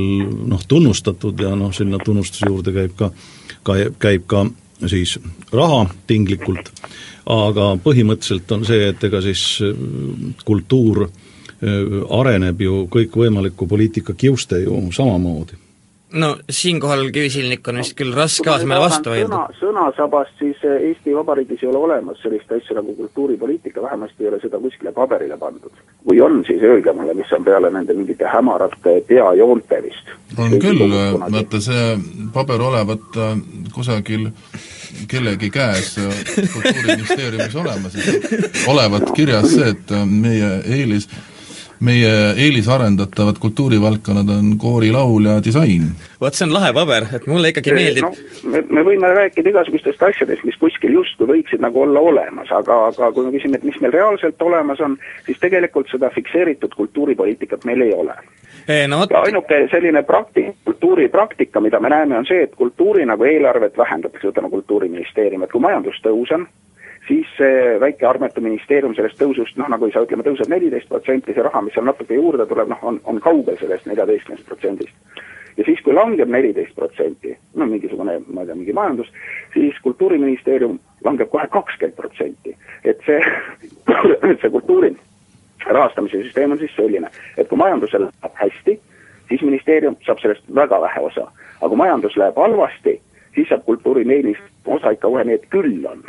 noh, 0.53 0.63
tunnustatud 0.69 1.41
ja 1.41 1.55
noh, 1.57 1.73
sinna 1.75 2.01
tunnustuse 2.05 2.51
juurde 2.51 2.75
käib 2.77 2.97
ka, 2.99 3.11
ka, 3.63 3.79
käib 3.99 4.27
ka 4.29 4.45
siis 4.87 5.17
raha 5.57 5.87
tinglikult, 6.07 6.69
aga 7.33 7.73
põhimõtteliselt 7.83 8.53
on 8.53 8.67
see, 8.69 8.91
et 8.93 9.05
ega 9.09 9.23
siis 9.25 9.47
eh, 9.65 9.85
kultuur 10.45 11.07
eh, 11.07 12.03
areneb 12.21 12.61
ju 12.61 12.85
kõikvõimaliku 12.93 13.69
poliitika 13.69 14.15
kiuste 14.19 14.67
ju 14.67 14.85
samamoodi 14.93 15.66
no 16.13 16.37
siinkohal 16.51 17.11
Kivisilnik 17.11 17.69
on 17.69 17.81
vist 17.81 17.97
küll 17.99 18.15
raske 18.15 18.51
asemele 18.51 18.81
vastu 18.81 19.11
vaielda. 19.11 19.41
sõna, 19.59 19.59
sõnasabast 19.61 20.39
siis 20.39 20.63
eh, 20.65 20.89
Eesti 20.91 21.15
Vabariigis 21.17 21.65
ei 21.65 21.71
ole 21.71 21.83
olemas 21.89 22.21
sellist 22.23 22.53
asja 22.53 22.79
nagu 22.79 22.95
kultuuripoliitika, 22.95 23.83
vähemasti 23.83 24.25
ei 24.25 24.31
ole 24.31 24.41
seda 24.43 24.61
kuskile 24.63 24.93
paberile 24.93 25.37
pandud. 25.37 25.73
kui 26.07 26.21
on, 26.21 26.45
siis 26.47 26.63
öelge 26.63 26.93
mulle, 26.93 27.15
mis 27.15 27.33
on 27.33 27.45
peale 27.45 27.71
nende 27.71 27.95
mingite 27.95 28.31
hämarate 28.33 29.01
peajoonte 29.09 29.83
vist. 29.83 30.15
on 30.39 30.59
küll, 30.63 30.87
vaata 31.33 31.61
see 31.61 31.99
paber 32.33 32.63
olevat 32.63 33.17
äh, 33.17 33.39
kusagil 33.75 34.31
kellegi 35.09 35.51
käes 35.51 35.97
äh, 35.99 36.25
Kultuuriministeeriumis 36.53 37.57
olemas, 37.57 37.97
olevat 38.67 39.11
kirjas 39.15 39.51
see, 39.55 39.73
et 39.75 39.91
äh, 39.91 40.07
meie 40.07 40.61
eelis 40.65 41.11
meie 41.81 42.13
eelisarendatavad 42.47 43.39
kultuurivaldkonnad 43.41 44.29
on 44.39 44.53
koorilaul 44.59 45.25
ja 45.25 45.37
disain. 45.45 45.91
vot 46.21 46.35
see 46.35 46.47
on 46.47 46.55
lahe 46.55 46.73
paber, 46.73 47.09
et 47.17 47.27
mulle 47.27 47.53
ikkagi 47.53 47.75
meeldib 47.77 48.07
no, 48.07 48.13
me, 48.53 48.63
me 48.71 48.85
võime 48.87 49.13
rääkida 49.19 49.53
igasugustest 49.53 50.03
asjadest, 50.03 50.45
mis 50.49 50.57
kuskil 50.61 50.97
justkui 50.97 51.29
võiksid 51.33 51.65
nagu 51.65 51.83
olla 51.83 52.01
olemas, 52.01 52.51
aga, 52.53 52.87
aga 52.93 53.13
kui 53.13 53.27
me 53.27 53.35
küsime, 53.37 53.61
et 53.61 53.67
mis 53.67 53.79
meil 53.85 53.95
reaalselt 53.95 54.43
olemas 54.43 54.81
on, 54.81 54.97
siis 55.27 55.41
tegelikult 55.43 55.91
seda 55.93 56.11
fikseeritud 56.15 56.75
kultuuripoliitikat 56.77 57.65
meil 57.69 57.87
ei 57.87 57.95
ole. 57.95 58.17
No, 58.91 59.05
ja 59.11 59.21
ainuke 59.23 59.61
selline 59.71 60.03
prakti-, 60.03 60.49
kultuuripraktika, 60.65 61.61
mida 61.61 61.79
me 61.81 61.91
näeme, 61.93 62.17
on 62.19 62.27
see, 62.27 62.43
et 62.49 62.55
kultuuri 62.59 63.05
nagu 63.07 63.25
eelarvet 63.25 63.79
vähendatakse, 63.79 64.27
võtame 64.33 64.51
Kultuuriministeeriumi, 64.51 65.47
et 65.47 65.53
kui 65.53 65.63
majandustõus 65.63 66.33
on, 66.35 66.49
siis 67.09 67.29
see 67.37 67.77
väike 67.81 68.07
armetu 68.07 68.43
ministeerium 68.45 68.95
sellest 68.97 69.19
tõusust, 69.21 69.57
noh 69.61 69.71
nagu 69.71 69.87
ei 69.87 69.95
saa, 69.95 70.07
ütleme, 70.07 70.27
tõuseb 70.27 70.51
neliteist 70.51 70.89
protsenti, 70.91 71.35
see 71.35 71.47
raha, 71.47 71.63
mis 71.63 71.77
seal 71.77 71.87
natuke 71.87 72.19
juurde 72.19 72.47
tuleb, 72.51 72.71
noh, 72.73 72.83
on, 72.83 73.01
on 73.05 73.21
kaugel 73.23 73.59
sellest 73.61 73.87
neljateistkümnest 73.87 74.47
protsendist. 74.49 75.23
ja 75.57 75.65
siis, 75.65 75.81
kui 75.85 75.95
langeb 75.95 76.29
neliteist 76.29 76.75
protsenti, 76.75 77.37
no 77.55 77.67
mingisugune, 77.71 78.19
ma 78.27 78.43
ei 78.43 78.51
tea, 78.51 78.59
mingi 78.59 78.77
majandus, 78.77 79.13
siis 79.55 79.79
Kultuuriministeerium 79.83 80.79
langeb 81.05 81.31
kohe 81.31 81.47
kakskümmend 81.53 81.97
protsenti. 81.97 82.57
et 82.85 83.01
see, 83.07 83.21
see 84.43 84.51
kultuuri 84.51 84.97
rahastamise 85.67 86.23
süsteem 86.23 86.53
on 86.53 86.59
siis 86.59 86.75
selline, 86.77 87.11
et 87.37 87.49
kui 87.49 87.59
majandusel 87.59 88.07
läheb 88.07 88.39
hästi, 88.43 88.79
siis 89.29 89.43
ministeerium 89.43 89.97
saab 90.07 90.21
sellest 90.23 90.47
väga 90.55 90.81
vähe 90.81 91.01
osa. 91.01 91.31
aga 91.61 91.69
kui 91.69 91.79
majandus 91.79 92.17
läheb 92.17 92.37
halvasti, 92.37 93.01
kultuuriministeerium 93.67 94.77
osa 94.77 94.91
ikka 94.97 95.09
kohe 95.09 95.25
et 95.35 95.49
küll 95.53 95.85
on 95.87 96.03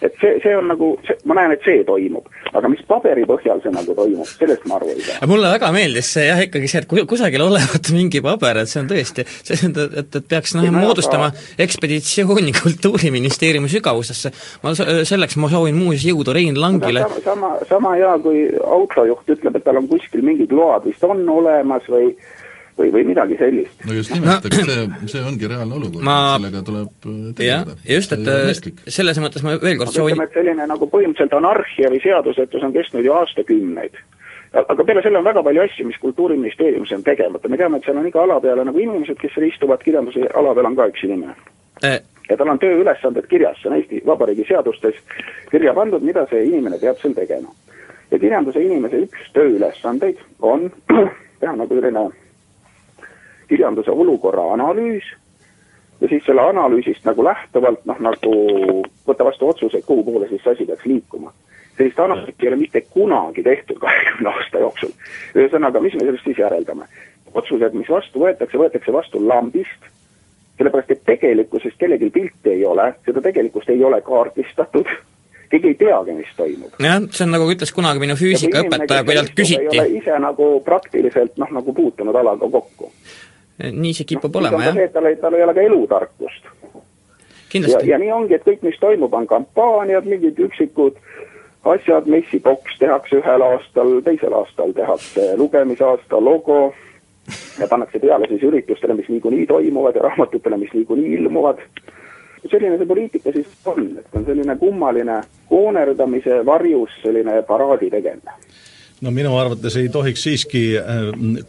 et 0.00 0.14
see, 0.20 0.38
see 0.42 0.52
on 0.56 0.68
nagu, 0.70 0.90
ma 1.28 1.36
näen, 1.36 1.52
et 1.54 1.64
see 1.64 1.82
toimub. 1.84 2.28
aga 2.56 2.68
mis 2.72 2.80
paberi 2.88 3.22
põhjal 3.28 3.60
see 3.62 3.72
nagu 3.74 3.94
toimub, 3.94 4.26
sellest 4.26 4.64
ma 4.68 4.78
aru 4.78 4.88
ei 4.94 5.02
saa. 5.04 5.28
mulle 5.30 5.50
väga 5.52 5.70
meeldis 5.76 6.08
see 6.16 6.24
jah, 6.26 6.40
ikkagi 6.46 6.70
see, 6.72 6.82
et 6.82 7.06
kusagil 7.10 7.44
olevat 7.44 7.90
mingi 7.98 8.22
paber, 8.24 8.62
et 8.62 8.72
see 8.72 8.80
on 8.82 8.88
tõesti, 8.90 9.26
see, 9.28 9.60
et, 9.68 9.80
et, 10.02 10.18
et 10.20 10.28
peaks 10.32 10.56
noh, 10.56 10.66
moodustama 10.74 11.30
ekspeditsiooni 11.60 12.56
Kultuuriministeeriumi 12.60 13.70
sügavusesse. 13.72 14.32
ma 14.64 14.74
selleks, 14.74 15.36
ma 15.40 15.52
soovin 15.52 15.76
muuseas 15.76 16.08
jõudu 16.08 16.34
Rein 16.36 16.58
Langile. 16.60 17.04
sama, 17.04 17.24
sama, 17.28 17.54
sama 17.68 17.94
hea, 18.00 18.16
kui 18.24 18.46
autojuht 18.64 19.36
ütleb, 19.36 19.60
et 19.60 19.68
tal 19.68 19.82
on 19.82 19.88
kuskil 19.90 20.24
mingid 20.24 20.52
load 20.56 20.88
vist 20.88 21.04
on 21.04 21.26
olemas 21.28 21.84
või 21.92 22.14
või, 22.80 22.90
või 22.94 23.04
midagi 23.10 23.38
sellist. 23.40 23.84
no 23.86 23.96
just 23.96 24.14
nimelt, 24.14 24.46
aga 24.48 24.60
see, 24.60 25.08
see 25.12 25.24
ongi 25.26 25.50
reaalne 25.50 25.76
olukord 25.78 26.06
ma..., 26.06 26.20
sellega 26.36 26.62
tuleb 26.66 27.08
äh, 27.10 27.18
tegeleda. 27.40 27.76
just, 27.88 28.14
et 28.16 28.30
äh, 28.34 28.94
selles 28.98 29.20
mõttes 29.22 29.44
ma 29.46 29.56
veel 29.62 29.80
kord 29.80 29.94
soovin 29.94 30.16
ütleme, 30.16 30.28
et 30.30 30.38
selline 30.38 30.68
nagu 30.70 30.88
põhimõtteliselt 30.94 31.36
anarhia 31.40 31.92
või 31.92 32.02
seadusetus 32.04 32.66
on 32.66 32.76
kestnud 32.76 33.06
ju 33.06 33.16
aastakümneid. 33.16 33.98
aga 34.60 34.84
peale 34.84 35.02
selle 35.06 35.20
on 35.20 35.28
väga 35.28 35.44
palju 35.46 35.66
asju, 35.66 35.88
mis 35.88 36.00
Kultuuriministeeriumis 36.04 36.94
on 36.96 37.04
tegemata, 37.06 37.48
me 37.48 37.60
teame, 37.60 37.78
et 37.78 37.88
seal 37.88 38.00
on 38.00 38.08
iga 38.08 38.24
ala 38.24 38.40
peale 38.40 38.64
nagu 38.66 38.86
inimesed, 38.86 39.18
kes 39.20 39.36
seal 39.36 39.50
istuvad, 39.50 39.84
kirjanduse 39.84 40.32
ala 40.34 40.56
peal 40.56 40.72
on 40.72 40.80
ka 40.80 40.88
üks 40.92 41.06
inimene 41.06 41.36
eh 41.86 42.00
ja 42.30 42.36
tal 42.38 42.52
on 42.52 42.60
tööülesanded 42.62 43.26
kirjas, 43.30 43.58
see 43.58 43.70
on 43.70 43.76
Eesti 43.78 44.02
Vabariigi 44.06 44.46
seadustes 44.48 44.98
kirja 45.50 45.74
pandud, 45.74 46.04
mida 46.06 46.26
see 46.30 46.44
inimene 46.46 46.78
peab 46.78 47.00
seal 47.02 47.16
tegema. 47.16 47.50
ja 48.10 48.18
kirjanduse 48.18 48.62
inimese 48.62 49.04
üks 49.06 49.32
tööülesandeid 49.34 50.18
on 50.42 50.70
teha 51.40 51.56
nagu 51.56 51.74
selline 51.78 52.06
kirjanduse 53.50 53.90
olukorra 53.90 54.46
analüüs 54.54 55.10
ja 56.00 56.08
siis 56.08 56.24
selle 56.26 56.42
analüüsist 56.42 57.04
nagu 57.04 57.24
lähtuvalt 57.24 57.84
noh, 57.88 58.00
nagu 58.00 58.34
võtta 59.08 59.26
vastu 59.26 59.50
otsuseid, 59.50 59.84
kuhu 59.86 60.04
poole 60.06 60.28
siis 60.28 60.42
see 60.44 60.56
asi 60.56 60.66
peaks 60.66 60.86
liikuma. 60.88 61.32
sellist 61.76 62.00
analüüsi 62.00 62.34
ei 62.42 62.48
ole 62.48 62.56
mitte 62.60 62.80
kunagi 62.80 63.42
tehtud 63.42 63.78
kahekümne 63.80 64.32
aasta 64.32 64.64
jooksul. 64.64 64.92
ühesõnaga, 65.34 65.80
mis 65.80 65.94
me 65.94 66.06
sellest 66.06 66.24
siis 66.24 66.38
järeldame? 66.38 66.88
otsused, 67.34 67.76
mis 67.78 67.88
vastu 67.88 68.24
võetakse, 68.24 68.58
võetakse 68.58 68.92
vastu 68.92 69.20
lambist, 69.26 69.84
sellepärast 70.58 70.90
et 70.90 71.04
tegelikkusest 71.06 71.78
kellelgi 71.78 72.10
pilti 72.10 72.56
ei 72.56 72.64
ole, 72.66 72.88
seda 73.06 73.22
tegelikkust 73.22 73.70
ei 73.70 73.84
ole 73.84 74.00
kaardistatud, 74.02 74.90
keegi 75.50 75.70
ei 75.70 75.76
teagi, 75.78 76.16
mis 76.18 76.32
toimub. 76.36 76.74
jah, 76.82 76.98
see 77.10 77.26
on 77.28 77.36
nagu 77.36 77.46
ütles 77.54 77.72
kunagi 77.76 78.02
minu 78.02 78.18
füüsikaõpetaja, 78.18 79.04
kui 79.04 79.18
talt 79.20 79.34
küsiti. 79.38 79.84
ise 80.00 80.18
nagu 80.18 80.52
praktiliselt 80.66 81.38
noh, 81.38 81.58
nagu 81.60 81.76
puutunud 81.76 82.18
alaga 82.24 82.50
kokku 82.50 82.90
nii 83.72 83.94
see 83.94 84.08
kipub 84.08 84.34
no, 84.34 84.40
olema, 84.40 84.64
jah. 84.64 84.78
tal 84.92 85.10
ei, 85.10 85.16
tal 85.16 85.34
ei 85.34 85.42
ole 85.44 85.54
ka 85.54 85.60
elutarkust. 85.60 86.50
ja, 87.54 87.80
ja 87.84 87.98
nii 87.98 88.12
ongi, 88.12 88.34
et 88.34 88.46
kõik, 88.46 88.62
mis 88.66 88.78
toimub, 88.80 89.14
on 89.14 89.26
kampaaniad, 89.26 90.06
mingid 90.08 90.38
üksikud 90.38 90.98
asjad, 91.64 92.06
messiboks 92.08 92.78
tehakse 92.78 93.20
ühel 93.20 93.44
aastal, 93.44 93.98
teisel 94.04 94.34
aastal 94.36 94.72
tehakse 94.72 95.34
lugemisaasta 95.36 96.20
logo 96.24 96.72
ja 97.60 97.68
pannakse 97.68 98.00
peale 98.00 98.28
siis 98.28 98.42
üritustele, 98.48 98.94
mis 98.94 99.08
niikuinii 99.08 99.46
toimuvad 99.46 99.96
ja 99.96 100.02
raamatutele, 100.08 100.56
mis 100.56 100.72
niikuinii 100.74 101.14
ilmuvad. 101.20 101.58
selline 102.50 102.78
see 102.78 102.86
poliitika 102.86 103.32
siis 103.32 103.48
on, 103.68 103.90
et 103.98 104.16
on 104.16 104.24
selline 104.24 104.56
kummaline 104.56 105.20
koonerdamise 105.48 106.46
varjus 106.46 106.90
selline 107.02 107.42
paraadi 107.42 107.90
tegemine 107.90 108.32
no 109.00 109.10
minu 109.10 109.32
arvates 109.38 109.76
ei 109.80 109.88
tohiks 109.88 110.22
siiski 110.22 110.62
äh, 110.78 110.84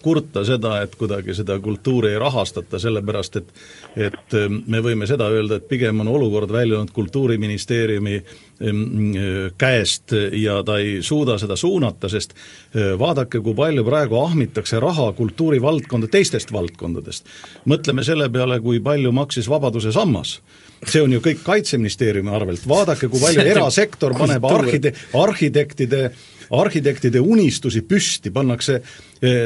kurta 0.03 0.45
seda, 0.47 0.77
et 0.85 0.95
kuidagi 0.95 1.35
seda 1.35 1.57
kultuuri 1.59 2.13
ei 2.13 2.19
rahastata, 2.19 2.79
sellepärast 2.79 3.35
et 3.41 3.53
et 3.95 4.37
äh, 4.37 4.47
me 4.67 4.79
võime 4.83 5.07
seda 5.09 5.27
öelda, 5.31 5.59
et 5.59 5.67
pigem 5.67 5.99
on 6.03 6.11
olukord 6.11 6.51
väljunud 6.51 6.91
Kultuuriministeeriumi 6.95 8.15
ähm, 8.15 9.17
käest 9.59 10.15
ja 10.37 10.61
ta 10.63 10.77
ei 10.79 11.01
suuda 11.03 11.37
seda 11.41 11.55
suunata, 11.59 12.09
sest 12.09 12.33
äh, 12.35 12.93
vaadake, 12.99 13.41
kui 13.43 13.55
palju 13.57 13.83
praegu 13.87 14.21
ahmitakse 14.21 14.79
raha 14.79 15.11
kultuurivaldkonda 15.17 16.07
teistest 16.11 16.53
valdkondadest. 16.53 17.27
mõtleme 17.67 18.03
selle 18.07 18.29
peale, 18.29 18.59
kui 18.63 18.79
palju 18.79 19.11
maksis 19.11 19.49
Vabaduse 19.49 19.91
sammas. 19.91 20.39
See 20.87 21.01
on 21.01 21.11
ju 21.13 21.19
kõik 21.21 21.43
Kaitseministeeriumi 21.45 22.31
arvelt, 22.33 22.63
vaadake, 22.67 23.09
kui 23.11 23.19
palju 23.21 23.43
erasektor 23.43 24.15
paneb 24.17 24.45
arhite-, 24.49 24.95
arhitektide 25.13 26.07
arhitektide 26.51 27.21
unistusi 27.21 27.81
püsti, 27.87 28.31
pannakse 28.31 28.81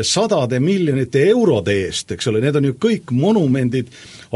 sadade 0.07 0.59
miljonite 0.63 1.26
eurode 1.30 1.73
eest, 1.86 2.13
eks 2.15 2.30
ole, 2.32 2.39
need 2.39 2.55
on 2.55 2.69
ju 2.69 2.78
kõik 2.80 3.11
monumendid 3.11 3.89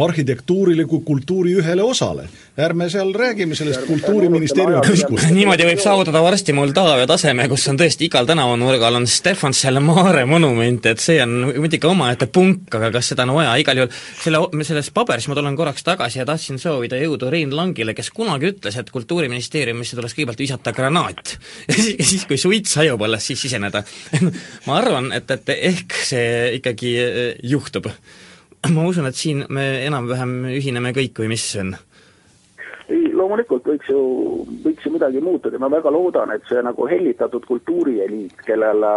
arhitektuurile 0.03 0.85
kui 0.85 1.01
kultuuri 1.05 1.55
ühele 1.59 1.83
osale. 1.83 2.27
ärme 2.59 2.89
seal 2.89 3.13
räägime 3.15 3.55
sellest 3.55 3.85
Kultuuriministeeriumi 3.87 4.81
piskust. 4.91 5.29
niimoodi 5.31 5.63
võib 5.63 5.79
saavutada 5.79 6.21
varsti 6.23 6.53
Moldaavia 6.53 7.07
taseme, 7.07 7.47
kus 7.47 7.67
on 7.71 7.77
tõesti 7.79 8.09
igal 8.09 8.27
tänavanurgal 8.27 8.95
on 8.99 9.07
Stefan 9.07 9.53
Selmare 9.53 10.25
monument, 10.25 10.85
et 10.85 10.99
see 10.99 11.21
on 11.23 11.53
muidugi 11.55 11.87
omaette 11.87 12.27
punk, 12.27 12.75
aga 12.75 12.91
kas 12.91 13.13
seda 13.13 13.23
on 13.23 13.37
vaja, 13.37 13.55
igal 13.63 13.79
juhul 13.79 13.93
selle, 14.23 14.63
selles 14.67 14.91
paberis 14.91 15.29
ma 15.31 15.37
tulen 15.39 15.55
korraks 15.55 15.87
tagasi 15.87 16.19
ja 16.19 16.25
tahtsin 16.27 16.59
soovida 16.59 16.99
jõudu 16.99 17.31
Rein 17.31 17.55
Langile, 17.55 17.95
kes 17.95 18.11
kunagi 18.11 18.51
ütles, 18.51 18.75
et 18.75 18.91
Kultuuriministeeriumisse 18.91 19.95
tuleks 19.95 20.17
kõigepealt 20.17 20.43
visata 20.43 20.75
granaat. 20.75 21.37
ja 21.69 21.79
siis, 21.79 21.95
siis, 22.11 22.27
kui 22.27 22.37
suits 22.37 22.75
hajub 22.81 23.07
alles, 23.07 23.23
siis 23.31 23.39
siseneda. 23.47 23.83
ma 24.67 24.77
arvan, 24.81 25.13
et, 25.15 25.28
et 25.35 25.53
ehk 25.55 25.99
see 26.09 26.55
ikkagi 26.59 26.95
eh, 27.03 27.21
juhtub 27.43 27.91
ma 28.67 28.87
usun, 28.87 29.07
et 29.07 29.15
siin 29.15 29.45
me 29.49 29.65
enam-vähem 29.87 30.33
ühineme 30.51 30.91
kõik 30.95 31.21
või 31.21 31.31
mis, 31.31 31.45
Sven? 31.53 31.75
ei, 32.89 33.11
loomulikult 33.13 33.67
võiks 33.69 33.89
ju, 33.91 34.01
võiks 34.65 34.85
ju 34.85 34.91
midagi 34.93 35.21
muutuda, 35.23 35.59
ma 35.61 35.69
väga 35.71 35.91
loodan, 35.93 36.33
et 36.33 36.45
see 36.49 36.61
nagu 36.65 36.87
hellitatud 36.89 37.45
kultuurieliit, 37.47 38.41
kellele 38.47 38.93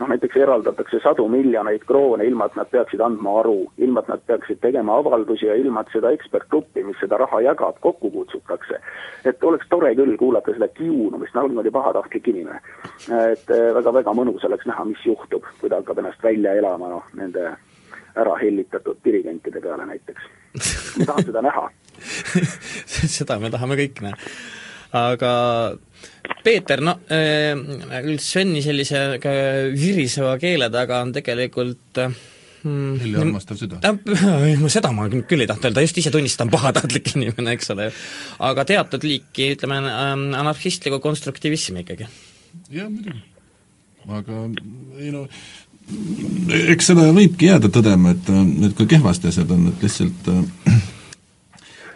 noh, 0.00 0.08
näiteks 0.08 0.36
eraldatakse 0.40 1.00
sadu 1.04 1.26
miljoneid 1.28 1.84
kroone, 1.88 2.24
ilma 2.24 2.48
et 2.48 2.56
nad 2.58 2.70
peaksid 2.72 3.02
andma 3.04 3.36
aru, 3.42 3.56
ilma 3.78 4.02
et 4.02 4.10
nad 4.12 4.22
peaksid 4.26 4.60
tegema 4.64 4.96
avaldusi 5.00 5.46
ja 5.46 5.56
ilma, 5.60 5.84
et 5.84 5.92
seda 5.94 6.12
ekspertgruppi, 6.16 6.84
mis 6.86 6.98
seda 7.02 7.18
raha 7.20 7.42
jagab, 7.44 7.80
kokku 7.84 8.10
kutsutakse. 8.14 8.80
et 9.24 9.44
oleks 9.44 9.68
tore 9.68 9.94
küll 9.94 10.16
kuulata 10.16 10.54
seda 10.56 10.68
kiunumist, 10.68 11.34
noh, 11.34 11.48
niimoodi 11.48 11.72
pahatahtlik 11.74 12.28
inimene. 12.32 12.60
et 13.32 13.52
väga-väga 13.78 14.14
mõnus 14.16 14.46
oleks 14.48 14.66
näha, 14.66 14.84
mis 14.84 15.04
juhtub, 15.04 15.44
kui 15.60 15.68
ta 15.68 15.82
hakkab 15.82 15.98
ennast 15.98 16.22
välja 16.22 16.54
elama, 16.54 16.88
noh, 16.96 17.04
nende 17.14 17.52
ära 18.16 18.34
hellitatud 18.40 18.98
dirigentide 19.04 19.60
peale 19.60 19.86
näiteks. 19.86 20.32
ma 20.98 21.06
tahan 21.12 21.28
seda 21.28 21.42
näha 21.46 21.68
seda 23.18 23.38
me 23.38 23.50
tahame 23.52 23.76
kõik 23.78 24.00
näha. 24.04 24.16
aga 24.96 25.32
Peeter, 26.44 26.80
no 26.84 26.96
küll 27.08 28.18
Sveni 28.22 28.62
sellise 28.64 29.02
viriseva 29.74 30.36
keele 30.40 30.70
taga 30.72 31.00
on 31.04 31.12
tegelikult 31.16 32.00
mm, 32.02 32.98
Helja 33.02 33.22
armastav 33.24 33.60
süda. 33.60 33.80
seda 34.72 34.92
ma 34.96 35.08
küll 35.10 35.44
ei 35.44 35.48
tahtnud 35.50 35.70
öelda, 35.70 35.84
just 35.86 36.00
ise 36.02 36.12
tunnistan 36.14 36.52
pahatahtlik 36.54 37.14
inimene, 37.14 37.56
eks 37.56 37.72
ole. 37.74 37.90
aga 38.50 38.66
teatud 38.68 39.06
liiki, 39.06 39.52
ütleme, 39.56 39.80
anarhistlikku 40.40 41.00
konstruktivismi 41.04 41.84
ikkagi. 41.84 42.08
jah, 42.72 42.88
muidugi. 42.88 43.24
aga 44.20 44.44
ei 45.00 45.12
no 45.14 45.26
eks 46.70 46.90
seda 46.90 47.08
võibki 47.14 47.48
jääda 47.50 47.70
tõdema, 47.72 48.14
et, 48.14 48.30
et 48.68 48.74
kui 48.78 48.88
kehvasti 48.90 49.30
asjad 49.30 49.50
on, 49.54 49.68
et 49.72 49.84
lihtsalt 49.84 50.30
äh, 50.30 50.76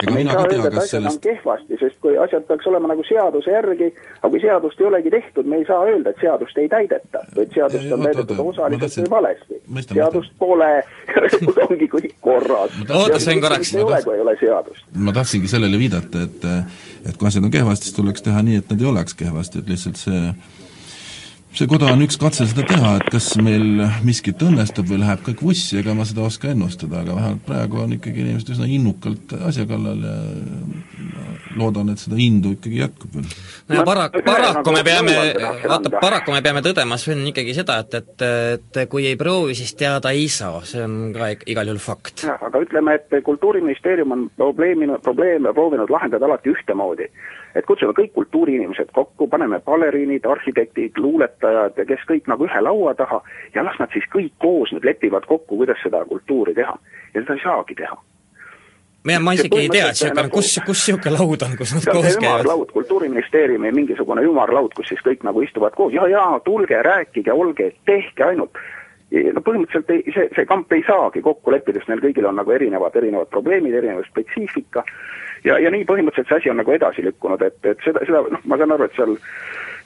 ega 0.02 0.14
mina 0.14 0.36
ka 0.36 0.44
tea, 0.50 0.70
kas 0.74 0.90
sellest 0.92 1.22
kehvasti, 1.24 1.78
sest 1.80 1.98
kui 2.04 2.16
asjad 2.20 2.46
peaks 2.48 2.66
olema 2.70 2.90
nagu 2.90 3.04
seaduse 3.08 3.52
järgi, 3.52 3.90
aga 4.20 4.30
kui 4.32 4.42
seadust 4.42 4.80
ei 4.80 4.88
olegi 4.88 5.12
tehtud, 5.14 5.50
me 5.50 5.60
ei 5.60 5.68
saa 5.68 5.84
öelda, 5.88 6.14
et 6.14 6.24
seadust 6.24 6.58
ei 6.62 6.68
täideta, 6.72 7.22
et 7.36 7.54
seadust 7.54 7.94
on 7.96 8.06
täidetud 8.08 8.42
osaliselt 8.46 8.98
või 9.04 9.12
valesti. 9.16 9.60
seadust 9.92 10.34
pole 10.38 10.72
ongi 11.68 11.90
kõik 11.94 12.16
korras. 12.24 12.74
oota, 12.88 13.20
Sven 13.20 13.44
korraks. 13.44 13.74
ei 13.74 13.86
ole, 13.86 14.02
kui 14.06 14.18
ei 14.18 14.26
ole 14.26 14.36
seadust. 14.40 14.90
ma 14.94 15.14
tahtsingi 15.16 15.50
sellele 15.50 15.78
viidata, 15.78 16.26
et 16.28 16.50
et 17.04 17.16
kui 17.20 17.28
asjad 17.28 17.44
on 17.44 17.52
kehvasti, 17.52 17.90
siis 17.90 17.96
tuleks 17.96 18.24
teha 18.24 18.42
nii, 18.42 18.62
et 18.62 18.70
nad 18.70 18.80
ei 18.80 18.90
oleks 18.90 19.14
kehvasti, 19.18 19.60
et 19.60 19.72
lihtsalt 19.74 20.00
see 20.00 20.20
see 21.54 21.68
koda 21.70 21.92
on 21.92 22.02
üks 22.02 22.16
katse 22.18 22.46
seda 22.50 22.64
teha, 22.66 22.96
et 22.98 23.10
kas 23.14 23.28
meil 23.42 23.84
miskit 24.06 24.40
õnnestub 24.42 24.88
või 24.90 25.00
läheb 25.04 25.22
kõik 25.28 25.42
vussi, 25.46 25.78
ega 25.78 25.94
ma 25.94 26.06
seda 26.08 26.24
oska 26.26 26.50
ennustada, 26.50 27.04
aga 27.04 27.14
vähemalt 27.14 27.44
praegu 27.46 27.82
on 27.84 27.94
ikkagi 27.94 28.24
inimesed 28.24 28.50
üsna 28.56 28.66
innukalt 28.66 29.34
asja 29.50 29.66
kallal 29.70 30.02
ja 30.02 30.16
loodan, 31.58 31.92
et 31.92 32.02
seda 32.02 32.18
indu 32.18 32.54
ikkagi 32.56 32.80
jätkub 32.82 33.14
veel. 33.14 33.28
no 33.68 33.78
ja 33.78 33.84
parak-, 33.86 34.18
paraku 34.26 34.74
me 34.74 34.82
peame, 34.86 35.14
vaata, 35.68 35.94
paraku 36.02 36.34
me 36.34 36.42
peame 36.42 36.64
tõdema, 36.66 36.98
Sven, 36.98 37.22
ikkagi 37.30 37.54
seda, 37.54 37.78
et, 37.84 38.00
et, 38.00 38.26
et 38.64 38.82
kui 38.90 39.06
ei 39.10 39.18
proovi, 39.20 39.54
siis 39.58 39.76
teada 39.78 40.10
ei 40.16 40.26
saa, 40.32 40.58
see 40.66 40.82
on 40.82 41.14
ka 41.14 41.30
igal 41.54 41.70
juhul 41.70 41.82
fakt. 41.82 42.26
jah, 42.26 42.42
aga 42.50 42.64
ütleme, 42.66 42.98
et 42.98 43.22
Kultuuriministeerium 43.24 44.16
on 44.16 44.28
probleemina, 44.36 44.98
probleeme 45.06 45.54
proovinud 45.54 45.92
lahendada 45.94 46.26
alati 46.26 46.50
ühtemoodi 46.50 47.10
et 47.54 47.66
kutsume 47.66 47.94
kõik 47.96 48.12
kultuuriinimesed 48.14 48.90
kokku, 48.94 49.28
paneme 49.28 49.60
baleriinid, 49.64 50.26
arhitektid, 50.26 50.98
luuletajad, 50.98 51.78
kes 51.88 52.08
kõik 52.08 52.26
nagu 52.30 52.48
ühe 52.48 52.64
laua 52.66 52.94
taha 52.98 53.20
ja 53.54 53.64
las 53.64 53.78
nad 53.78 53.92
siis 53.94 54.08
kõik 54.14 54.34
koos 54.38 54.72
nüüd 54.74 54.86
lepivad 54.86 55.28
kokku, 55.30 55.56
kuidas 55.62 55.78
seda 55.82 56.04
kultuuri 56.08 56.54
teha. 56.54 56.74
ja 57.14 57.22
seda 57.22 57.38
ei 57.38 57.44
saagi 57.44 57.78
teha 57.78 57.96
ma, 59.04 59.18
ma 59.20 59.34
isegi 59.36 59.58
ei 59.58 59.68
tea, 59.68 59.88
et 59.90 59.98
niisugune, 60.00 60.30
kus, 60.32 60.52
kus 60.64 60.84
niisugune 60.88 61.12
laud 61.16 61.44
on, 61.46 61.56
kus 61.58 61.74
nad 61.76 61.88
koos 61.90 62.16
käivad? 62.20 62.48
laud, 62.48 62.70
Kultuuriministeeriumi 62.72 63.72
mingisugune 63.76 64.24
ümarlaud, 64.24 64.72
kus 64.76 64.88
siis 64.92 65.02
kõik 65.04 65.26
nagu 65.26 65.44
istuvad 65.44 65.76
koos 65.76 65.92
ja, 65.96 66.06
ja 66.10 66.24
tulge, 66.44 66.80
rääkige, 66.82 67.32
olge, 67.32 67.72
tehke 67.88 68.30
ainult. 68.30 68.56
No 69.34 69.42
põhimõtteliselt 69.44 69.90
ei, 69.94 70.02
see, 70.14 70.28
see 70.36 70.46
kamp 70.48 70.72
ei 70.74 70.82
saagi 70.86 71.22
kokku 71.24 71.52
leppida, 71.54 71.80
sest 71.80 71.92
neil 71.92 72.02
kõigil 72.02 72.26
on 72.28 72.38
nagu 72.40 72.54
erinevad, 72.54 72.96
erinevad 72.98 73.30
probleemid, 73.34 73.76
erinev 73.78 74.02
spetsiifika. 74.08 74.84
Ja, 75.44 75.58
ja 75.60 75.70
nii 75.70 75.84
põhimõtteliselt 75.88 76.30
see 76.30 76.42
asi 76.42 76.52
on 76.52 76.60
nagu 76.62 76.72
edasi 76.72 77.04
lükkunud, 77.04 77.42
et, 77.44 77.58
et 77.68 77.82
seda, 77.84 78.02
seda 78.08 78.24
noh, 78.32 78.44
ma 78.48 78.58
saan 78.60 78.74
aru, 78.74 78.88
et 78.88 78.96
seal 78.96 79.16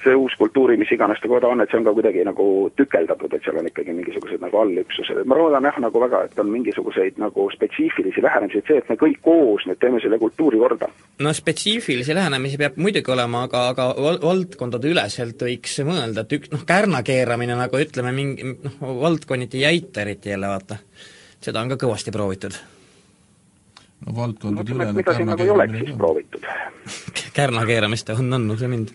see 0.08 0.16
uus 0.16 0.34
kultuuri, 0.40 0.78
mis 0.80 0.90
iganes 0.94 1.20
ta 1.20 1.28
koda 1.30 1.50
on, 1.52 1.60
et 1.60 1.70
see 1.70 1.78
on 1.78 1.86
ka 1.86 1.92
kuidagi 1.96 2.24
nagu 2.26 2.46
tükeldatud, 2.80 3.34
et 3.36 3.44
seal 3.44 3.58
on 3.60 3.68
ikkagi 3.68 3.94
mingisugused 3.96 4.40
nagu 4.44 4.60
allüksused, 4.62 5.20
et 5.22 5.28
ma 5.28 5.36
loodan 5.38 5.68
jah, 5.68 5.76
nagu 5.84 6.02
väga, 6.04 6.22
et 6.28 6.40
on 6.42 6.48
mingisuguseid 6.52 7.20
nagu 7.20 7.48
spetsiifilisi 7.52 8.24
lähenemisi, 8.24 8.62
et 8.62 8.72
see, 8.72 8.80
et 8.82 8.88
me 8.92 8.96
kõik 9.00 9.20
koos 9.26 9.66
nüüd 9.68 9.80
teeme 9.82 10.00
selle 10.04 10.20
kultuuri 10.22 10.62
korda. 10.62 10.88
no 11.24 11.34
spetsiifilisi 11.36 12.16
lähenemisi 12.16 12.60
peab 12.60 12.80
muidugi 12.80 13.14
olema, 13.14 13.44
aga, 13.50 13.66
aga 13.74 13.90
val-, 13.98 14.22
valdkondade 14.24 14.90
üleselt 14.94 15.44
võiks 15.48 15.78
mõelda, 15.86 16.24
et 16.24 16.34
ük-, 16.38 16.50
noh, 16.54 16.64
kärna 16.68 17.04
keeramine 17.06 17.58
nagu 17.58 17.84
ütleme, 17.84 18.14
mingi 18.16 18.56
noh, 18.56 18.80
valdkonniti 19.04 19.62
ei 19.62 19.70
aita 19.74 20.06
eriti 20.06 20.34
jälle, 20.34 20.50
vaata. 20.50 20.80
seda 21.40 21.60
on 21.62 21.70
ka 21.74 21.80
kõvasti 21.84 22.14
proovitud 22.14 22.56
no 24.06 24.14
valdkondade 24.16 24.74
ülene 24.74 24.94
mida 24.96 25.14
siin 25.16 25.30
nagu 25.30 25.42
ei 25.42 25.50
oleks 25.52 25.78
siis 25.82 25.96
proovitud? 25.98 26.44
kärna 27.38 27.64
keeramist 27.68 28.10
on 28.14 28.38
andnud 28.38 28.60
see 28.60 28.70
mind. 28.70 28.92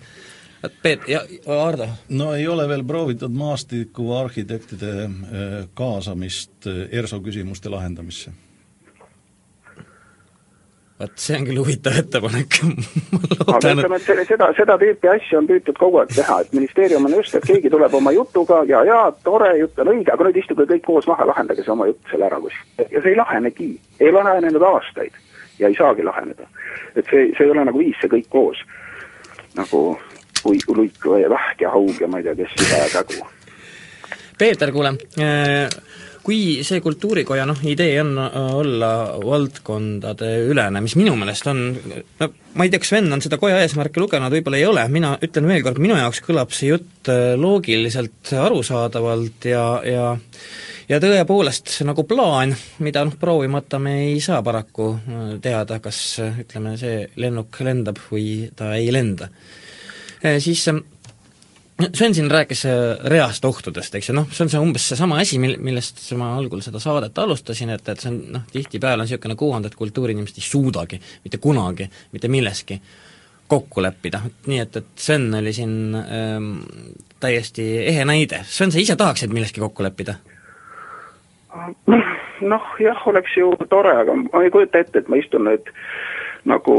Peet- 0.82 1.08
ja 1.08 1.22
Ardo? 1.66 1.88
no 2.10 2.34
ei 2.36 2.48
ole 2.48 2.68
veel 2.68 2.84
proovitud 2.88 3.32
maastikuarhitektide 3.36 4.94
äh, 5.04 5.12
kaasamist 5.74 6.68
äh, 6.68 6.88
ERSO 6.92 7.20
küsimuste 7.20 7.70
lahendamisse 7.70 8.32
vot 11.00 11.18
see 11.20 11.36
on 11.38 11.48
küll 11.48 11.60
huvitav 11.60 11.98
ettepanek 12.00 12.60
aga 13.56 13.74
ütleme, 13.74 14.00
et 14.00 14.30
seda, 14.30 14.50
seda 14.58 14.78
tüüpi 14.82 15.10
asju 15.12 15.42
on 15.42 15.50
püütud 15.50 15.80
kogu 15.80 16.00
aeg 16.02 16.14
teha, 16.16 16.40
et 16.46 16.56
ministeerium 16.56 17.10
on 17.10 17.18
just, 17.18 17.36
et 17.36 17.48
keegi 17.50 17.72
tuleb 17.74 17.98
oma 18.00 18.14
jutuga 18.16 18.62
ja, 18.70 18.84
ja 18.88 19.02
tore 19.26 19.52
jutt 19.60 19.84
on 19.84 19.92
õige, 19.96 20.14
aga 20.14 20.30
nüüd 20.30 20.40
istuge 20.44 20.68
kõik 20.70 20.86
koos 20.88 21.10
maha, 21.10 21.28
lahendage 21.34 21.66
see 21.66 21.76
oma 21.76 21.90
jutt 21.90 22.14
selle 22.14 22.30
ära 22.30 22.40
kuskil. 22.44 22.88
ja 22.88 23.02
see 23.04 23.12
ei 23.12 23.20
lahenegi, 23.20 23.70
ei 24.00 24.16
lahenenud 24.16 24.68
aastaid 24.70 25.20
ja 25.60 25.68
ei 25.68 25.78
saagi 25.78 26.08
laheneda. 26.08 26.48
et 26.96 27.06
see, 27.10 27.30
see 27.36 27.48
ei 27.48 27.52
ole 27.52 27.68
nagu 27.68 27.84
viis, 27.84 28.00
see 28.02 28.16
kõik 28.16 28.30
koos. 28.32 28.64
nagu 29.60 29.86
kui 30.44 30.60
luik 30.68 31.10
või 31.10 31.26
vähk 31.32 31.66
ja 31.66 31.74
haug 31.74 32.02
ja 32.02 32.12
ma 32.12 32.20
ei 32.22 32.28
tea, 32.30 32.38
kes 32.44 32.56
siga 32.60 32.84
ja 32.84 32.92
kägu. 33.00 33.28
Peeter, 34.38 34.72
kuule 34.76 34.98
äh 35.18 35.70
kui 36.24 36.64
see 36.64 36.82
Kultuurikoja 36.84 37.46
noh, 37.48 37.60
idee 37.68 37.98
on 38.02 38.16
äh, 38.22 38.38
olla 38.56 38.92
valdkondade 39.24 40.32
ülene, 40.48 40.82
mis 40.84 40.96
minu 41.00 41.16
meelest 41.20 41.48
on, 41.52 41.64
no 42.20 42.30
ma 42.56 42.66
ei 42.66 42.72
tea, 42.72 42.82
kas 42.82 42.94
Sven 42.94 43.12
on 43.14 43.24
seda 43.24 43.40
koja 43.42 43.60
eesmärke 43.64 44.02
lugenud, 44.02 44.34
võib-olla 44.34 44.60
ei 44.60 44.68
ole, 44.70 44.86
mina 44.94 45.14
ütlen 45.24 45.50
veel 45.50 45.64
kord, 45.66 45.82
minu 45.84 45.98
jaoks 46.00 46.24
kõlab 46.26 46.54
see 46.56 46.72
jutt 46.72 47.12
äh, 47.12 47.34
loogiliselt, 47.40 48.36
arusaadavalt 48.40 49.50
ja, 49.52 49.66
ja 49.88 50.06
ja 50.90 51.00
tõepoolest 51.00 51.78
nagu 51.88 52.04
plaan, 52.08 52.56
mida 52.84 53.04
noh, 53.08 53.16
proovimata 53.20 53.80
me 53.80 53.98
ei 54.06 54.18
saa 54.24 54.42
paraku 54.44 54.90
teada, 55.42 55.80
kas 55.84 56.00
ütleme, 56.28 56.76
see 56.80 57.06
lennuk 57.20 57.60
lendab 57.64 58.02
või 58.12 58.50
ta 58.56 58.74
ei 58.76 58.92
lenda. 58.92 59.30
Siis 60.24 60.68
Sven 61.94 62.14
siin 62.14 62.32
rääkis 62.32 62.66
äh, 62.66 62.72
reast 63.10 63.46
ohtudest, 63.46 63.96
eks 63.96 64.10
ju, 64.10 64.14
noh, 64.16 64.28
see 64.32 64.46
on 64.46 64.52
see 64.52 64.60
umbes 64.62 64.84
seesama 64.92 65.18
asi, 65.20 65.40
mil-, 65.42 65.58
millest 65.64 66.04
ma 66.20 66.30
algul 66.38 66.62
seda 66.62 66.80
saadet 66.80 67.18
alustasin, 67.18 67.72
et, 67.74 67.88
et 67.90 68.00
see 68.04 68.12
on 68.12 68.20
noh, 68.36 68.44
tihtipeale 68.52 69.02
on 69.02 69.10
niisugune 69.10 69.36
kuvand, 69.40 69.66
et 69.66 69.76
kultuuriinimesed 69.76 70.38
ei 70.38 70.46
suudagi 70.46 71.00
mitte 71.24 71.40
kunagi 71.42 71.88
mitte 72.14 72.30
milleski 72.30 72.78
kokku 73.50 73.82
leppida, 73.84 74.22
nii 74.48 74.62
et, 74.62 74.78
et 74.80 75.02
Sven 75.02 75.28
oli 75.40 75.54
siin 75.54 75.98
ähm, 75.98 76.54
täiesti 77.20 77.66
ehe 77.90 78.06
näide. 78.06 78.44
Sven, 78.48 78.72
sa 78.72 78.80
ise 78.80 78.96
tahaksid 78.96 79.34
milleski 79.34 79.62
kokku 79.64 79.84
leppida? 79.84 80.20
noh, 82.42 82.70
jah, 82.82 83.04
oleks 83.10 83.36
ju 83.38 83.52
tore, 83.70 83.98
aga 84.06 84.16
ma 84.22 84.46
ei 84.46 84.54
kujuta 84.54 84.82
ette, 84.82 85.04
et 85.04 85.10
ma 85.10 85.18
istun 85.18 85.50
nüüd 85.50 85.74
nagu 86.50 86.78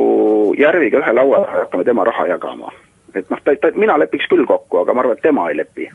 Järviga 0.59 1.03
ühe 1.03 1.18
laua 1.18 1.45
taha 1.45 1.61
ja 1.61 1.66
hakkame 1.66 1.86
tema 1.90 2.07
raha 2.07 2.26
jagama 2.30 2.72
et 3.16 3.30
noh, 3.30 3.40
ta, 3.44 3.54
ta, 3.60 3.70
mina 3.78 3.98
lepiks 4.00 4.28
küll 4.30 4.46
kokku, 4.48 4.82
aga 4.82 4.94
ma 4.94 5.04
arvan, 5.04 5.18
et 5.18 5.24
tema 5.24 5.48
ei 5.50 5.58
lepi 5.60 5.88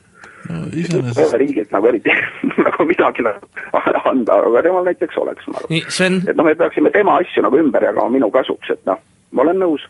no,. 0.49 0.63
Ei 0.73 1.25
ole 1.25 1.37
riigilt 1.43 1.71
nagu 1.75 1.89
eriti 1.91 2.13
nagu 2.67 2.87
midagi 2.87 3.25
anda, 4.11 4.39
aga 4.39 4.63
temal 4.65 4.87
näiteks 4.87 5.21
oleks, 5.21 5.47
ma 5.47 5.61
arvan. 5.61 6.19
et 6.25 6.35
noh, 6.35 6.47
me 6.47 6.55
peaksime 6.59 6.91
tema 6.95 7.19
asju 7.21 7.45
nagu 7.45 7.61
ümber 7.61 7.85
jagama 7.89 8.15
minu 8.15 8.31
kasuks, 8.33 8.73
et 8.75 8.81
noh, 8.89 9.01
ma 9.35 9.45
olen 9.45 9.61
nõus. 9.61 9.85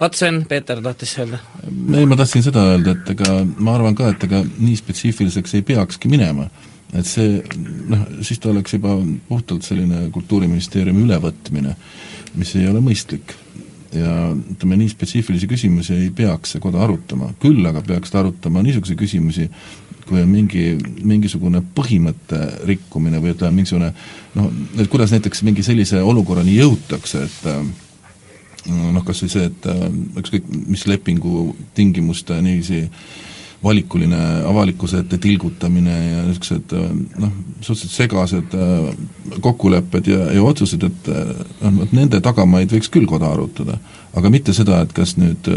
vot 0.00 0.18
Sven, 0.18 0.42
Peeter 0.48 0.82
tahtis 0.84 1.14
öelda. 1.18 1.40
ei, 1.68 2.06
ma 2.06 2.18
tahtsin 2.18 2.44
seda 2.48 2.66
öelda, 2.72 2.96
et 2.96 3.14
ega 3.14 3.38
ma 3.58 3.76
arvan 3.78 3.96
ka, 3.98 4.12
et 4.14 4.28
ega 4.28 4.42
nii 4.46 4.76
spetsiifiliseks 4.80 5.58
ei 5.58 5.66
peakski 5.72 6.10
minema. 6.12 6.48
et 6.92 7.08
see 7.08 7.38
noh, 7.92 8.06
siis 8.20 8.40
ta 8.42 8.50
oleks 8.52 8.74
juba 8.76 8.96
puhtalt 9.28 9.64
selline 9.64 10.08
Kultuuriministeeriumi 10.12 11.06
ülevõtmine, 11.06 11.76
mis 12.36 12.56
ei 12.56 12.68
ole 12.68 12.82
mõistlik 12.84 13.36
ja 13.92 14.12
ütleme, 14.32 14.78
nii 14.80 14.90
spetsiifilisi 14.92 15.48
küsimusi 15.50 15.94
ei 15.96 16.10
peaks 16.16 16.54
see 16.54 16.62
koda 16.64 16.82
arutama, 16.84 17.30
küll 17.42 17.64
aga 17.68 17.82
peaks 17.86 18.12
ta 18.12 18.22
arutama 18.22 18.62
niisuguseid 18.64 18.98
küsimusi, 19.00 19.48
kui 20.08 20.22
on 20.22 20.30
mingi, 20.30 20.64
mingisugune 21.04 21.62
põhimõtte 21.76 22.40
rikkumine 22.68 23.20
või 23.22 23.34
ütleme, 23.34 23.60
mingisugune 23.60 23.92
noh, 24.38 24.50
et 24.80 24.90
kuidas 24.92 25.12
näiteks 25.14 25.44
mingi 25.46 25.64
sellise 25.66 26.00
olukorrani 26.02 26.56
jõutakse, 26.56 27.26
et 27.28 28.70
noh, 28.70 29.02
kas 29.04 29.22
või 29.24 29.34
see, 29.34 29.50
et 29.50 29.68
ükskõik 30.22 30.48
mis 30.66 30.86
lepingu 30.90 31.52
tingimuste 31.76 32.40
niiviisi 32.44 32.86
valikuline 33.64 34.20
avalikkuse 34.48 35.02
ette 35.04 35.18
tilgutamine 35.22 35.96
ja 35.96 36.22
niisugused 36.26 36.74
noh, 37.22 37.34
suhteliselt 37.60 37.96
segased 37.96 38.56
kokkulepped 39.40 40.10
ja, 40.10 40.28
ja 40.34 40.42
otsused, 40.42 40.86
et 40.88 41.10
noh, 41.62 41.76
vot 41.80 41.92
nende 41.94 42.20
tagamaid 42.24 42.74
võiks 42.74 42.90
küll 42.92 43.06
koda 43.10 43.30
arutada. 43.32 43.78
aga 44.18 44.30
mitte 44.30 44.52
seda, 44.56 44.82
et 44.82 44.92
kas 44.96 45.16
nüüd 45.20 45.48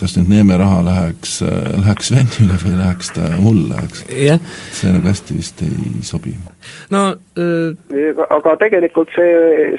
kas 0.00 0.14
nüüd 0.16 0.30
Neeme 0.30 0.56
raha 0.60 0.80
läheks, 0.86 1.40
läheks 1.82 2.10
Svenile 2.10 2.56
või 2.62 2.74
läheks 2.78 3.10
ta 3.16 3.28
mulle, 3.42 3.82
eks 3.84 4.04
yeah.. 4.08 4.40
see 4.72 4.92
nagu 4.94 5.10
hästi 5.10 5.36
vist 5.36 5.62
ei 5.66 6.02
sobi. 6.06 6.34
no 6.94 7.02
öö... 7.38 7.74
aga 8.30 8.56
tegelikult 8.64 9.12
see, 9.16 9.32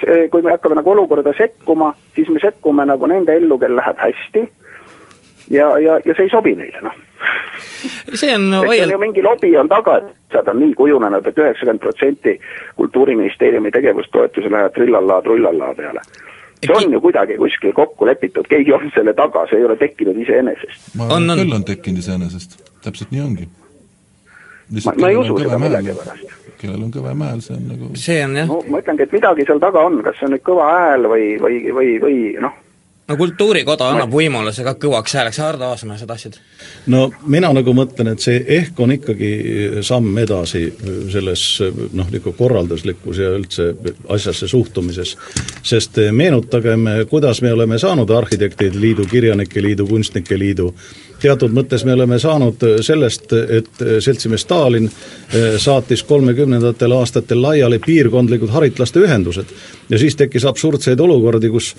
see, 0.04 0.28
kui 0.34 0.44
me 0.46 0.54
hakkame 0.54 0.78
nagu 0.78 0.94
olukorda 0.94 1.34
sekkuma, 1.38 1.94
siis 2.16 2.30
me 2.30 2.44
sekkume 2.44 2.86
nagu 2.90 3.10
nende 3.10 3.36
ellu, 3.40 3.58
kel 3.62 3.78
läheb 3.80 4.02
hästi 4.04 4.46
ja, 5.52 5.68
ja, 5.80 6.00
ja 6.06 6.16
see 6.16 6.28
ei 6.28 6.34
sobi 6.34 6.56
neile, 6.56 6.82
noh. 6.86 6.98
see 8.14 8.34
on 8.36 8.50
no, 8.52 8.64
vaiel-... 8.68 8.92
ju 8.96 9.00
mingi 9.02 9.24
lobi 9.26 9.54
on 9.58 9.70
taga, 9.72 10.00
et 10.02 10.12
asjad 10.32 10.52
on 10.54 10.60
nii 10.64 10.74
kujunenud 10.80 11.26
et, 11.28 11.32
et 11.34 11.44
üheksakümmend 11.44 11.84
protsenti 11.84 12.40
Kultuuriministeeriumi 12.76 13.72
tegevustoetuse 13.72 14.52
läheb 14.52 14.74
trillallaa 14.74 15.22
trullallaa 15.22 15.74
peale 15.76 16.02
see 16.62 16.76
on 16.86 16.94
ju 16.94 17.02
kuidagi 17.02 17.38
kuskil 17.38 17.74
kokku 17.74 18.06
lepitud, 18.06 18.46
keegi 18.50 18.74
on 18.74 18.92
selle 18.96 19.14
taga, 19.18 19.48
see 19.50 19.58
ei 19.58 19.66
ole 19.66 19.76
tekkinud 19.78 20.18
iseenesest. 20.22 20.94
ma 20.96 21.08
arvan, 21.08 21.32
et 21.34 21.42
küll 21.42 21.58
on 21.58 21.66
tekkinud 21.66 22.04
iseenesest, 22.04 22.60
täpselt 22.86 23.12
nii 23.12 23.22
ongi. 23.22 23.48
ma, 24.86 24.94
ma 25.02 25.10
ei 25.10 25.18
usu 25.18 25.40
seda 25.42 25.58
millegipärast. 25.60 26.36
kellel 26.62 26.84
on 26.86 26.92
kõvem 26.94 27.24
hääl, 27.26 27.42
see 27.42 27.56
on 27.58 27.64
nagu 27.72 27.90
see 27.98 28.20
on 28.26 28.36
jah 28.38 28.52
no 28.52 28.60
ma 28.70 28.84
ütlengi, 28.84 29.08
et 29.08 29.16
midagi 29.18 29.48
seal 29.50 29.64
taga 29.64 29.88
on, 29.90 29.98
kas 30.06 30.20
see 30.20 30.30
on 30.30 30.36
nüüd 30.36 30.46
kõva 30.46 30.68
hääl 30.70 31.10
või, 31.10 31.26
või, 31.42 31.58
või, 31.74 31.96
või 32.04 32.20
noh, 32.46 32.54
no 33.12 33.18
Kultuurikoda 33.20 33.90
annab 33.92 34.14
võimaluse 34.14 34.64
ka 34.66 34.76
kõvaks 34.80 35.16
hääleks, 35.18 35.40
Hardo 35.44 35.68
Aasmäe 35.70 36.00
sa 36.00 36.08
tahtsid? 36.10 36.38
no 36.92 37.04
mina 37.28 37.52
nagu 37.54 37.74
mõtlen, 37.76 38.14
et 38.14 38.24
see 38.24 38.40
ehk 38.58 38.80
on 38.80 38.96
ikkagi 38.96 39.32
samm 39.86 40.18
edasi 40.24 40.64
selles 41.12 41.44
noh, 41.92 42.08
niisugune 42.08 42.38
korralduslikus 42.38 43.22
ja 43.22 43.32
üldse 43.36 43.72
asjasse 44.10 44.48
suhtumises. 44.48 45.16
sest 45.64 46.00
meenutagem, 46.12 46.88
kuidas 47.10 47.42
me 47.42 47.54
oleme 47.54 47.80
saanud 47.80 48.10
Arhitektide 48.10 48.80
Liidu, 48.80 49.06
Kirjanike 49.06 49.62
Liidu, 49.62 49.88
Kunstnike 49.88 50.40
Liidu, 50.40 50.74
teatud 51.22 51.54
mõttes 51.54 51.86
me 51.86 51.94
oleme 51.94 52.20
saanud 52.20 52.64
sellest, 52.82 53.34
et 53.34 53.86
seltsimees 54.00 54.46
Stalin 54.46 54.90
saatis 55.58 56.04
kolmekümnendatel 56.04 56.98
aastatel 56.98 57.42
laiali 57.42 57.80
piirkondlikud 57.80 58.50
haritlaste 58.50 59.04
ühendused 59.04 59.52
ja 59.90 60.00
siis 60.00 60.16
tekkis 60.16 60.46
absurdseid 60.46 61.00
olukordi, 61.00 61.50
kus 61.50 61.76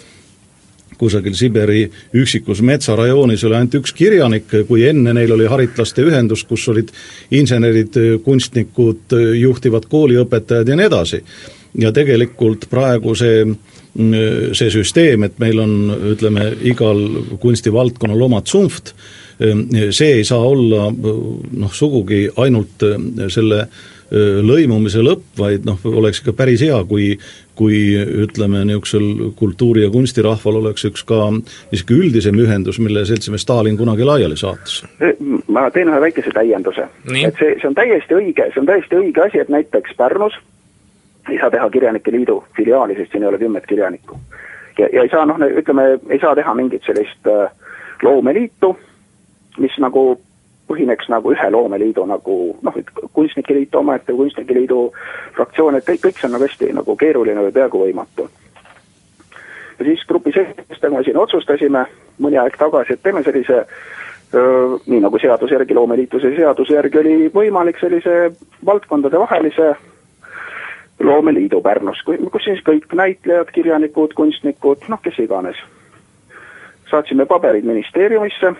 kusagil 1.03 1.35
Siberi 1.35 1.83
üksikus 2.15 2.63
metsarajoonis 2.63 3.43
oli 3.49 3.59
ainult 3.59 3.81
üks 3.81 3.95
kirjanik, 3.99 4.47
kui 4.69 4.87
enne 4.87 5.15
neil 5.17 5.35
oli 5.35 5.49
haritlaste 5.51 6.05
ühendus, 6.07 6.47
kus 6.47 6.69
olid 6.71 6.93
insenerid, 7.35 7.99
kunstnikud, 8.25 9.17
juhtivad 9.41 9.89
kooliõpetajad 9.91 10.71
ja 10.71 10.79
nii 10.79 10.91
edasi. 10.93 11.25
ja 11.79 11.93
tegelikult 11.93 12.67
praegu 12.71 13.15
see 13.17 13.47
see 13.93 14.71
süsteem, 14.73 15.27
et 15.27 15.39
meil 15.41 15.59
on, 15.61 15.73
ütleme, 16.15 16.47
igal 16.65 17.01
kunstivaldkonnal 17.41 18.25
oma 18.25 18.41
tsunft, 18.41 18.95
see 19.39 20.13
ei 20.17 20.25
saa 20.25 20.41
olla 20.41 20.87
noh, 20.89 21.75
sugugi 21.77 22.25
ainult 22.41 22.85
selle 23.33 23.67
lõimumise 24.13 25.01
lõpp, 25.01 25.25
vaid 25.39 25.65
noh, 25.65 25.79
oleks 25.89 26.21
ikka 26.21 26.35
päris 26.37 26.61
hea, 26.61 26.77
kui 26.85 27.15
kui 27.55 27.93
ütleme, 28.25 28.63
niisugusel 28.65 29.33
kultuuri- 29.37 29.83
ja 29.85 29.91
kunstirahval 29.93 30.57
oleks 30.63 30.87
üks 30.89 31.05
ka 31.05 31.19
niisugune 31.33 32.07
üldisem 32.07 32.39
ühendus, 32.41 32.79
mille 32.81 33.05
seltsimees 33.05 33.45
Stalin 33.45 33.77
kunagi 33.77 34.05
laiali 34.05 34.37
saatis. 34.37 34.83
ma 35.49 35.71
teen 35.71 35.89
ühe 35.89 36.01
väikese 36.01 36.33
täienduse. 36.33 36.89
et 37.27 37.37
see, 37.39 37.57
see 37.61 37.69
on 37.69 37.75
täiesti 37.75 38.15
õige, 38.15 38.49
see 38.55 38.61
on 38.61 38.67
täiesti 38.67 38.97
õige 38.97 39.27
asi, 39.27 39.39
et 39.39 39.49
näiteks 39.49 39.97
Pärnus 39.97 40.33
ei 41.29 41.39
saa 41.39 41.51
teha 41.51 41.71
Kirjanike 41.71 42.13
Liidu 42.13 42.45
filiaali, 42.57 42.97
sest 42.97 43.13
siin 43.13 43.23
ei 43.23 43.29
ole 43.29 43.39
kümmet 43.39 43.67
kirjanikku. 43.67 44.19
ja, 44.79 44.89
ja 44.93 45.03
ei 45.03 45.09
saa 45.09 45.27
noh, 45.27 45.39
ütleme, 45.39 45.99
ei 46.09 46.19
saa 46.19 46.35
teha 46.35 46.55
mingit 46.55 46.83
sellist 46.87 47.27
äh, 47.27 47.53
loomeliitu, 48.03 48.79
mis 49.59 49.79
nagu 49.79 50.21
põhineks 50.73 51.11
nagu 51.13 51.33
ühe 51.35 51.49
loomeliidu 51.55 52.05
nagu 52.09 52.37
noh, 52.65 52.79
kunstnike 53.13 53.55
liit 53.57 53.75
omaette, 53.77 54.15
kunstnike 54.17 54.57
liidu 54.57 54.87
fraktsioon, 55.37 55.77
et 55.77 55.89
kõik, 55.89 56.07
kõik 56.07 56.21
see 56.21 56.29
on 56.29 56.37
nagu 56.37 56.49
hästi 56.49 56.71
nagu 56.79 56.97
keeruline 56.97 57.45
või 57.47 57.57
peaaegu 57.59 57.85
võimatu. 57.85 58.29
ja 59.79 59.85
siis 59.85 60.07
grupis 60.09 60.39
eestlastega 60.41 60.97
me 60.97 61.05
siin 61.05 61.19
otsustasime 61.19 61.85
mõni 62.23 62.41
aeg 62.41 62.57
tagasi, 62.59 62.93
et 62.95 63.03
teeme 63.03 63.23
sellise 63.23 63.63
öö, 63.63 64.79
nii 64.87 65.01
nagu 65.05 65.19
seaduse 65.19 65.55
järgi, 65.55 65.75
loomeliituse 65.75 66.35
seaduse 66.37 66.75
järgi 66.75 66.99
oli 66.99 67.17
võimalik 67.35 67.81
sellise 67.81 68.33
valdkondadevahelise 68.67 69.73
loomeliidu 71.03 71.61
Pärnus, 71.61 72.03
kus 72.05 72.45
siis 72.45 72.61
kõik 72.65 72.93
näitlejad, 72.95 73.51
kirjanikud, 73.53 74.15
kunstnikud, 74.15 74.89
noh, 74.89 75.01
kes 75.03 75.19
iganes. 75.19 75.57
saatsime 76.91 77.25
paberid 77.27 77.65
ministeeriumisse 77.65 78.53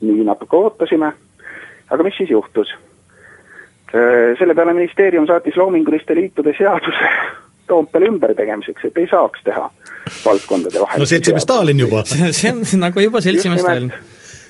nii 0.00 0.24
natuke 0.24 0.56
ootasime, 0.56 1.12
aga 1.90 2.06
mis 2.06 2.16
siis 2.16 2.30
juhtus? 2.30 2.72
Äh, 3.92 4.38
selle 4.38 4.54
peale 4.54 4.72
ministeerium 4.72 5.26
saatis 5.26 5.56
loominguliste 5.56 6.14
liitude 6.14 6.54
seaduse 6.58 7.10
Toompeale 7.68 8.08
ümbertegemiseks, 8.10 8.84
et 8.84 8.96
ei 8.98 9.06
saaks 9.10 9.44
teha 9.44 9.68
valdkondade 10.24 10.80
vahel. 10.80 10.98
no 10.98 11.06
seltsimees 11.06 11.44
Stalin 11.46 11.78
juba 11.80 12.02
see 12.38 12.50
on 12.50 12.64
nagu 12.80 13.00
juba 13.00 13.20
seltsimees 13.20 13.60
Stalin. 13.60 13.92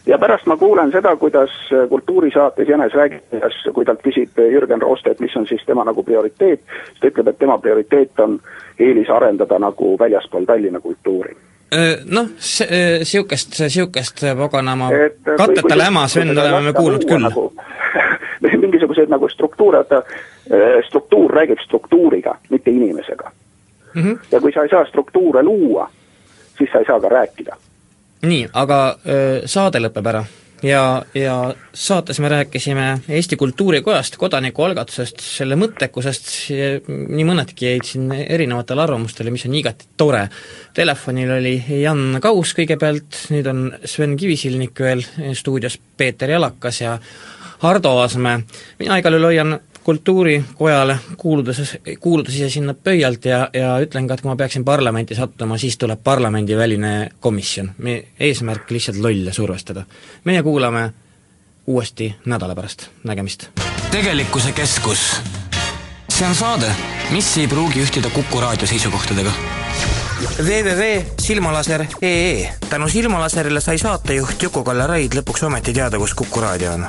ja 0.07 0.19
pärast 0.19 0.47
ma 0.47 0.57
kuulen 0.57 0.93
seda, 0.95 1.17
kuidas 1.17 1.53
kultuurisaates 1.89 2.69
Jänes 2.69 2.95
räägib, 2.95 3.27
kuidas, 3.31 3.61
kui 3.75 3.85
talt 3.85 4.03
küsib 4.07 4.43
Jürgen 4.55 4.83
Rooste, 4.83 5.11
et 5.11 5.21
mis 5.21 5.37
on 5.37 5.47
siis 5.47 5.63
tema 5.67 5.85
nagu 5.85 6.03
prioriteet, 6.03 6.63
siis 6.89 7.01
ta 7.01 7.11
ütleb, 7.13 7.29
et 7.35 7.39
tema 7.39 7.59
prioriteet 7.59 8.21
on 8.25 8.39
eelis 8.79 9.11
arendada 9.11 9.59
nagu 9.59 9.97
väljaspool 9.99 10.47
Tallinna 10.47 10.81
kultuuri 10.81 11.37
Noh, 12.05 12.27
niisugust, 12.37 13.57
niisugust 13.61 14.21
paganama 14.39 14.91
katteta 15.37 15.79
läma, 15.79 16.09
Sven, 16.09 16.35
oleme 16.39 16.61
me 16.67 16.73
kuulnud 16.77 17.07
küll 17.09 17.25
nagu, 17.25 17.47
mingisuguseid 18.65 19.09
nagu 19.09 19.29
struktuure, 19.33 19.81
vaata 19.81 20.03
struktuur 20.89 21.33
räägib 21.33 21.63
struktuuriga, 21.65 22.37
mitte 22.51 22.71
inimesega 22.71 23.31
mm. 23.95 24.03
-hmm. 24.03 24.19
ja 24.33 24.41
kui 24.41 24.53
sa 24.53 24.63
ei 24.63 24.69
saa 24.69 24.85
struktuure 24.85 25.43
luua, 25.43 25.89
siis 26.59 26.71
sa 26.73 26.79
ei 26.79 26.85
saa 26.85 27.01
ka 27.01 27.09
rääkida. 27.09 27.57
nii, 28.23 28.49
aga 28.53 28.97
saade 29.45 29.79
lõpeb 29.79 30.09
ära 30.09 30.25
ja, 30.63 31.03
ja 31.15 31.55
saates 31.75 32.21
me 32.21 32.29
rääkisime 32.29 33.01
Eesti 33.09 33.37
Kultuurikojast, 33.37 34.17
kodanikualgatusest, 34.21 35.21
selle 35.25 35.57
mõttekusest, 35.59 36.31
nii 36.89 37.27
mõnedki 37.29 37.69
jäid 37.71 37.89
siin 37.89 38.13
erinevatele 38.13 38.85
arvamustele, 38.85 39.33
mis 39.35 39.47
on 39.49 39.57
igati 39.59 39.91
tore. 39.97 40.27
Telefonil 40.75 41.35
oli 41.39 41.57
Jan 41.83 42.21
Kaus 42.23 42.55
kõigepealt, 42.59 43.27
nüüd 43.35 43.51
on 43.51 43.67
Sven 43.85 44.17
Kivisilnik 44.21 44.85
veel 44.87 45.05
stuudios, 45.39 45.79
Peeter 45.97 46.31
Jalakas 46.31 46.81
ja 46.85 46.97
Hardo 47.63 47.97
Aasmäe, 48.03 48.43
mina 48.81 48.99
igal 48.99 49.15
juhul 49.15 49.31
hoian 49.31 49.59
kultuurikojale 49.85 50.99
kuuludes, 51.17 51.79
kuuludes 52.01 52.35
ise 52.35 52.51
sinna 52.51 52.75
pöialt 52.75 53.25
ja, 53.25 53.49
ja 53.53 53.79
ütlen 53.83 54.09
ka, 54.09 54.15
et 54.15 54.23
kui 54.23 54.31
ma 54.31 54.37
peaksin 54.37 54.65
parlamenti 54.65 55.15
sattuma, 55.15 55.59
siis 55.59 55.79
tuleb 55.79 56.01
parlamendiväline 56.05 57.11
komisjon. 57.21 57.71
meie 57.79 58.09
eesmärk 58.21 58.71
lihtsalt 58.71 58.99
lolle 58.99 59.33
survestada. 59.33 59.85
meie 60.25 60.43
kuulame 60.43 60.93
uuesti 61.67 62.15
nädala 62.27 62.55
pärast, 62.55 62.87
nägemist! 63.05 63.49
tegelikkuse 63.91 64.53
keskus. 64.53 65.21
see 66.09 66.29
on 66.29 66.35
saade, 66.35 66.75
mis 67.11 67.39
ei 67.39 67.49
pruugi 67.49 67.83
ühtida 67.83 68.11
Kuku 68.11 68.41
raadio 68.41 68.67
seisukohtadega 68.67 69.33
www.silmalaser.ee 70.39 72.55
tänu 72.71 72.89
Silmalaserile 72.89 73.61
sai 73.61 73.79
saatejuht 73.79 74.43
Juku-Kalle 74.43 74.87
Raid 74.87 75.13
lõpuks 75.19 75.47
ometi 75.47 75.73
teada, 75.75 75.99
kus 75.99 76.15
Kuku 76.15 76.41
raadio 76.41 76.73
on 76.73 76.87